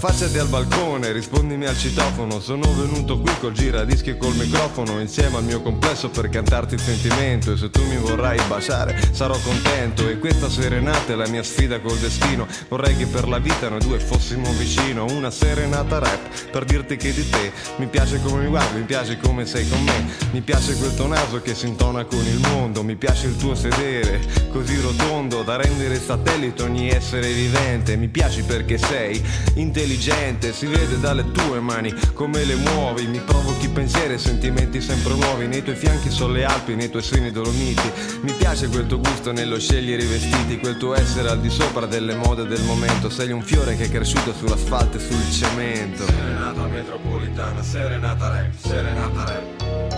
Affacciati 0.00 0.38
al 0.38 0.46
balcone, 0.46 1.10
rispondimi 1.10 1.66
al 1.66 1.76
citofono. 1.76 2.38
Sono 2.38 2.72
venuto 2.72 3.18
qui 3.18 3.32
col 3.40 3.50
giradischi 3.50 4.10
e 4.10 4.16
col 4.16 4.32
microfono 4.36 5.00
Insieme 5.00 5.38
al 5.38 5.42
mio 5.42 5.60
complesso 5.60 6.08
per 6.08 6.28
cantarti 6.28 6.74
il 6.74 6.80
sentimento. 6.80 7.52
E 7.52 7.56
se 7.56 7.68
tu 7.68 7.84
mi 7.84 7.96
vorrai 7.96 8.38
baciare 8.46 8.96
sarò 9.10 9.36
contento. 9.40 10.08
E 10.08 10.20
questa 10.20 10.48
serenata 10.48 11.12
è 11.12 11.16
la 11.16 11.26
mia 11.26 11.42
sfida 11.42 11.80
col 11.80 11.98
destino. 11.98 12.46
Vorrei 12.68 12.96
che 12.96 13.06
per 13.06 13.26
la 13.26 13.40
vita 13.40 13.68
noi 13.68 13.80
due 13.80 13.98
fossimo 13.98 14.52
vicino 14.52 15.04
Una 15.06 15.32
serenata 15.32 15.98
rap. 15.98 16.48
Per 16.48 16.64
dirti 16.64 16.96
che 16.96 17.12
di 17.12 17.28
te 17.28 17.50
Mi 17.78 17.88
piace 17.88 18.20
come 18.22 18.44
mi 18.44 18.48
guardi, 18.50 18.78
mi 18.78 18.84
piace 18.84 19.18
come 19.18 19.46
sei 19.46 19.68
con 19.68 19.82
me. 19.82 20.06
Mi 20.30 20.42
piace 20.42 20.76
quel 20.76 20.94
tuo 20.94 21.08
naso 21.08 21.42
che 21.42 21.56
si 21.56 21.66
intona 21.66 22.04
con 22.04 22.24
il 22.24 22.38
mondo. 22.52 22.84
Mi 22.84 22.94
piace 22.94 23.26
il 23.26 23.36
tuo 23.36 23.56
sedere 23.56 24.20
così 24.52 24.80
rotondo 24.80 25.42
Da 25.42 25.56
rendere 25.56 26.00
satellite 26.00 26.62
ogni 26.62 26.88
essere 26.88 27.32
vivente. 27.32 27.96
Mi 27.96 28.06
piaci 28.06 28.44
perché 28.44 28.78
sei 28.78 29.20
intelligente 29.54 29.86
intelligente, 29.88 30.52
si 30.52 30.66
vede 30.66 31.00
dalle 31.00 31.30
tue 31.32 31.60
mani 31.60 31.94
come 32.12 32.44
le 32.44 32.56
muovi, 32.56 33.06
mi 33.06 33.20
provochi 33.20 33.70
pensieri 33.70 34.14
e 34.14 34.18
sentimenti 34.18 34.82
sempre 34.82 35.14
nuovi, 35.14 35.46
nei 35.46 35.62
tuoi 35.62 35.76
fianchi 35.76 36.10
sono 36.10 36.34
le 36.34 36.44
Alpi, 36.44 36.74
nei 36.74 36.90
tuoi 36.90 37.02
seni 37.02 37.30
dolomiti, 37.30 37.90
mi 38.20 38.32
piace 38.32 38.68
quel 38.68 38.86
tuo 38.86 38.98
gusto 38.98 39.32
nello 39.32 39.58
scegliere 39.58 40.02
i 40.02 40.06
vestiti, 40.06 40.58
quel 40.58 40.76
tuo 40.76 40.94
essere 40.94 41.30
al 41.30 41.40
di 41.40 41.48
sopra 41.48 41.86
delle 41.86 42.14
mode 42.14 42.46
del 42.46 42.62
momento, 42.64 43.08
sei 43.08 43.32
un 43.32 43.42
fiore 43.42 43.76
che 43.76 43.84
è 43.84 43.90
cresciuto 43.90 44.34
sull'asfalto 44.34 44.98
e 44.98 45.00
sul 45.00 45.32
cemento. 45.32 46.04
Serenata 46.04 46.66
metropolitana, 46.66 47.62
serenata 47.62 48.28
rap, 48.28 48.52
serenata 48.58 49.24
rap. 49.24 49.96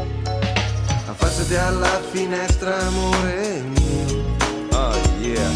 Affacciati 1.07 1.55
alla 1.57 2.01
finestra, 2.12 2.78
amore 2.86 3.62
mio. 3.62 4.36
Oh 4.70 4.97
yeah. 5.20 5.51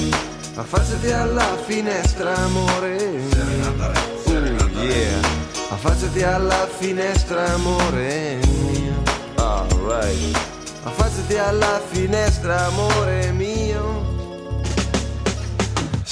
Affacciati 0.57 1.13
alla 1.13 1.57
finestra, 1.65 2.35
amore 2.37 3.11
mio. 3.11 3.34
Yeah. 4.85 5.23
Affacciati 5.71 6.23
alla 6.23 6.67
finestra, 6.67 7.55
amore 7.55 8.39
mio. 8.47 9.03
Alright. 9.37 10.39
Affacciati 10.83 11.39
alla 11.39 11.81
finestra, 11.91 12.67
amore 12.67 13.33
mio. 13.33 14.04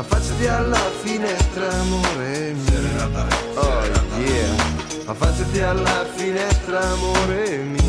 Affacciati 0.00 0.46
alla 0.46 0.80
finestra, 1.02 1.70
amore. 1.78 2.54
mio 2.54 2.80
Oh 3.56 3.84
yeah, 4.18 4.54
la 5.04 5.60
alla 5.60 6.06
finestra, 6.14 6.80
amore 6.80 7.56
mio 7.58 7.80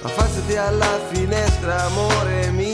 Affacciati 0.00 0.56
alla 0.56 0.98
finestra 1.10 1.84
amore 1.84 2.50
mio 2.50 2.73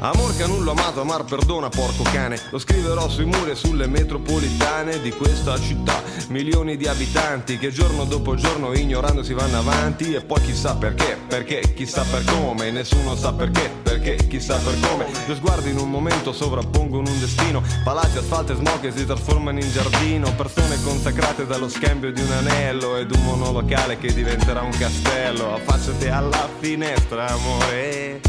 Amor 0.00 0.36
che 0.36 0.46
nulla 0.46 0.70
amato, 0.70 1.00
amar 1.00 1.24
perdona, 1.24 1.68
porco 1.68 2.04
cane. 2.04 2.40
Lo 2.50 2.58
scriverò 2.60 3.08
sui 3.08 3.24
muri 3.24 3.50
e 3.50 3.54
sulle 3.56 3.88
metropolitane 3.88 5.00
di 5.00 5.10
questa 5.10 5.58
città. 5.58 6.00
Milioni 6.28 6.76
di 6.76 6.86
abitanti 6.86 7.58
che 7.58 7.72
giorno 7.72 8.04
dopo 8.04 8.36
giorno 8.36 8.72
ignorando 8.74 9.24
si 9.24 9.32
vanno 9.32 9.58
avanti. 9.58 10.14
E 10.14 10.20
poi 10.20 10.40
chissà 10.42 10.76
perché, 10.76 11.18
perché, 11.26 11.74
chissà 11.74 12.04
per 12.04 12.22
come. 12.26 12.70
Nessuno 12.70 13.16
sa 13.16 13.32
perché, 13.32 13.72
perché, 13.82 14.28
chissà 14.28 14.56
per 14.58 14.78
come. 14.88 15.06
Due 15.26 15.34
sguardi 15.34 15.70
in 15.70 15.78
un 15.78 15.90
momento 15.90 16.32
sovrappongono 16.32 17.10
un 17.10 17.18
destino. 17.18 17.60
Palazzi, 17.82 18.18
asfalto 18.18 18.52
e 18.52 18.54
smog 18.54 18.78
che 18.78 18.92
si 18.92 19.04
trasformano 19.04 19.58
in 19.58 19.68
giardino. 19.68 20.32
Persone 20.34 20.80
consacrate 20.80 21.44
dallo 21.44 21.68
scambio 21.68 22.12
di 22.12 22.20
un 22.20 22.30
anello 22.30 22.96
ed 22.96 23.10
un 23.10 23.24
monolocale 23.24 23.98
che 23.98 24.14
diventerà 24.14 24.60
un 24.60 24.70
castello. 24.78 25.54
Affacciati 25.54 26.06
alla 26.06 26.48
finestra, 26.60 27.26
amore 27.26 28.20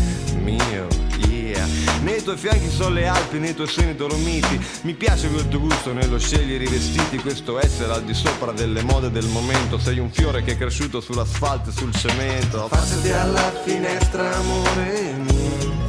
mio 0.41 1.18
yeah 1.67 1.89
Nei 2.01 2.23
tuoi 2.23 2.37
fianchi 2.37 2.69
sono 2.69 2.89
le 2.95 3.07
Alpi, 3.07 3.39
nei 3.39 3.53
tuoi 3.53 3.67
seni 3.67 3.93
dolomiti. 3.93 4.59
Mi 4.83 4.93
piace 4.93 5.29
quel 5.29 5.47
tuo 5.49 5.59
gusto 5.59 5.91
nello 5.91 6.17
scegliere 6.17 6.63
i 6.63 6.67
vestiti. 6.67 7.17
Questo 7.17 7.59
essere 7.59 7.91
al 7.91 8.03
di 8.03 8.13
sopra 8.13 8.53
delle 8.53 8.81
mode 8.83 9.11
del 9.11 9.27
momento. 9.27 9.77
Sei 9.77 9.99
un 9.99 10.09
fiore 10.09 10.41
che 10.43 10.53
è 10.53 10.57
cresciuto 10.57 11.01
sull'asfalto 11.01 11.69
e 11.69 11.73
sul 11.73 11.93
cemento. 11.93 12.65
Affacciati 12.65 13.11
alla 13.11 13.51
finestra, 13.65 14.35
amore 14.37 15.13
mio. 15.17 15.87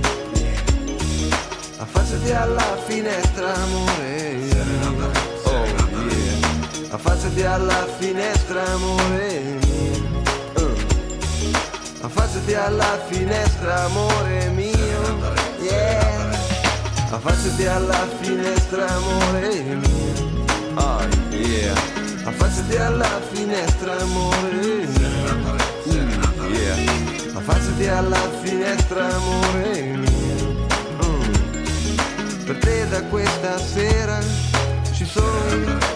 Affacciati 1.77 2.33
alla 2.33 2.79
finestra, 2.87 3.55
amore 3.55 4.33
mio. 4.33 5.11
Oh 5.45 5.64
yeah. 5.64 6.91
Affacciati 6.91 7.43
alla 7.43 7.87
finestra, 7.99 8.66
amore 8.73 9.59
mio. 9.62 10.23
Uh. 10.57 10.75
Affacciati 12.01 12.55
alla 12.55 12.99
finestra, 13.09 13.85
amore 13.85 14.49
mio 14.49 15.39
yeah. 15.71 16.39
Affacciati 17.11 17.66
alla 17.66 18.07
finestra 18.21 18.87
amore 18.89 19.62
mio. 19.62 20.45
Oh 20.75 21.01
yeah. 21.31 21.75
Affacciati 22.25 22.77
alla 22.77 23.21
finestra 23.33 23.99
amore 23.99 24.87
mio. 24.87 25.68
Mm, 25.89 26.53
yeah 26.53 26.77
Affacciati 27.35 27.87
alla 27.89 28.31
finestra 28.43 29.14
amore 29.14 29.83
mio. 29.83 30.66
Mm. 31.05 32.45
Per 32.45 32.59
te 32.59 32.89
da 32.89 33.03
questa 33.05 33.59
sera 33.59 34.18
ci 34.93 35.05
sono 35.05 35.89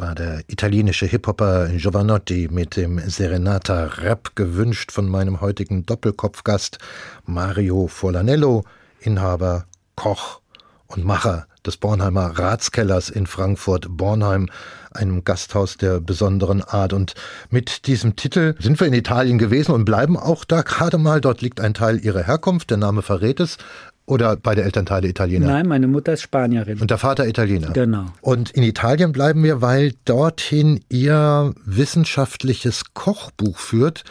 War 0.00 0.14
der 0.14 0.44
italienische 0.46 1.04
Hip-Hopper 1.04 1.68
Giovanotti 1.68 2.48
mit 2.50 2.76
dem 2.76 2.98
Serenata 2.98 3.84
Rap 3.84 4.34
gewünscht 4.34 4.92
von 4.92 5.06
meinem 5.06 5.42
heutigen 5.42 5.84
Doppelkopfgast 5.84 6.78
Mario 7.26 7.86
Forlanello, 7.86 8.64
Inhaber, 9.00 9.66
Koch 9.96 10.40
und 10.86 11.04
Macher 11.04 11.46
des 11.66 11.76
Bornheimer 11.76 12.38
Ratskellers 12.38 13.10
in 13.10 13.26
Frankfurt-Bornheim, 13.26 14.48
einem 14.92 15.24
Gasthaus 15.24 15.76
der 15.76 16.00
besonderen 16.00 16.62
Art. 16.62 16.92
Und 16.92 17.14
mit 17.50 17.86
diesem 17.86 18.16
Titel 18.16 18.54
sind 18.58 18.80
wir 18.80 18.86
in 18.86 18.92
Italien 18.92 19.38
gewesen 19.38 19.72
und 19.72 19.84
bleiben 19.84 20.16
auch 20.16 20.44
da 20.44 20.62
gerade 20.62 20.98
mal. 20.98 21.20
Dort 21.20 21.42
liegt 21.42 21.60
ein 21.60 21.74
Teil 21.74 21.98
ihrer 22.04 22.22
Herkunft, 22.22 22.70
der 22.70 22.78
Name 22.78 23.02
verrät 23.02 23.40
es. 23.40 23.58
Oder 24.06 24.36
beide 24.36 24.62
Elternteile 24.64 25.06
Italiener? 25.06 25.46
Nein, 25.46 25.68
meine 25.68 25.86
Mutter 25.86 26.14
ist 26.14 26.22
Spanierin. 26.22 26.80
Und 26.80 26.90
der 26.90 26.98
Vater 26.98 27.28
Italiener? 27.28 27.70
Genau. 27.70 28.06
Und 28.20 28.50
in 28.50 28.64
Italien 28.64 29.12
bleiben 29.12 29.44
wir, 29.44 29.62
weil 29.62 29.92
dorthin 30.04 30.80
ihr 30.88 31.54
wissenschaftliches 31.64 32.92
Kochbuch 32.92 33.58
führt, 33.58 34.02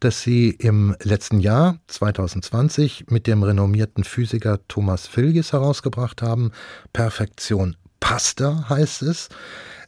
das 0.00 0.22
Sie 0.22 0.50
im 0.50 0.96
letzten 1.02 1.38
Jahr 1.38 1.78
2020 1.86 3.06
mit 3.10 3.28
dem 3.28 3.44
renommierten 3.44 4.02
Physiker 4.02 4.58
Thomas 4.66 5.06
Filges 5.06 5.52
herausgebracht 5.52 6.20
haben. 6.20 6.50
Perfektion 6.92 7.76
Pasta 8.00 8.68
heißt 8.68 9.02
es. 9.02 9.28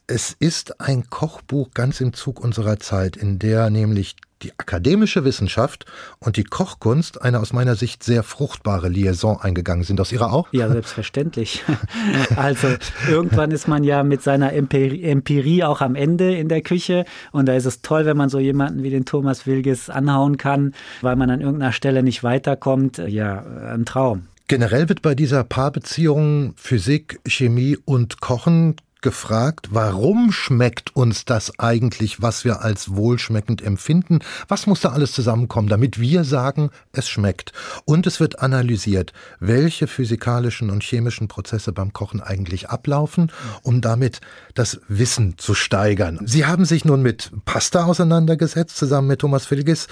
Es 0.09 0.37
ist 0.39 0.81
ein 0.81 1.11
Kochbuch 1.11 1.73
ganz 1.75 2.01
im 2.01 2.13
Zug 2.13 2.39
unserer 2.39 2.79
Zeit, 2.79 3.17
in 3.17 3.41
der 3.41 3.71
nämlich 3.71 4.15
die 4.43 4.53
akademische 4.57 5.25
Wissenschaft 5.25 5.85
und 6.21 6.37
die 6.37 6.45
Kochkunst 6.45 7.21
eine 7.23 7.41
aus 7.41 7.53
meiner 7.53 7.75
Sicht 7.75 8.05
sehr 8.05 8.23
fruchtbare 8.23 8.89
Liaison 8.89 9.41
eingegangen 9.41 9.83
sind. 9.83 10.01
Aus 10.01 10.13
Ihrer 10.13 10.33
auch? 10.33 10.47
Ja, 10.53 10.69
selbstverständlich. 10.69 11.65
also 12.37 12.69
irgendwann 13.11 13.51
ist 13.51 13.67
man 13.67 13.83
ja 13.83 14.05
mit 14.05 14.23
seiner 14.23 14.53
Empirie 14.53 15.65
auch 15.65 15.81
am 15.81 15.97
Ende 15.97 16.37
in 16.37 16.49
der 16.49 16.61
Küche 16.61 17.05
und 17.33 17.47
da 17.47 17.55
ist 17.55 17.67
es 17.67 17.83
toll, 17.83 18.07
wenn 18.07 18.17
man 18.17 18.29
so 18.29 18.39
jemanden 18.39 18.85
wie 18.85 18.91
den 18.91 19.07
Thomas 19.07 19.45
Wilges 19.45 19.91
anhauen 19.91 20.37
kann, 20.37 20.73
weil 21.01 21.17
man 21.17 21.31
an 21.31 21.41
irgendeiner 21.41 21.73
Stelle 21.73 22.05
nicht 22.05 22.23
weiterkommt. 22.23 22.99
Ja, 22.99 23.45
ein 23.73 23.87
Traum. 23.87 24.29
Generell 24.49 24.89
wird 24.89 25.03
bei 25.03 25.17
dieser 25.17 25.43
Paarbeziehung 25.43 26.55
Physik, 26.57 27.19
Chemie 27.27 27.77
und 27.85 28.21
Kochen 28.21 28.77
gefragt, 29.03 29.69
warum 29.71 30.33
schmeckt 30.33 30.97
uns 30.97 31.25
das 31.25 31.59
eigentlich, 31.59 32.23
was 32.23 32.45
wir 32.45 32.63
als 32.63 32.95
wohlschmeckend 32.95 33.63
empfinden? 33.63 34.21
Was 34.49 34.67
muss 34.67 34.81
da 34.81 34.91
alles 34.91 35.13
zusammenkommen, 35.13 35.69
damit 35.69 36.01
wir 36.01 36.25
sagen, 36.25 36.71
es 36.93 37.09
schmeckt? 37.09 37.53
Und 37.85 38.07
es 38.07 38.21
wird 38.21 38.41
analysiert, 38.41 39.13
welche 39.39 39.87
physikalischen 39.87 40.71
und 40.71 40.83
chemischen 40.83 41.29
Prozesse 41.29 41.73
beim 41.73 41.93
Kochen 41.93 42.21
eigentlich 42.21 42.71
ablaufen, 42.71 43.31
um 43.63 43.81
damit 43.81 44.21
das 44.55 44.81
Wissen 44.89 45.39
zu 45.39 45.55
steigern. 45.55 46.21
Sie 46.25 46.47
haben 46.47 46.65
sich 46.65 46.85
nun 46.85 47.03
mit 47.03 47.31
Pasta 47.45 47.85
auseinandergesetzt, 47.85 48.77
zusammen 48.77 49.09
mit 49.09 49.21
Thomas 49.21 49.47
Filgis. 49.47 49.89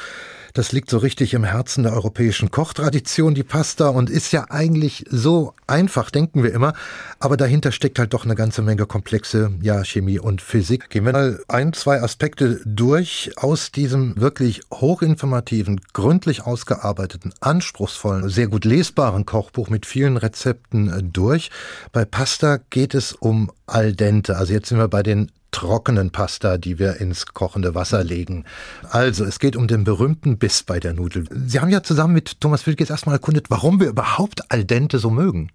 Das 0.56 0.70
liegt 0.70 0.88
so 0.88 0.98
richtig 0.98 1.34
im 1.34 1.42
Herzen 1.42 1.82
der 1.82 1.94
europäischen 1.94 2.52
Kochtradition, 2.52 3.34
die 3.34 3.42
Pasta, 3.42 3.88
und 3.88 4.08
ist 4.08 4.30
ja 4.30 4.46
eigentlich 4.50 5.04
so 5.10 5.52
einfach, 5.66 6.12
denken 6.12 6.44
wir 6.44 6.52
immer. 6.52 6.74
Aber 7.18 7.36
dahinter 7.36 7.72
steckt 7.72 7.98
halt 7.98 8.14
doch 8.14 8.24
eine 8.24 8.36
ganze 8.36 8.62
Menge 8.62 8.86
komplexe, 8.86 9.50
ja, 9.60 9.82
Chemie 9.84 10.20
und 10.20 10.40
Physik. 10.40 10.90
Gehen 10.90 11.06
wir 11.06 11.12
mal 11.12 11.40
ein, 11.48 11.72
zwei 11.72 12.00
Aspekte 12.00 12.60
durch 12.64 13.32
aus 13.34 13.72
diesem 13.72 14.14
wirklich 14.16 14.60
hochinformativen, 14.72 15.80
gründlich 15.92 16.42
ausgearbeiteten, 16.42 17.34
anspruchsvollen, 17.40 18.28
sehr 18.28 18.46
gut 18.46 18.64
lesbaren 18.64 19.26
Kochbuch 19.26 19.70
mit 19.70 19.86
vielen 19.86 20.16
Rezepten 20.16 20.88
äh, 20.88 21.02
durch. 21.02 21.50
Bei 21.90 22.04
Pasta 22.04 22.60
geht 22.70 22.94
es 22.94 23.12
um 23.12 23.50
al 23.66 23.92
dente. 23.92 24.36
Also 24.36 24.52
jetzt 24.52 24.68
sind 24.68 24.78
wir 24.78 24.86
bei 24.86 25.02
den 25.02 25.32
trockenen 25.54 26.10
Pasta, 26.10 26.58
die 26.58 26.80
wir 26.80 27.00
ins 27.00 27.26
kochende 27.26 27.76
Wasser 27.76 28.02
legen. 28.02 28.44
Also, 28.90 29.24
es 29.24 29.38
geht 29.38 29.54
um 29.54 29.68
den 29.68 29.84
berühmten 29.84 30.36
Biss 30.36 30.64
bei 30.64 30.80
der 30.80 30.94
Nudel. 30.94 31.26
Sie 31.30 31.60
haben 31.60 31.70
ja 31.70 31.82
zusammen 31.82 32.12
mit 32.12 32.40
Thomas 32.40 32.66
Wilkes 32.66 32.90
erstmal 32.90 33.14
erkundet, 33.14 33.50
warum 33.50 33.78
wir 33.78 33.88
überhaupt 33.88 34.50
al 34.50 34.64
dente 34.64 34.98
so 34.98 35.10
mögen. 35.10 35.50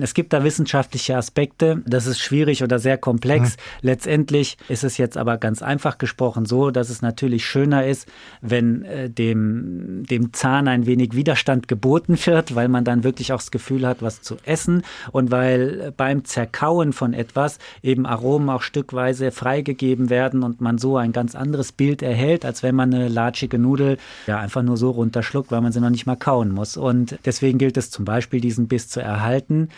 Es 0.00 0.14
gibt 0.14 0.32
da 0.32 0.44
wissenschaftliche 0.44 1.16
Aspekte, 1.16 1.82
das 1.86 2.06
ist 2.06 2.20
schwierig 2.20 2.62
oder 2.62 2.78
sehr 2.78 2.98
komplex. 2.98 3.56
Mhm. 3.56 3.60
Letztendlich 3.82 4.56
ist 4.68 4.84
es 4.84 4.98
jetzt 4.98 5.16
aber 5.16 5.38
ganz 5.38 5.62
einfach 5.62 5.98
gesprochen 5.98 6.44
so, 6.44 6.70
dass 6.70 6.90
es 6.90 7.02
natürlich 7.02 7.44
schöner 7.44 7.86
ist, 7.86 8.08
wenn 8.40 8.84
äh, 8.84 9.10
dem, 9.10 10.04
dem 10.08 10.32
Zahn 10.32 10.68
ein 10.68 10.86
wenig 10.86 11.14
Widerstand 11.14 11.68
geboten 11.68 12.18
wird, 12.24 12.54
weil 12.54 12.68
man 12.68 12.84
dann 12.84 13.04
wirklich 13.04 13.32
auch 13.32 13.38
das 13.38 13.50
Gefühl 13.50 13.86
hat, 13.86 14.02
was 14.02 14.22
zu 14.22 14.36
essen 14.44 14.82
und 15.12 15.30
weil 15.30 15.92
beim 15.96 16.24
Zerkauen 16.24 16.92
von 16.92 17.14
etwas 17.14 17.58
eben 17.82 18.06
Aromen 18.06 18.50
auch 18.50 18.62
stückweise 18.62 19.30
freigegeben 19.30 20.10
werden 20.10 20.42
und 20.42 20.60
man 20.60 20.78
so 20.78 20.96
ein 20.96 21.12
ganz 21.12 21.34
anderes 21.34 21.72
Bild 21.72 22.02
erhält, 22.02 22.44
als 22.44 22.62
wenn 22.62 22.74
man 22.74 22.92
eine 22.94 23.08
latschige 23.08 23.58
Nudel 23.58 23.98
ja 24.26 24.38
einfach 24.38 24.62
nur 24.62 24.76
so 24.76 24.90
runterschluckt, 24.90 25.50
weil 25.50 25.60
man 25.60 25.72
sie 25.72 25.80
noch 25.80 25.90
nicht 25.90 26.06
mal 26.06 26.16
kauen 26.16 26.50
muss. 26.50 26.76
Und 26.76 27.18
deswegen 27.24 27.58
gilt 27.58 27.76
es 27.76 27.90
zum 27.90 28.04
Beispiel, 28.04 28.40
diesen 28.40 28.68
Biss 28.68 28.88
zu 28.88 29.00
erhalten. 29.00 29.68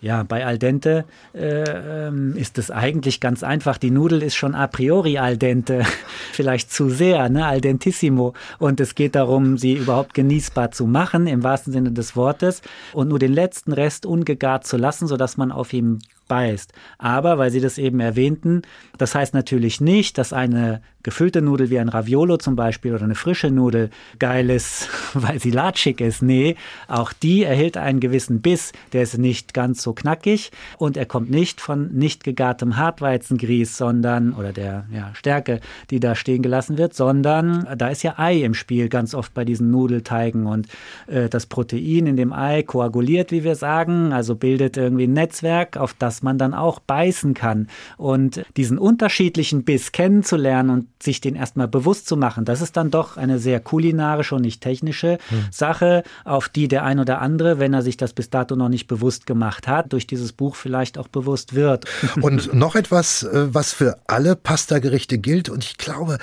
Ja, 0.00 0.22
bei 0.22 0.44
al 0.44 0.58
dente 0.58 1.04
äh, 1.34 2.08
ähm, 2.08 2.36
ist 2.36 2.58
es 2.58 2.70
eigentlich 2.70 3.20
ganz 3.20 3.42
einfach. 3.42 3.78
Die 3.78 3.90
Nudel 3.90 4.22
ist 4.22 4.34
schon 4.34 4.54
a 4.54 4.66
priori 4.66 5.18
al 5.18 5.36
dente, 5.36 5.84
vielleicht 6.32 6.72
zu 6.72 6.90
sehr, 6.90 7.28
ne? 7.28 7.46
al 7.46 7.60
dentissimo. 7.60 8.34
Und 8.58 8.80
es 8.80 8.94
geht 8.94 9.14
darum, 9.14 9.58
sie 9.58 9.74
überhaupt 9.74 10.14
genießbar 10.14 10.70
zu 10.70 10.86
machen, 10.86 11.26
im 11.26 11.42
wahrsten 11.42 11.72
Sinne 11.72 11.92
des 11.92 12.16
Wortes, 12.16 12.62
und 12.92 13.08
nur 13.08 13.18
den 13.18 13.32
letzten 13.32 13.72
Rest 13.72 14.06
ungegart 14.06 14.66
zu 14.66 14.76
lassen, 14.76 15.06
sodass 15.06 15.36
man 15.36 15.52
auf 15.52 15.72
ihm 15.72 15.98
beißt. 16.28 16.72
Aber, 16.98 17.38
weil 17.38 17.50
Sie 17.50 17.60
das 17.60 17.78
eben 17.78 18.00
erwähnten, 18.00 18.62
das 18.98 19.14
heißt 19.14 19.34
natürlich 19.34 19.80
nicht, 19.80 20.18
dass 20.18 20.32
eine 20.32 20.80
gefüllte 21.04 21.42
Nudel 21.42 21.70
wie 21.70 21.78
ein 21.78 21.88
Raviolo 21.88 22.38
zum 22.38 22.56
Beispiel 22.56 22.94
oder 22.94 23.04
eine 23.04 23.14
frische 23.14 23.50
Nudel 23.50 23.90
geil 24.18 24.50
ist, 24.50 24.88
weil 25.14 25.38
sie 25.38 25.52
latschig 25.52 26.00
ist. 26.00 26.22
Nee, 26.22 26.56
auch 26.88 27.12
die 27.12 27.44
erhält 27.44 27.76
einen 27.76 28.00
gewissen 28.00 28.40
Biss. 28.40 28.72
Der 28.92 29.02
ist 29.02 29.16
nicht 29.18 29.54
ganz 29.54 29.82
so 29.82 29.92
knackig 29.92 30.50
und 30.78 30.96
er 30.96 31.06
kommt 31.06 31.30
nicht 31.30 31.60
von 31.60 31.92
nicht 31.92 32.24
gegartem 32.24 32.76
Hartweizengrieß, 32.76 33.76
sondern, 33.76 34.32
oder 34.32 34.52
der 34.52 34.86
ja, 34.92 35.10
Stärke, 35.14 35.60
die 35.90 36.00
da 36.00 36.14
stehen 36.16 36.42
gelassen 36.42 36.78
wird, 36.78 36.94
sondern 36.94 37.68
da 37.76 37.88
ist 37.88 38.02
ja 38.02 38.14
Ei 38.18 38.42
im 38.42 38.54
Spiel, 38.54 38.88
ganz 38.88 39.14
oft 39.14 39.34
bei 39.34 39.44
diesen 39.44 39.70
Nudelteigen 39.70 40.46
und 40.46 40.68
äh, 41.06 41.28
das 41.28 41.46
Protein 41.46 42.06
in 42.06 42.16
dem 42.16 42.32
Ei 42.32 42.62
koaguliert, 42.62 43.30
wie 43.30 43.44
wir 43.44 43.56
sagen, 43.56 44.12
also 44.14 44.34
bildet 44.34 44.78
irgendwie 44.78 45.04
ein 45.04 45.12
Netzwerk, 45.12 45.76
auf 45.76 45.92
das 45.92 46.13
man 46.22 46.38
dann 46.38 46.54
auch 46.54 46.80
beißen 46.80 47.34
kann. 47.34 47.68
Und 47.96 48.44
diesen 48.56 48.78
unterschiedlichen 48.78 49.64
Biss 49.64 49.92
kennenzulernen 49.92 50.70
und 50.70 50.86
sich 51.02 51.20
den 51.20 51.36
erstmal 51.36 51.68
bewusst 51.68 52.06
zu 52.06 52.16
machen, 52.16 52.44
das 52.44 52.60
ist 52.60 52.76
dann 52.76 52.90
doch 52.90 53.16
eine 53.16 53.38
sehr 53.38 53.60
kulinarische 53.60 54.34
und 54.34 54.42
nicht 54.42 54.60
technische 54.60 55.18
hm. 55.28 55.46
Sache, 55.50 56.02
auf 56.24 56.48
die 56.48 56.68
der 56.68 56.84
ein 56.84 56.98
oder 56.98 57.20
andere, 57.20 57.58
wenn 57.58 57.74
er 57.74 57.82
sich 57.82 57.96
das 57.96 58.12
bis 58.12 58.30
dato 58.30 58.56
noch 58.56 58.68
nicht 58.68 58.86
bewusst 58.86 59.26
gemacht 59.26 59.68
hat, 59.68 59.92
durch 59.92 60.06
dieses 60.06 60.32
Buch 60.32 60.56
vielleicht 60.56 60.98
auch 60.98 61.08
bewusst 61.08 61.54
wird. 61.54 61.84
Und 62.20 62.54
noch 62.54 62.74
etwas, 62.74 63.22
äh, 63.22 63.52
was 63.52 63.72
für 63.72 63.98
alle 64.06 64.36
Pastagerichte 64.36 65.18
gilt 65.18 65.48
und 65.48 65.64
ich 65.64 65.78
glaube 65.78 66.18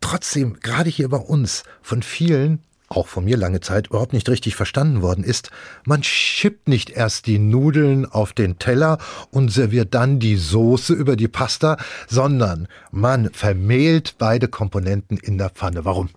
trotzdem, 0.00 0.58
gerade 0.60 0.90
hier 0.90 1.08
bei 1.08 1.18
uns, 1.18 1.64
von 1.82 2.02
vielen 2.02 2.60
auch 2.88 3.08
von 3.08 3.24
mir 3.24 3.36
lange 3.36 3.60
Zeit 3.60 3.88
überhaupt 3.88 4.12
nicht 4.12 4.28
richtig 4.28 4.56
verstanden 4.56 5.02
worden 5.02 5.24
ist, 5.24 5.50
man 5.84 6.02
schippt 6.02 6.68
nicht 6.68 6.90
erst 6.90 7.26
die 7.26 7.38
Nudeln 7.38 8.06
auf 8.06 8.32
den 8.32 8.58
Teller 8.58 8.98
und 9.30 9.50
serviert 9.50 9.94
dann 9.94 10.20
die 10.20 10.36
Soße 10.36 10.92
über 10.92 11.16
die 11.16 11.28
Pasta, 11.28 11.76
sondern 12.06 12.68
man 12.90 13.30
vermehlt 13.32 14.14
beide 14.18 14.48
Komponenten 14.48 15.16
in 15.16 15.38
der 15.38 15.50
Pfanne. 15.50 15.84
Warum? 15.84 16.10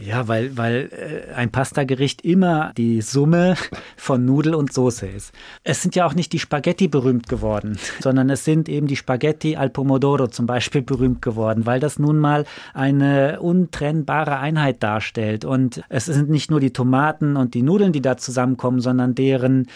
Ja, 0.00 0.28
weil, 0.28 0.56
weil 0.56 0.90
äh, 0.92 1.34
ein 1.34 1.50
Pastagericht 1.50 2.22
immer 2.22 2.72
die 2.76 3.00
Summe 3.00 3.56
von 3.96 4.24
Nudel 4.24 4.54
und 4.54 4.72
Soße 4.72 5.06
ist. 5.06 5.32
Es 5.64 5.82
sind 5.82 5.96
ja 5.96 6.06
auch 6.06 6.14
nicht 6.14 6.32
die 6.32 6.38
Spaghetti 6.38 6.86
berühmt 6.86 7.28
geworden, 7.28 7.78
sondern 8.00 8.30
es 8.30 8.44
sind 8.44 8.68
eben 8.68 8.86
die 8.86 8.94
Spaghetti 8.94 9.56
al 9.56 9.70
Pomodoro 9.70 10.28
zum 10.28 10.46
Beispiel 10.46 10.82
berühmt 10.82 11.20
geworden, 11.20 11.66
weil 11.66 11.80
das 11.80 11.98
nun 11.98 12.18
mal 12.18 12.44
eine 12.74 13.40
untrennbare 13.40 14.38
Einheit 14.38 14.82
darstellt. 14.84 15.44
Und 15.44 15.82
es 15.88 16.04
sind 16.04 16.30
nicht 16.30 16.50
nur 16.50 16.60
die 16.60 16.72
Tomaten 16.72 17.36
und 17.36 17.54
die 17.54 17.62
Nudeln, 17.62 17.92
die 17.92 18.02
da 18.02 18.16
zusammenkommen, 18.16 18.80
sondern 18.80 19.16
deren 19.16 19.66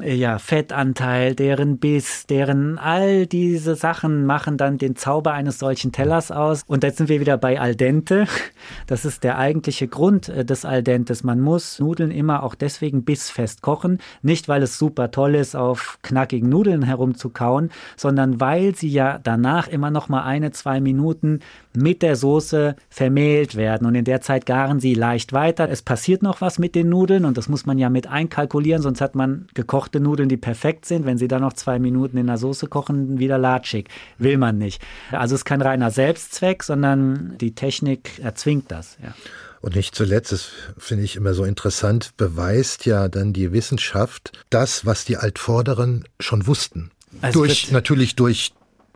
ja, 0.00 0.38
Fettanteil, 0.38 1.34
deren 1.34 1.76
Biss, 1.76 2.26
deren 2.26 2.78
all 2.78 3.26
diese 3.26 3.74
Sachen 3.74 4.24
machen 4.24 4.56
dann 4.56 4.78
den 4.78 4.96
Zauber 4.96 5.32
eines 5.32 5.58
solchen 5.58 5.92
Tellers 5.92 6.30
aus. 6.30 6.62
Und 6.66 6.82
jetzt 6.82 6.96
sind 6.96 7.10
wir 7.10 7.20
wieder 7.20 7.36
bei 7.36 7.60
al 7.60 7.74
dente. 7.74 8.26
Das 8.86 9.04
ist 9.04 9.22
der 9.22 9.38
eigentliche 9.38 9.88
Grund 9.88 10.28
äh, 10.28 10.44
des 10.44 10.64
Al 10.64 10.82
dentes. 10.82 11.24
Man 11.24 11.40
muss 11.40 11.78
Nudeln 11.78 12.10
immer 12.10 12.42
auch 12.42 12.54
deswegen 12.54 13.04
bissfest 13.04 13.60
kochen. 13.60 13.98
Nicht, 14.22 14.48
weil 14.48 14.62
es 14.62 14.78
super 14.78 15.10
toll 15.10 15.34
ist, 15.34 15.54
auf 15.54 15.98
knackigen 16.02 16.48
Nudeln 16.48 16.82
herumzukauen, 16.82 17.70
sondern 17.96 18.40
weil 18.40 18.74
sie 18.74 18.88
ja 18.88 19.18
danach 19.22 19.68
immer 19.68 19.90
noch 19.90 20.08
mal 20.08 20.22
eine, 20.22 20.52
zwei 20.52 20.80
Minuten 20.80 21.40
mit 21.74 22.02
der 22.02 22.16
Soße 22.16 22.76
vermehlt 22.88 23.56
werden. 23.56 23.86
Und 23.86 23.94
in 23.94 24.04
der 24.04 24.20
Zeit 24.20 24.46
garen 24.46 24.80
sie 24.80 24.94
leicht 24.94 25.32
weiter. 25.32 25.68
Es 25.68 25.82
passiert 25.82 26.22
noch 26.22 26.40
was 26.40 26.58
mit 26.58 26.74
den 26.74 26.88
Nudeln 26.88 27.24
und 27.24 27.36
das 27.38 27.48
muss 27.48 27.66
man 27.66 27.78
ja 27.78 27.88
mit 27.88 28.06
einkalkulieren, 28.06 28.82
sonst 28.82 29.00
hat 29.00 29.14
man 29.14 29.46
gekochte 29.54 30.00
Nudeln, 30.00 30.28
die 30.28 30.36
perfekt 30.36 30.86
sind. 30.86 31.06
Wenn 31.06 31.18
sie 31.18 31.28
dann 31.28 31.42
noch 31.42 31.54
zwei 31.54 31.78
Minuten 31.78 32.16
in 32.16 32.26
der 32.26 32.38
Soße 32.38 32.66
kochen, 32.66 33.18
wieder 33.18 33.38
latschig. 33.38 33.88
Will 34.18 34.38
man 34.38 34.58
nicht. 34.58 34.82
Also 35.10 35.34
es 35.34 35.42
ist 35.42 35.44
kein 35.44 35.62
reiner 35.62 35.90
Selbstzweck, 35.90 36.62
sondern 36.62 37.36
die 37.38 37.54
Technik 37.54 38.18
erzwingt 38.22 38.70
das. 38.70 38.98
Ja. 39.02 39.14
Und 39.62 39.76
nicht 39.76 39.94
zuletzt, 39.94 40.32
das 40.32 40.48
finde 40.76 41.04
ich 41.04 41.14
immer 41.14 41.34
so 41.34 41.44
interessant, 41.44 42.10
beweist 42.16 42.84
ja 42.84 43.08
dann 43.08 43.32
die 43.32 43.52
Wissenschaft 43.52 44.32
das, 44.50 44.84
was 44.84 45.04
die 45.04 45.16
Altvorderen 45.16 46.04
schon 46.18 46.48
wussten. 46.48 46.90
Also 47.20 47.44
durch, 47.44 47.70
natürlich 47.70 48.16
durch 48.16 48.52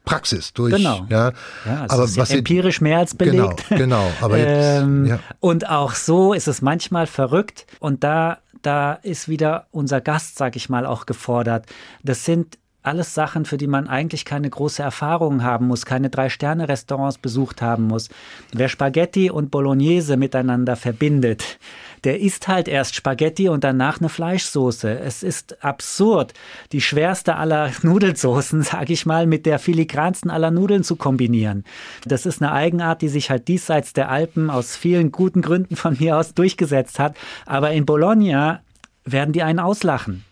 Praxis, 0.06 0.54
durch, 0.54 0.74
genau. 0.74 1.04
ja. 1.10 1.32
ja 1.66 1.84
aber 1.88 2.04
was 2.04 2.30
ja 2.30 2.38
empirisch 2.38 2.80
mehr 2.80 2.98
als 2.98 3.14
belegt. 3.14 3.68
Genau, 3.68 3.78
genau. 3.78 4.12
Aber 4.22 4.38
jetzt, 4.38 4.82
ähm, 4.82 5.04
ja. 5.04 5.18
Und 5.40 5.68
auch 5.68 5.94
so 5.94 6.32
ist 6.32 6.48
es 6.48 6.62
manchmal 6.62 7.06
verrückt 7.06 7.66
und 7.80 8.04
da, 8.04 8.38
da 8.62 8.94
ist 8.94 9.28
wieder 9.28 9.66
unser 9.72 10.00
Gast, 10.00 10.38
sag 10.38 10.56
ich 10.56 10.68
mal, 10.68 10.86
auch 10.86 11.06
gefordert. 11.06 11.66
Das 12.04 12.24
sind 12.24 12.56
alles 12.86 13.14
Sachen, 13.14 13.44
für 13.44 13.56
die 13.56 13.66
man 13.66 13.88
eigentlich 13.88 14.24
keine 14.24 14.48
große 14.48 14.82
Erfahrung 14.82 15.42
haben 15.42 15.66
muss, 15.66 15.86
keine 15.86 16.10
Drei-Sterne-Restaurants 16.10 17.18
besucht 17.18 17.62
haben 17.62 17.84
muss. 17.84 18.08
Wer 18.52 18.68
Spaghetti 18.68 19.30
und 19.30 19.50
Bolognese 19.50 20.16
miteinander 20.16 20.76
verbindet, 20.76 21.58
der 22.04 22.20
isst 22.20 22.46
halt 22.46 22.68
erst 22.68 22.94
Spaghetti 22.94 23.48
und 23.48 23.64
danach 23.64 23.98
eine 23.98 24.08
Fleischsoße. 24.08 25.00
Es 25.00 25.22
ist 25.22 25.64
absurd, 25.64 26.34
die 26.72 26.80
schwerste 26.80 27.36
aller 27.36 27.72
Nudelsoßen, 27.82 28.62
sage 28.62 28.92
ich 28.92 29.06
mal, 29.06 29.26
mit 29.26 29.46
der 29.46 29.58
filigransten 29.58 30.30
aller 30.30 30.50
Nudeln 30.50 30.84
zu 30.84 30.96
kombinieren. 30.96 31.64
Das 32.04 32.26
ist 32.26 32.40
eine 32.40 32.52
Eigenart, 32.52 33.02
die 33.02 33.08
sich 33.08 33.30
halt 33.30 33.48
diesseits 33.48 33.92
der 33.92 34.10
Alpen 34.10 34.50
aus 34.50 34.76
vielen 34.76 35.10
guten 35.10 35.42
Gründen 35.42 35.76
von 35.76 35.96
mir 35.98 36.16
aus 36.16 36.34
durchgesetzt 36.34 36.98
hat. 36.98 37.16
Aber 37.44 37.72
in 37.72 37.86
Bologna 37.86 38.60
werden 39.04 39.32
die 39.32 39.42
einen 39.42 39.58
auslachen. 39.58 40.24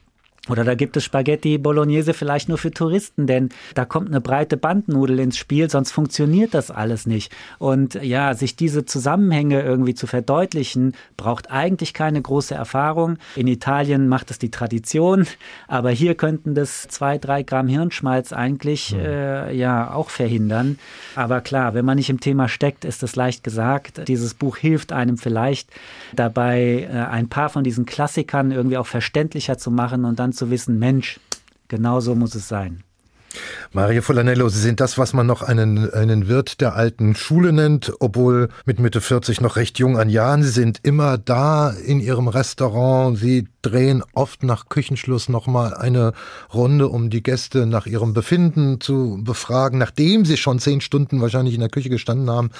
Oder 0.50 0.62
da 0.62 0.74
gibt 0.74 0.96
es 0.98 1.04
Spaghetti 1.04 1.56
Bolognese 1.56 2.12
vielleicht 2.12 2.50
nur 2.50 2.58
für 2.58 2.70
Touristen, 2.70 3.26
denn 3.26 3.48
da 3.74 3.86
kommt 3.86 4.08
eine 4.08 4.20
breite 4.20 4.58
Bandnudel 4.58 5.18
ins 5.18 5.38
Spiel, 5.38 5.70
sonst 5.70 5.92
funktioniert 5.92 6.52
das 6.52 6.70
alles 6.70 7.06
nicht. 7.06 7.32
Und 7.58 7.94
ja, 7.94 8.34
sich 8.34 8.54
diese 8.54 8.84
Zusammenhänge 8.84 9.62
irgendwie 9.62 9.94
zu 9.94 10.06
verdeutlichen, 10.06 10.94
braucht 11.16 11.50
eigentlich 11.50 11.94
keine 11.94 12.20
große 12.20 12.54
Erfahrung. 12.54 13.16
In 13.36 13.46
Italien 13.46 14.06
macht 14.08 14.30
es 14.30 14.38
die 14.38 14.50
Tradition, 14.50 15.26
aber 15.66 15.90
hier 15.90 16.14
könnten 16.14 16.54
das 16.54 16.88
zwei, 16.88 17.16
drei 17.16 17.42
Gramm 17.42 17.68
Hirnschmalz 17.68 18.34
eigentlich 18.34 18.92
mhm. 18.92 19.00
äh, 19.00 19.52
ja 19.54 19.94
auch 19.94 20.10
verhindern. 20.10 20.78
Aber 21.14 21.40
klar, 21.40 21.72
wenn 21.72 21.86
man 21.86 21.96
nicht 21.96 22.10
im 22.10 22.20
Thema 22.20 22.48
steckt, 22.48 22.84
ist 22.84 23.02
das 23.02 23.16
leicht 23.16 23.44
gesagt. 23.44 24.08
Dieses 24.08 24.34
Buch 24.34 24.58
hilft 24.58 24.92
einem 24.92 25.16
vielleicht 25.16 25.70
dabei, 26.12 26.86
äh, 26.90 26.98
ein 27.10 27.30
paar 27.30 27.48
von 27.48 27.64
diesen 27.64 27.86
Klassikern 27.86 28.50
irgendwie 28.50 28.76
auch 28.76 28.86
verständlicher 28.86 29.56
zu 29.56 29.70
machen 29.70 30.04
und 30.04 30.18
dann 30.18 30.33
zu 30.34 30.50
wissen, 30.50 30.78
Mensch, 30.78 31.20
genau 31.68 32.00
so 32.00 32.14
muss 32.14 32.34
es 32.34 32.48
sein. 32.48 32.82
Mario 33.72 34.02
Folanello, 34.02 34.48
Sie 34.48 34.60
sind 34.60 34.80
das, 34.80 34.98
was 34.98 35.12
man 35.12 35.26
noch 35.26 35.42
einen, 35.42 35.92
einen 35.92 36.28
Wirt 36.28 36.60
der 36.60 36.74
alten 36.74 37.14
Schule 37.14 37.52
nennt, 37.52 37.92
obwohl 38.00 38.48
mit 38.64 38.78
Mitte 38.78 39.00
40 39.00 39.40
noch 39.40 39.56
recht 39.56 39.78
jung 39.78 39.98
an 39.98 40.08
Jahren. 40.08 40.42
Sie 40.42 40.50
sind 40.50 40.80
immer 40.82 41.18
da 41.18 41.70
in 41.70 42.00
Ihrem 42.00 42.28
Restaurant. 42.28 43.18
Sie 43.18 43.48
drehen 43.62 44.02
oft 44.12 44.42
nach 44.42 44.68
Küchenschluss 44.68 45.28
nochmal 45.28 45.74
eine 45.74 46.12
Runde, 46.52 46.88
um 46.88 47.10
die 47.10 47.22
Gäste 47.22 47.66
nach 47.66 47.86
ihrem 47.86 48.14
Befinden 48.14 48.80
zu 48.80 49.20
befragen, 49.22 49.78
nachdem 49.78 50.24
sie 50.24 50.36
schon 50.36 50.58
zehn 50.58 50.80
Stunden 50.80 51.20
wahrscheinlich 51.20 51.54
in 51.54 51.60
der 51.60 51.70
Küche 51.70 51.88
gestanden 51.88 52.30
haben. 52.30 52.50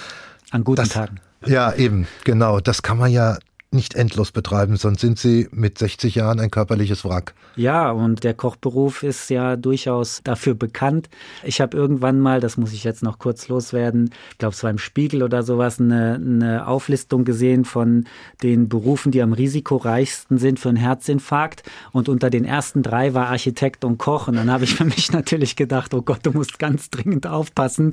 An 0.51 0.65
guten 0.65 0.83
das, 0.83 0.89
Tagen. 0.89 1.21
Ja, 1.47 1.75
eben, 1.75 2.07
genau. 2.25 2.61
Das 2.61 2.83
kann 2.83 2.99
man 2.99 3.13
ja 3.13 3.39
nicht 3.75 3.95
endlos 3.95 4.33
betreiben, 4.33 4.77
sonst 4.77 5.01
sind 5.01 5.19
Sie 5.19 5.49
mit 5.51 5.79
60 5.79 6.15
Jahren 6.15 6.41
ein 6.41 6.51
körperliches 6.51 7.05
Wrack. 7.05 7.35
Ja, 7.57 7.91
und 7.91 8.25
der 8.25 8.35
Kochberuf 8.35 9.03
ist 9.03 9.31
ja 9.31 9.57
durchaus 9.57 10.21
dafür 10.25 10.55
bekannt. 10.55 11.09
Ich 11.43 11.61
habe 11.61 11.77
irgendwann 11.77 12.21
mal, 12.21 12.41
das 12.41 12.57
muss 12.57 12.73
ich 12.73 12.85
jetzt 12.85 13.03
noch 13.03 13.19
kurz 13.19 13.49
loswerden, 13.49 14.11
ich 14.31 14.39
glaube, 14.39 14.55
es 14.55 14.63
war 14.63 14.71
im 14.71 14.79
Spiegel 14.79 15.23
oder 15.23 15.43
sowas, 15.43 15.81
eine, 15.81 16.15
eine 16.15 16.67
Auflistung 16.67 17.25
gesehen 17.25 17.65
von 17.65 18.05
den 18.43 18.69
Berufen, 18.69 19.13
die 19.13 19.23
am 19.23 19.33
risikoreichsten 19.33 20.39
sind 20.39 20.61
für 20.61 20.69
einen 20.69 20.77
Herzinfarkt. 20.77 21.63
Und 21.93 22.09
unter 22.09 22.31
den 22.31 22.45
ersten 22.45 22.83
drei 22.83 23.15
war 23.15 23.29
Architekt 23.29 23.85
und 23.85 23.99
Koch. 23.99 24.29
Und 24.29 24.37
dann 24.37 24.51
habe 24.51 24.65
ich 24.65 24.75
für 24.75 24.85
mich 24.85 25.13
natürlich 25.13 25.57
gedacht, 25.57 25.95
oh 25.95 26.03
Gott, 26.03 26.21
du 26.23 26.33
musst 26.33 26.59
ganz 26.59 26.91
dringend 26.91 27.27
aufpassen. 27.27 27.93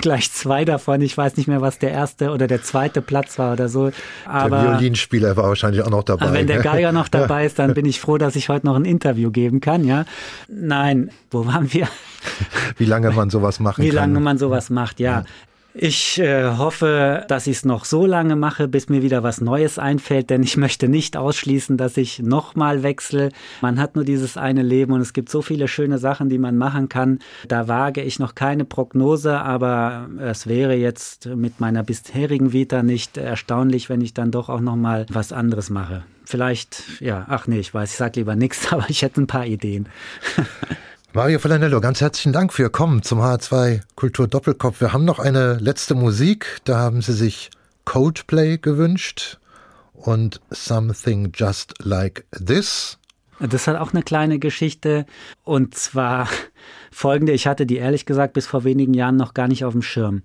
Gleich 0.00 0.32
zwei 0.32 0.64
davon. 0.64 1.00
Ich 1.00 1.16
weiß 1.16 1.36
nicht 1.36 1.46
mehr, 1.46 1.60
was 1.60 1.78
der 1.78 1.90
erste 1.90 2.30
oder 2.30 2.46
der 2.46 2.62
zweite 2.62 3.02
Platz 3.02 3.38
war 3.38 3.52
oder 3.52 3.68
so. 3.68 3.90
Aber 4.24 4.62
der 4.62 4.72
Violinspieler 4.72 5.15
Spieler 5.16 5.36
war 5.36 5.48
wahrscheinlich 5.48 5.82
auch 5.82 5.90
noch 5.90 6.02
dabei. 6.02 6.32
wenn 6.32 6.46
der 6.46 6.60
Geiger 6.60 6.92
noch 6.92 7.08
dabei 7.16 7.46
ist, 7.46 7.58
dann 7.58 7.72
bin 7.72 7.86
ich 7.86 8.00
froh, 8.00 8.18
dass 8.18 8.36
ich 8.36 8.50
heute 8.50 8.66
noch 8.66 8.76
ein 8.76 8.84
Interview 8.84 9.30
geben 9.30 9.60
kann, 9.60 9.84
ja. 9.84 10.04
Nein, 10.48 11.10
wo 11.30 11.46
waren 11.46 11.72
wir? 11.72 11.88
Wie 12.76 12.84
lange 12.84 13.10
man 13.12 13.30
sowas 13.30 13.58
machen 13.58 13.82
Wie 13.82 13.88
kann. 13.88 13.92
Wie 13.92 13.96
lange 13.96 14.20
man 14.20 14.36
sowas 14.36 14.68
macht, 14.68 15.00
ja. 15.00 15.20
ja. 15.20 15.24
Ich 15.78 16.18
äh, 16.18 16.56
hoffe, 16.56 17.26
dass 17.28 17.46
ich 17.46 17.58
es 17.58 17.64
noch 17.66 17.84
so 17.84 18.06
lange 18.06 18.34
mache, 18.34 18.66
bis 18.66 18.88
mir 18.88 19.02
wieder 19.02 19.22
was 19.22 19.42
Neues 19.42 19.78
einfällt, 19.78 20.30
denn 20.30 20.42
ich 20.42 20.56
möchte 20.56 20.88
nicht 20.88 21.18
ausschließen, 21.18 21.76
dass 21.76 21.98
ich 21.98 22.20
nochmal 22.20 22.82
wechsle. 22.82 23.28
Man 23.60 23.78
hat 23.78 23.94
nur 23.94 24.06
dieses 24.06 24.38
eine 24.38 24.62
Leben 24.62 24.92
und 24.92 25.02
es 25.02 25.12
gibt 25.12 25.28
so 25.28 25.42
viele 25.42 25.68
schöne 25.68 25.98
Sachen, 25.98 26.30
die 26.30 26.38
man 26.38 26.56
machen 26.56 26.88
kann. 26.88 27.18
Da 27.46 27.68
wage 27.68 28.00
ich 28.00 28.18
noch 28.18 28.34
keine 28.34 28.64
Prognose, 28.64 29.38
aber 29.38 30.08
es 30.18 30.46
wäre 30.46 30.74
jetzt 30.74 31.26
mit 31.26 31.60
meiner 31.60 31.82
bisherigen 31.82 32.54
Vita 32.54 32.82
nicht 32.82 33.18
erstaunlich, 33.18 33.90
wenn 33.90 34.00
ich 34.00 34.14
dann 34.14 34.30
doch 34.30 34.48
auch 34.48 34.60
nochmal 34.60 35.04
was 35.10 35.30
anderes 35.30 35.68
mache. 35.68 36.04
Vielleicht, 36.24 37.00
ja, 37.00 37.26
ach 37.28 37.48
nee, 37.48 37.58
ich 37.58 37.74
weiß, 37.74 37.90
ich 37.90 37.98
sag 37.98 38.16
lieber 38.16 38.34
nichts, 38.34 38.66
aber 38.72 38.86
ich 38.88 39.02
hätte 39.02 39.20
ein 39.20 39.26
paar 39.26 39.44
Ideen. 39.44 39.90
Mario 41.12 41.38
Falanello, 41.38 41.80
ganz 41.80 42.00
herzlichen 42.00 42.32
Dank 42.32 42.52
für 42.52 42.62
Ihr 42.62 42.70
Kommen 42.70 43.02
zum 43.02 43.20
H2 43.20 43.80
Kultur 43.94 44.28
Doppelkopf. 44.28 44.80
Wir 44.80 44.92
haben 44.92 45.04
noch 45.04 45.18
eine 45.18 45.54
letzte 45.54 45.94
Musik. 45.94 46.60
Da 46.64 46.78
haben 46.78 47.00
Sie 47.00 47.14
sich 47.14 47.50
Coldplay 47.86 48.58
gewünscht 48.58 49.38
und 49.94 50.40
Something 50.50 51.32
Just 51.34 51.74
Like 51.82 52.26
This. 52.32 52.98
Das 53.38 53.66
hat 53.66 53.76
auch 53.76 53.92
eine 53.92 54.02
kleine 54.02 54.38
Geschichte. 54.38 55.06
Und 55.44 55.74
zwar 55.74 56.28
folgende. 56.90 57.32
Ich 57.32 57.46
hatte 57.46 57.66
die 57.66 57.76
ehrlich 57.76 58.06
gesagt 58.06 58.32
bis 58.32 58.46
vor 58.46 58.64
wenigen 58.64 58.94
Jahren 58.94 59.16
noch 59.16 59.34
gar 59.34 59.48
nicht 59.48 59.64
auf 59.64 59.72
dem 59.72 59.82
Schirm. 59.82 60.22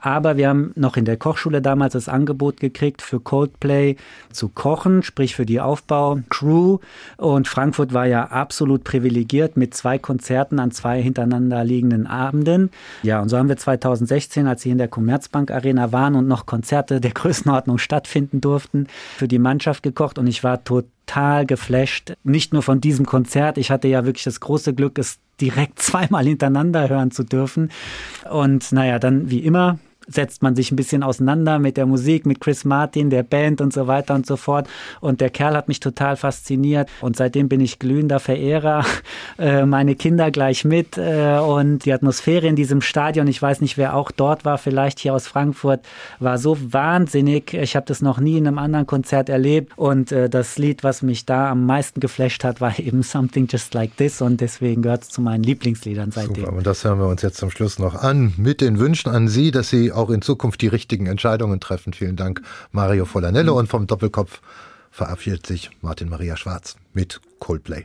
Aber 0.00 0.36
wir 0.36 0.48
haben 0.48 0.72
noch 0.76 0.96
in 0.96 1.04
der 1.04 1.16
Kochschule 1.16 1.60
damals 1.60 1.94
das 1.94 2.08
Angebot 2.08 2.60
gekriegt, 2.60 3.02
für 3.02 3.18
Coldplay 3.20 3.96
zu 4.30 4.48
kochen, 4.48 5.02
sprich 5.02 5.34
für 5.34 5.46
die 5.46 5.60
Aufbau-Crew. 5.60 6.78
Und 7.16 7.48
Frankfurt 7.48 7.92
war 7.92 8.06
ja 8.06 8.26
absolut 8.26 8.84
privilegiert 8.84 9.56
mit 9.56 9.74
zwei 9.74 9.98
Konzerten 9.98 10.60
an 10.60 10.70
zwei 10.70 11.02
hintereinander 11.02 11.64
liegenden 11.64 12.06
Abenden. 12.06 12.70
Ja, 13.02 13.20
und 13.20 13.28
so 13.28 13.36
haben 13.36 13.48
wir 13.48 13.56
2016, 13.56 14.46
als 14.46 14.62
sie 14.62 14.70
in 14.70 14.78
der 14.78 14.88
Commerzbank 14.88 15.50
Arena 15.50 15.92
waren 15.92 16.14
und 16.14 16.28
noch 16.28 16.46
Konzerte 16.46 17.00
der 17.00 17.10
Größenordnung 17.14 17.78
stattfinden 17.78 18.40
durften, 18.40 18.86
für 19.16 19.26
die 19.26 19.40
Mannschaft 19.40 19.82
gekocht. 19.82 20.18
Und 20.18 20.28
ich 20.28 20.44
war 20.44 20.62
total 21.06 21.46
geflasht. 21.46 22.14
Nicht 22.24 22.52
nur 22.52 22.62
von 22.62 22.80
diesem 22.80 23.06
Konzert. 23.06 23.58
Ich 23.58 23.70
hatte 23.70 23.88
ja 23.88 24.04
wirklich 24.04 24.24
das 24.24 24.40
große 24.40 24.74
Glück, 24.74 24.98
es 24.98 25.18
direkt 25.40 25.78
zweimal 25.82 26.24
hintereinander 26.24 26.88
hören 26.88 27.10
zu 27.10 27.24
dürfen. 27.24 27.70
Und 28.30 28.72
naja, 28.72 28.98
dann 28.98 29.30
wie 29.30 29.40
immer 29.40 29.78
setzt 30.08 30.42
man 30.42 30.54
sich 30.56 30.70
ein 30.70 30.76
bisschen 30.76 31.02
auseinander 31.02 31.58
mit 31.58 31.76
der 31.76 31.86
Musik, 31.86 32.26
mit 32.26 32.40
Chris 32.40 32.64
Martin, 32.64 33.10
der 33.10 33.22
Band 33.22 33.60
und 33.60 33.72
so 33.72 33.86
weiter 33.86 34.14
und 34.14 34.26
so 34.26 34.36
fort. 34.36 34.68
Und 35.00 35.20
der 35.20 35.30
Kerl 35.30 35.56
hat 35.56 35.68
mich 35.68 35.80
total 35.80 36.16
fasziniert. 36.16 36.88
Und 37.00 37.16
seitdem 37.16 37.48
bin 37.48 37.60
ich 37.60 37.78
glühender 37.78 38.20
Verehrer. 38.20 38.84
Äh, 39.36 39.66
meine 39.66 39.96
Kinder 39.96 40.30
gleich 40.30 40.64
mit. 40.64 40.96
Äh, 40.96 41.38
und 41.38 41.84
die 41.84 41.92
Atmosphäre 41.92 42.46
in 42.46 42.54
diesem 42.54 42.80
Stadion, 42.80 43.26
ich 43.26 43.40
weiß 43.40 43.60
nicht, 43.60 43.76
wer 43.76 43.96
auch 43.96 44.10
dort 44.10 44.44
war, 44.44 44.58
vielleicht 44.58 45.00
hier 45.00 45.12
aus 45.12 45.26
Frankfurt, 45.26 45.80
war 46.20 46.38
so 46.38 46.56
wahnsinnig. 46.72 47.52
Ich 47.52 47.74
habe 47.74 47.86
das 47.86 48.00
noch 48.00 48.20
nie 48.20 48.38
in 48.38 48.46
einem 48.46 48.58
anderen 48.58 48.86
Konzert 48.86 49.28
erlebt. 49.28 49.72
Und 49.76 50.12
äh, 50.12 50.30
das 50.30 50.56
Lied, 50.56 50.84
was 50.84 51.02
mich 51.02 51.26
da 51.26 51.50
am 51.50 51.66
meisten 51.66 52.00
geflasht 52.00 52.44
hat, 52.44 52.60
war 52.60 52.78
eben 52.78 53.02
Something 53.14 53.48
Just 53.50 53.74
Like 53.74 53.96
This. 53.96 54.20
Und 54.20 54.40
deswegen 54.40 54.82
gehört 54.82 55.02
es 55.02 55.08
zu 55.08 55.20
meinen 55.20 55.42
Lieblingsliedern 55.42 56.12
seitdem. 56.12 56.44
Super. 56.44 56.52
Und 56.52 56.66
das 56.66 56.84
hören 56.84 57.00
wir 57.00 57.08
uns 57.08 57.22
jetzt 57.22 57.38
zum 57.38 57.50
Schluss 57.50 57.78
noch 57.78 57.96
an 57.96 58.34
mit 58.36 58.60
den 58.60 58.78
Wünschen 58.78 59.10
an 59.10 59.28
Sie, 59.28 59.50
dass 59.50 59.70
Sie 59.70 59.90
auch 59.94 60.10
in 60.10 60.22
Zukunft 60.22 60.60
die 60.60 60.68
richtigen 60.68 61.06
Entscheidungen 61.06 61.60
treffen. 61.60 61.92
Vielen 61.92 62.16
Dank, 62.16 62.42
Mario 62.72 63.06
Volanello. 63.06 63.52
Mhm. 63.54 63.58
Und 63.58 63.66
vom 63.68 63.86
Doppelkopf 63.86 64.40
verabschiedet 64.90 65.46
sich 65.46 65.70
Martin 65.80 66.08
Maria 66.08 66.36
Schwarz 66.36 66.76
mit 66.92 67.20
Coldplay. 67.38 67.84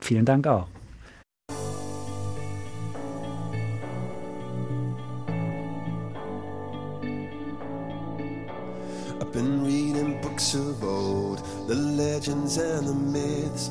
Vielen 0.00 0.24
Dank 0.24 0.46
auch. 0.46 0.68
I've 9.20 9.32
been 9.32 9.62
reading 9.64 10.20
books 10.22 10.54
of 10.54 10.82
old, 10.82 11.42
the 11.66 11.74
legends 11.74 12.56
and 12.56 12.86
the 12.86 12.94
myths, 12.94 13.70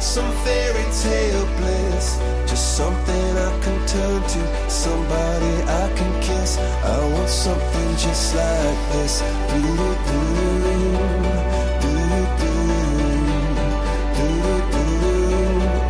some 0.00 0.32
fairy 0.44 0.84
tale 1.02 1.46
bliss. 1.58 2.18
Just 2.48 2.76
something 2.76 3.36
I 3.36 3.60
can 3.62 3.86
turn 3.86 4.22
to, 4.22 4.70
somebody 4.70 5.62
I 5.62 5.92
can 5.94 6.22
kiss. 6.22 6.58
I 6.58 6.98
want 7.12 7.28
something 7.28 7.96
just 7.96 8.34
like 8.34 8.92
this. 8.92 9.20
Doo-doo-doo. 9.50 10.40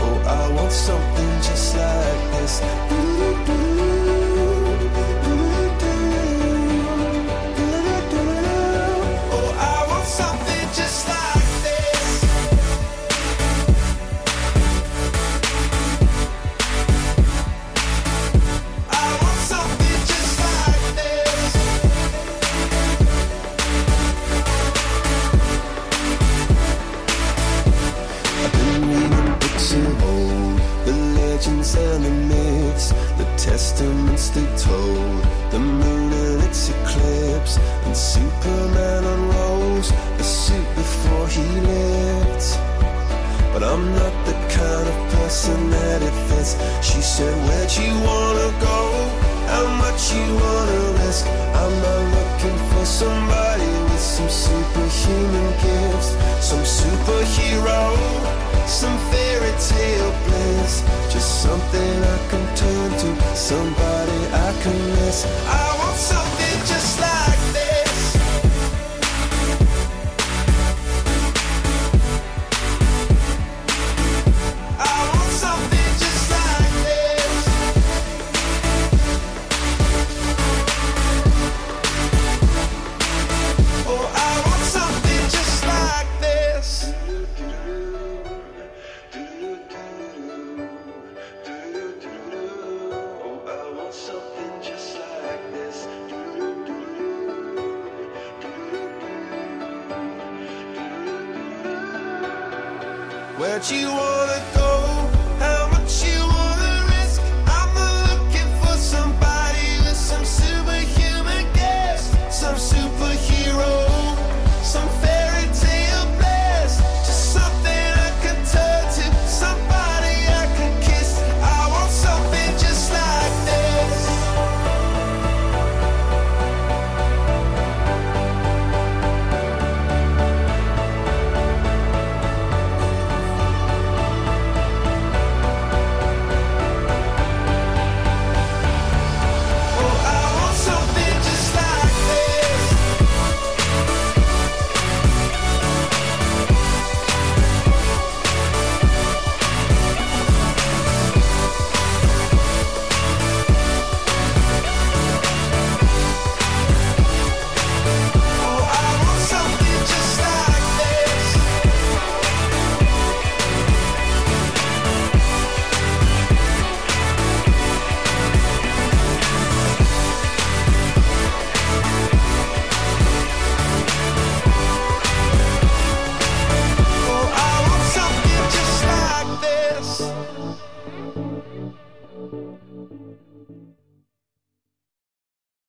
Oh, 0.03 0.69
something 0.71 1.43
just 1.43 1.77
like 1.77 2.33
this. 2.33 2.90
you 103.69 103.89
want. 103.93 104.10